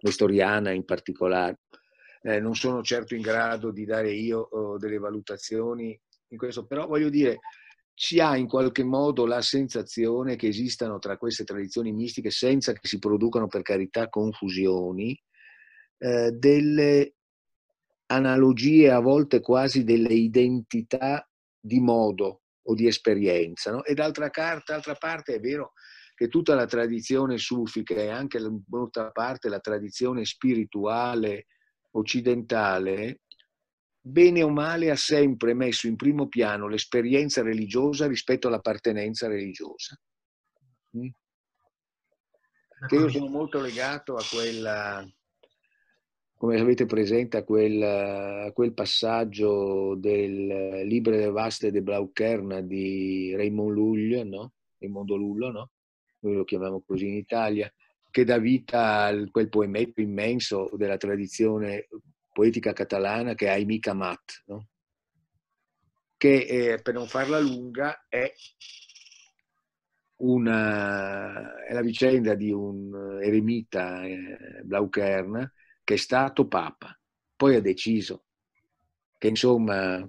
[0.00, 1.60] nestoriana in particolare.
[2.22, 6.86] Eh, non sono certo in grado di dare io oh, delle valutazioni in questo, però
[6.86, 7.40] voglio dire,
[7.94, 12.86] si ha in qualche modo la sensazione che esistano tra queste tradizioni mistiche, senza che
[12.86, 15.20] si producano per carità confusioni,
[15.98, 17.14] eh, delle
[18.06, 21.28] analogie, a volte quasi delle identità
[21.58, 23.70] di modo o di esperienza.
[23.70, 23.84] No?
[23.84, 25.72] E d'altra, carta, d'altra parte è vero
[26.14, 31.46] che tutta la tradizione sufica e anche d'altra parte la tradizione spirituale
[31.92, 33.20] occidentale
[34.00, 39.96] bene o male ha sempre messo in primo piano l'esperienza religiosa rispetto all'appartenenza religiosa.
[40.96, 41.08] Mm?
[42.86, 45.08] Che io sono molto legato a quella,
[46.34, 53.36] come avete presente, a quel, a quel passaggio del Libre de Vaste de Blaukerna di
[53.36, 54.54] Raymond Lull, no?
[54.82, 55.70] Raimondo Lullo, no?
[56.20, 57.72] Noi lo chiamiamo così in Italia,
[58.12, 61.88] che dà vita a quel poemetto immenso della tradizione
[62.32, 64.68] poetica catalana che è Aimé Camat, no?
[66.16, 68.32] che eh, per non farla lunga è,
[70.18, 75.52] una, è la vicenda di un eremita eh, Blaukern
[75.82, 76.96] che è stato papa,
[77.34, 78.26] poi ha deciso
[79.18, 80.08] che insomma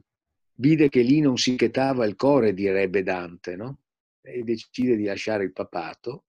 [0.55, 3.79] vide che lì non si chetava il cuore, direbbe Dante, no?
[4.21, 6.25] e decide di lasciare il papato.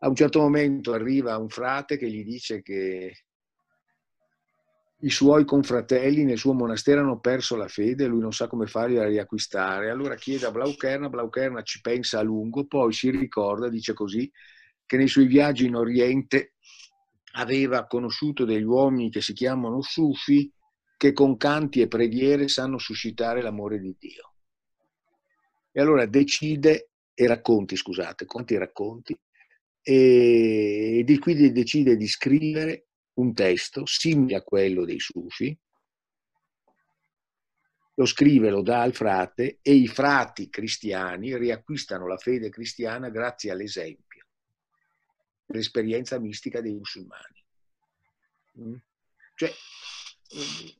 [0.00, 3.24] A un certo momento arriva un frate che gli dice che
[5.00, 8.98] i suoi confratelli nel suo monastero hanno perso la fede, lui non sa come farli
[8.98, 9.90] a riacquistare.
[9.90, 14.30] Allora chiede a Blaukerna, Blaukerna ci pensa a lungo, poi si ricorda, dice così,
[14.86, 16.54] che nei suoi viaggi in Oriente
[17.34, 20.50] aveva conosciuto degli uomini che si chiamano Sufi,
[20.96, 24.32] che con canti e preghiere sanno suscitare l'amore di Dio.
[25.70, 29.16] E allora decide, e racconti, scusate, quanti racconti,
[29.90, 35.58] e di qui decide di scrivere un testo simile a quello dei Sufi,
[37.94, 43.50] lo scrive, lo dà al frate e i frati cristiani riacquistano la fede cristiana grazie
[43.50, 44.26] all'esempio,
[45.46, 47.44] l'esperienza mistica dei musulmani.
[48.60, 48.74] Mm?
[49.36, 49.50] Cioè,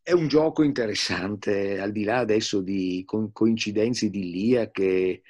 [0.02, 5.22] è un gioco interessante, al di là adesso di coincidenze idilliache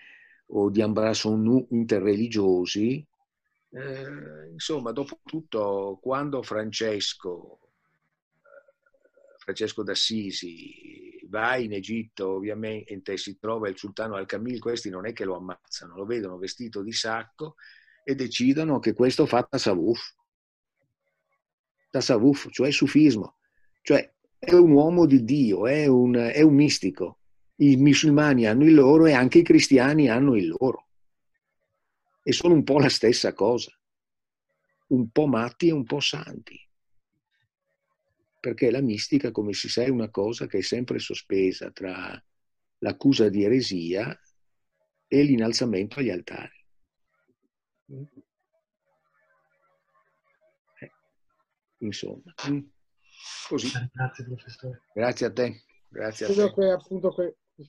[0.46, 3.06] o di ambrasson interreligiosi,
[3.70, 7.58] eh, insomma, dopo tutto, quando Francesco,
[8.36, 15.12] eh, Francesco d'Assisi va in Egitto, ovviamente si trova il sultano Al-Kamil, questi non è
[15.12, 17.56] che lo ammazzano, lo vedono vestito di sacco
[18.02, 20.16] e decidono che questo fa tasawuf.
[21.90, 23.38] Tasawuf, cioè sufismo,
[23.82, 27.18] cioè è un uomo di Dio, è un, è un mistico.
[27.56, 30.87] I musulmani hanno il loro e anche i cristiani hanno il loro
[32.28, 33.72] e sono un po' la stessa cosa,
[34.88, 36.60] un po' matti e un po' santi.
[38.38, 42.22] Perché la mistica, come si sa, è una cosa che è sempre sospesa tra
[42.80, 44.14] l'accusa di eresia
[45.06, 46.66] e l'innalzamento agli altari.
[50.80, 50.92] Eh,
[51.78, 52.58] insomma, mm.
[53.48, 53.70] così.
[53.90, 54.82] Grazie professore.
[54.92, 55.62] Grazie a te.
[55.88, 56.60] Grazie a Credo te.
[56.60, 57.14] che appunto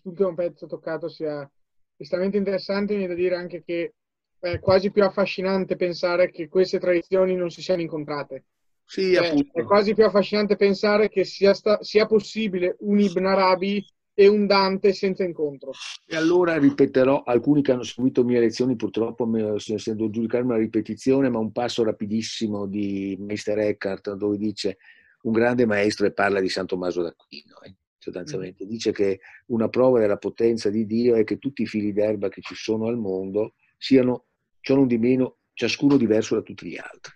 [0.03, 1.49] l'ultimo pezzo toccato sia
[1.95, 3.93] estremamente interessante, mi da dire anche che
[4.39, 8.45] è quasi più affascinante pensare che queste tradizioni non si siano incontrate.
[8.85, 13.85] Sì, cioè, è quasi più affascinante pensare che sia, sta, sia possibile un Ibn Arabi
[14.15, 15.71] e un Dante senza incontro.
[16.05, 21.39] E allora ripeterò, alcuni che hanno seguito mie lezioni purtroppo sento giudicare una ripetizione, ma
[21.39, 24.77] un passo rapidissimo di Meister Eckhart dove dice
[25.21, 27.61] un grande maestro e parla di San Tommaso d'Aquino.
[27.61, 28.67] Eh, sostanzialmente mm.
[28.67, 32.41] dice che una prova della potenza di Dio è che tutti i fili d'erba che
[32.41, 34.25] ci sono al mondo siano,
[34.61, 37.13] ciò non di meno, ciascuno diverso da tutti gli altri.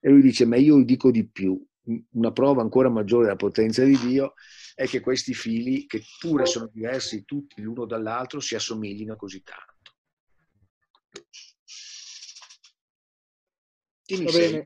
[0.00, 1.62] E lui dice, ma io dico di più,
[2.12, 4.34] una prova ancora maggiore della potenza di Dio
[4.74, 9.92] è che questi fili, che pure sono diversi tutti l'uno dall'altro, si assomiglino così tanto.
[14.02, 14.64] Ti mi bene.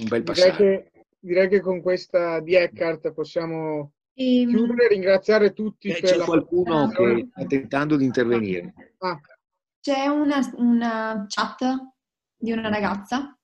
[0.00, 0.56] un bel passaggio.
[0.56, 4.42] Direi che, direi che con questa di Eckhart possiamo e...
[4.42, 5.88] Ehm, chiudere e ringraziare tutti.
[5.88, 8.74] Eh, c'è qualcuno che sta tentando di intervenire.
[8.98, 9.20] Ah.
[9.84, 11.62] C'è una, una, chat
[12.34, 13.38] di una ragazza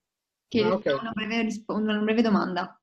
[0.48, 0.94] che ah, okay.
[0.94, 2.82] ha una breve, una breve domanda.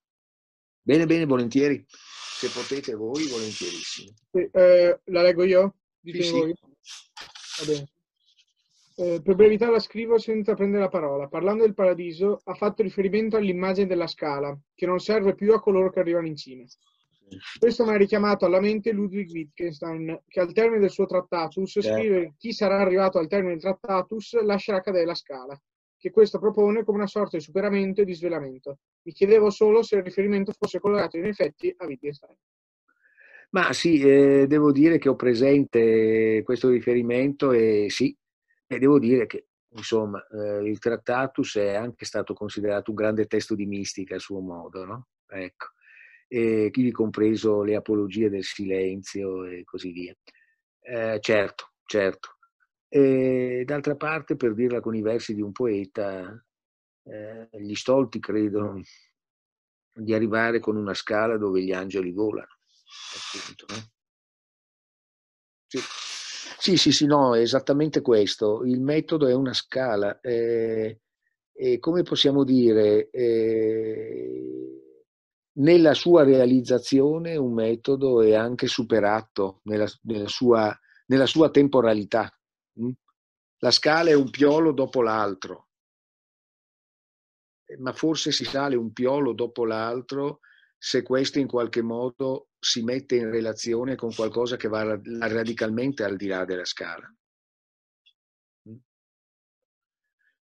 [0.79, 1.83] Bene, bene, volentieri.
[1.87, 4.11] Se potete voi, volentierissimo.
[4.29, 5.77] Sì, eh, la leggo io?
[5.99, 6.55] Dite sì, voi?
[6.79, 7.65] Sì.
[7.65, 7.87] Va bene.
[8.99, 11.27] Eh, per brevità la scrivo senza prendere la parola.
[11.27, 15.89] Parlando del paradiso, ha fatto riferimento all'immagine della scala, che non serve più a coloro
[15.89, 16.63] che arrivano in cima.
[17.59, 21.97] Questo mi ha richiamato alla mente Ludwig Wittgenstein, che al termine del suo Trattatus certo.
[21.97, 25.59] scrive chi sarà arrivato al termine del Trattatus lascerà cadere la scala
[25.97, 28.79] che questo propone come una sorta di superamento e di svelamento.
[29.01, 32.35] Mi chiedevo solo se il riferimento fosse collegato in effetti a Wittgenstein.
[33.49, 38.15] Ma sì, eh, devo dire che ho presente questo riferimento e sì,
[38.67, 43.55] e devo dire che insomma eh, il Trattatus è anche stato considerato un grande testo
[43.55, 45.07] di mistica a suo modo, no?
[45.29, 45.67] Ecco,
[46.27, 50.13] e qui compreso le apologie del silenzio e così via.
[50.81, 52.37] Eh, certo, certo,
[52.89, 56.41] e d'altra parte, per dirla con i versi di un poeta,
[57.03, 58.81] eh, gli stolti credono
[59.93, 62.55] di arrivare con una scala dove gli angeli volano.
[63.35, 63.81] Appunto, no?
[65.67, 65.79] sì.
[66.59, 68.63] sì, sì, sì, no, è esattamente questo.
[68.63, 70.19] Il metodo è una scala.
[70.21, 70.99] Eh,
[71.53, 74.86] e come possiamo dire, eh,
[75.57, 80.77] nella sua realizzazione un metodo è anche superato nella, nella, sua,
[81.07, 82.31] nella sua temporalità.
[82.81, 82.91] Mm?
[83.59, 85.69] La scala è un piolo dopo l'altro,
[87.79, 90.39] ma forse si sale un piolo dopo l'altro
[90.77, 96.15] se questo in qualche modo si mette in relazione con qualcosa che va radicalmente al
[96.15, 97.11] di là della scala.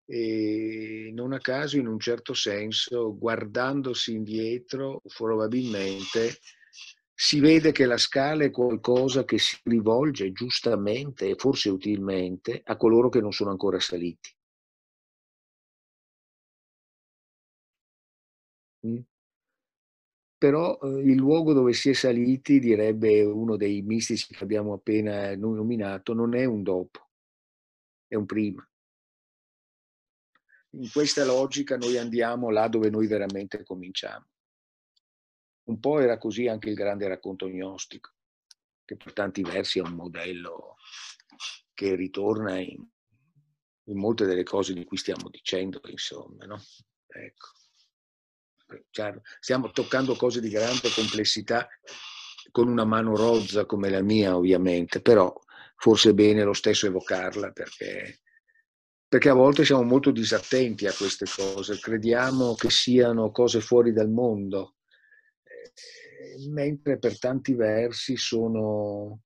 [0.07, 6.39] E non a caso, in un certo senso, guardandosi indietro, probabilmente
[7.15, 12.77] si vede che la scala è qualcosa che si rivolge giustamente e forse utilmente a
[12.77, 14.35] coloro che non sono ancora saliti.
[18.85, 19.05] Mm?
[20.39, 25.35] Però eh, il luogo dove si è saliti, direbbe uno dei mistici che abbiamo appena
[25.35, 27.09] nominato, non è un dopo,
[28.09, 28.67] è un prima.
[30.77, 34.27] In questa logica noi andiamo là dove noi veramente cominciamo.
[35.65, 38.13] Un po' era così anche il grande racconto gnostico,
[38.85, 40.77] che per tanti versi è un modello
[41.73, 42.87] che ritorna in,
[43.85, 46.61] in molte delle cose di cui stiamo dicendo, insomma, no?
[47.07, 47.49] Ecco.
[49.41, 51.69] Stiamo toccando cose di grande complessità
[52.51, 55.33] con una mano rozza come la mia, ovviamente, però
[55.77, 58.21] forse è bene lo stesso evocarla perché,
[59.15, 64.11] perché a volte siamo molto disattenti a queste cose, crediamo che siano cose fuori dal
[64.11, 64.75] mondo
[66.49, 69.21] mentre per tanti versi sono,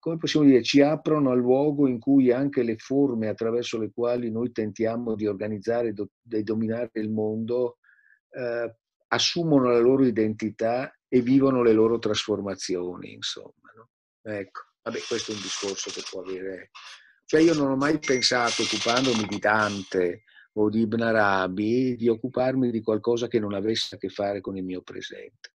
[0.00, 4.28] come possiamo dire, ci aprono al luogo in cui anche le forme attraverso le quali
[4.32, 5.94] noi tentiamo di organizzare
[6.28, 7.78] e dominare il mondo
[8.30, 8.76] eh,
[9.06, 13.70] assumono la loro identità e vivono le loro trasformazioni, insomma.
[13.76, 13.90] No?
[14.22, 16.70] Ecco, vabbè, questo è un discorso che può avere...
[17.26, 20.22] Cioè io non ho mai pensato, occupandomi di Dante,
[20.58, 24.56] o di Ibn Arabi di occuparmi di qualcosa che non avesse a che fare con
[24.56, 25.52] il mio presente.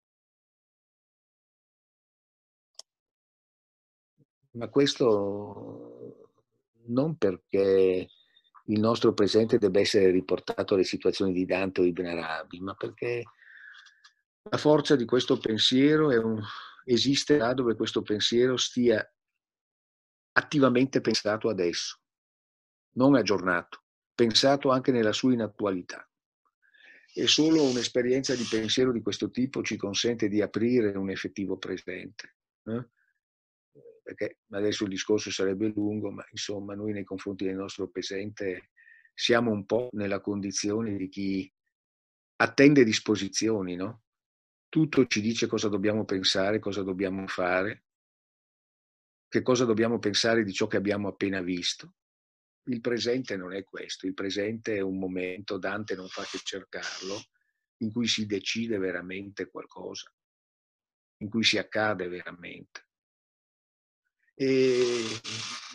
[4.51, 6.29] Ma questo
[6.87, 8.09] non perché
[8.65, 13.23] il nostro presente debba essere riportato alle situazioni di Dante o Ibn Arabi, ma perché
[14.49, 16.41] la forza di questo pensiero un,
[16.83, 19.03] esiste là dove questo pensiero stia
[20.33, 21.99] attivamente pensato adesso,
[22.93, 23.81] non aggiornato
[24.13, 26.07] pensato anche nella sua inattualità.
[27.13, 32.35] E solo un'esperienza di pensiero di questo tipo ci consente di aprire un effettivo presente.
[32.65, 32.85] Eh?
[34.03, 38.71] perché adesso il discorso sarebbe lungo, ma insomma noi nei confronti del nostro presente
[39.13, 41.53] siamo un po' nella condizione di chi
[42.37, 44.01] attende disposizioni, no?
[44.67, 47.85] Tutto ci dice cosa dobbiamo pensare, cosa dobbiamo fare,
[49.31, 51.93] che cosa dobbiamo pensare di ciò che abbiamo appena visto.
[52.63, 57.17] Il presente non è questo, il presente è un momento, Dante non fa che cercarlo,
[57.77, 60.13] in cui si decide veramente qualcosa,
[61.19, 62.87] in cui si accade veramente.
[64.33, 65.01] E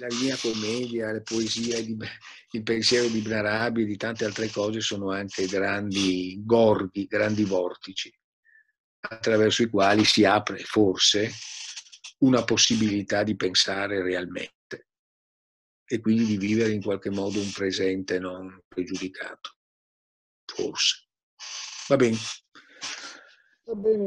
[0.00, 4.80] la mia commedia, la poesia, il pensiero di Ibn Arabi e di tante altre cose
[4.80, 8.14] sono anche grandi gorghi, grandi vortici
[9.00, 11.30] attraverso i quali si apre forse
[12.18, 14.86] una possibilità di pensare realmente
[15.88, 19.56] e quindi di vivere in qualche modo un presente non pregiudicato.
[20.44, 21.06] Forse.
[21.88, 22.16] Va bene.
[23.64, 24.06] Va bene.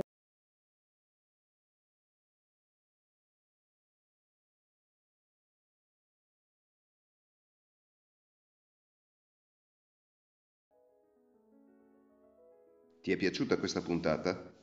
[13.02, 14.59] Ti è piaciuta questa puntata?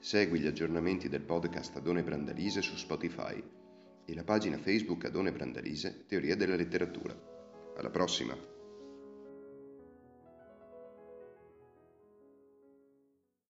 [0.00, 3.42] Segui gli aggiornamenti del podcast Adone Brandalise su Spotify
[4.04, 7.14] e la pagina Facebook Adone Brandalise Teoria della letteratura.
[7.76, 8.57] Alla prossima!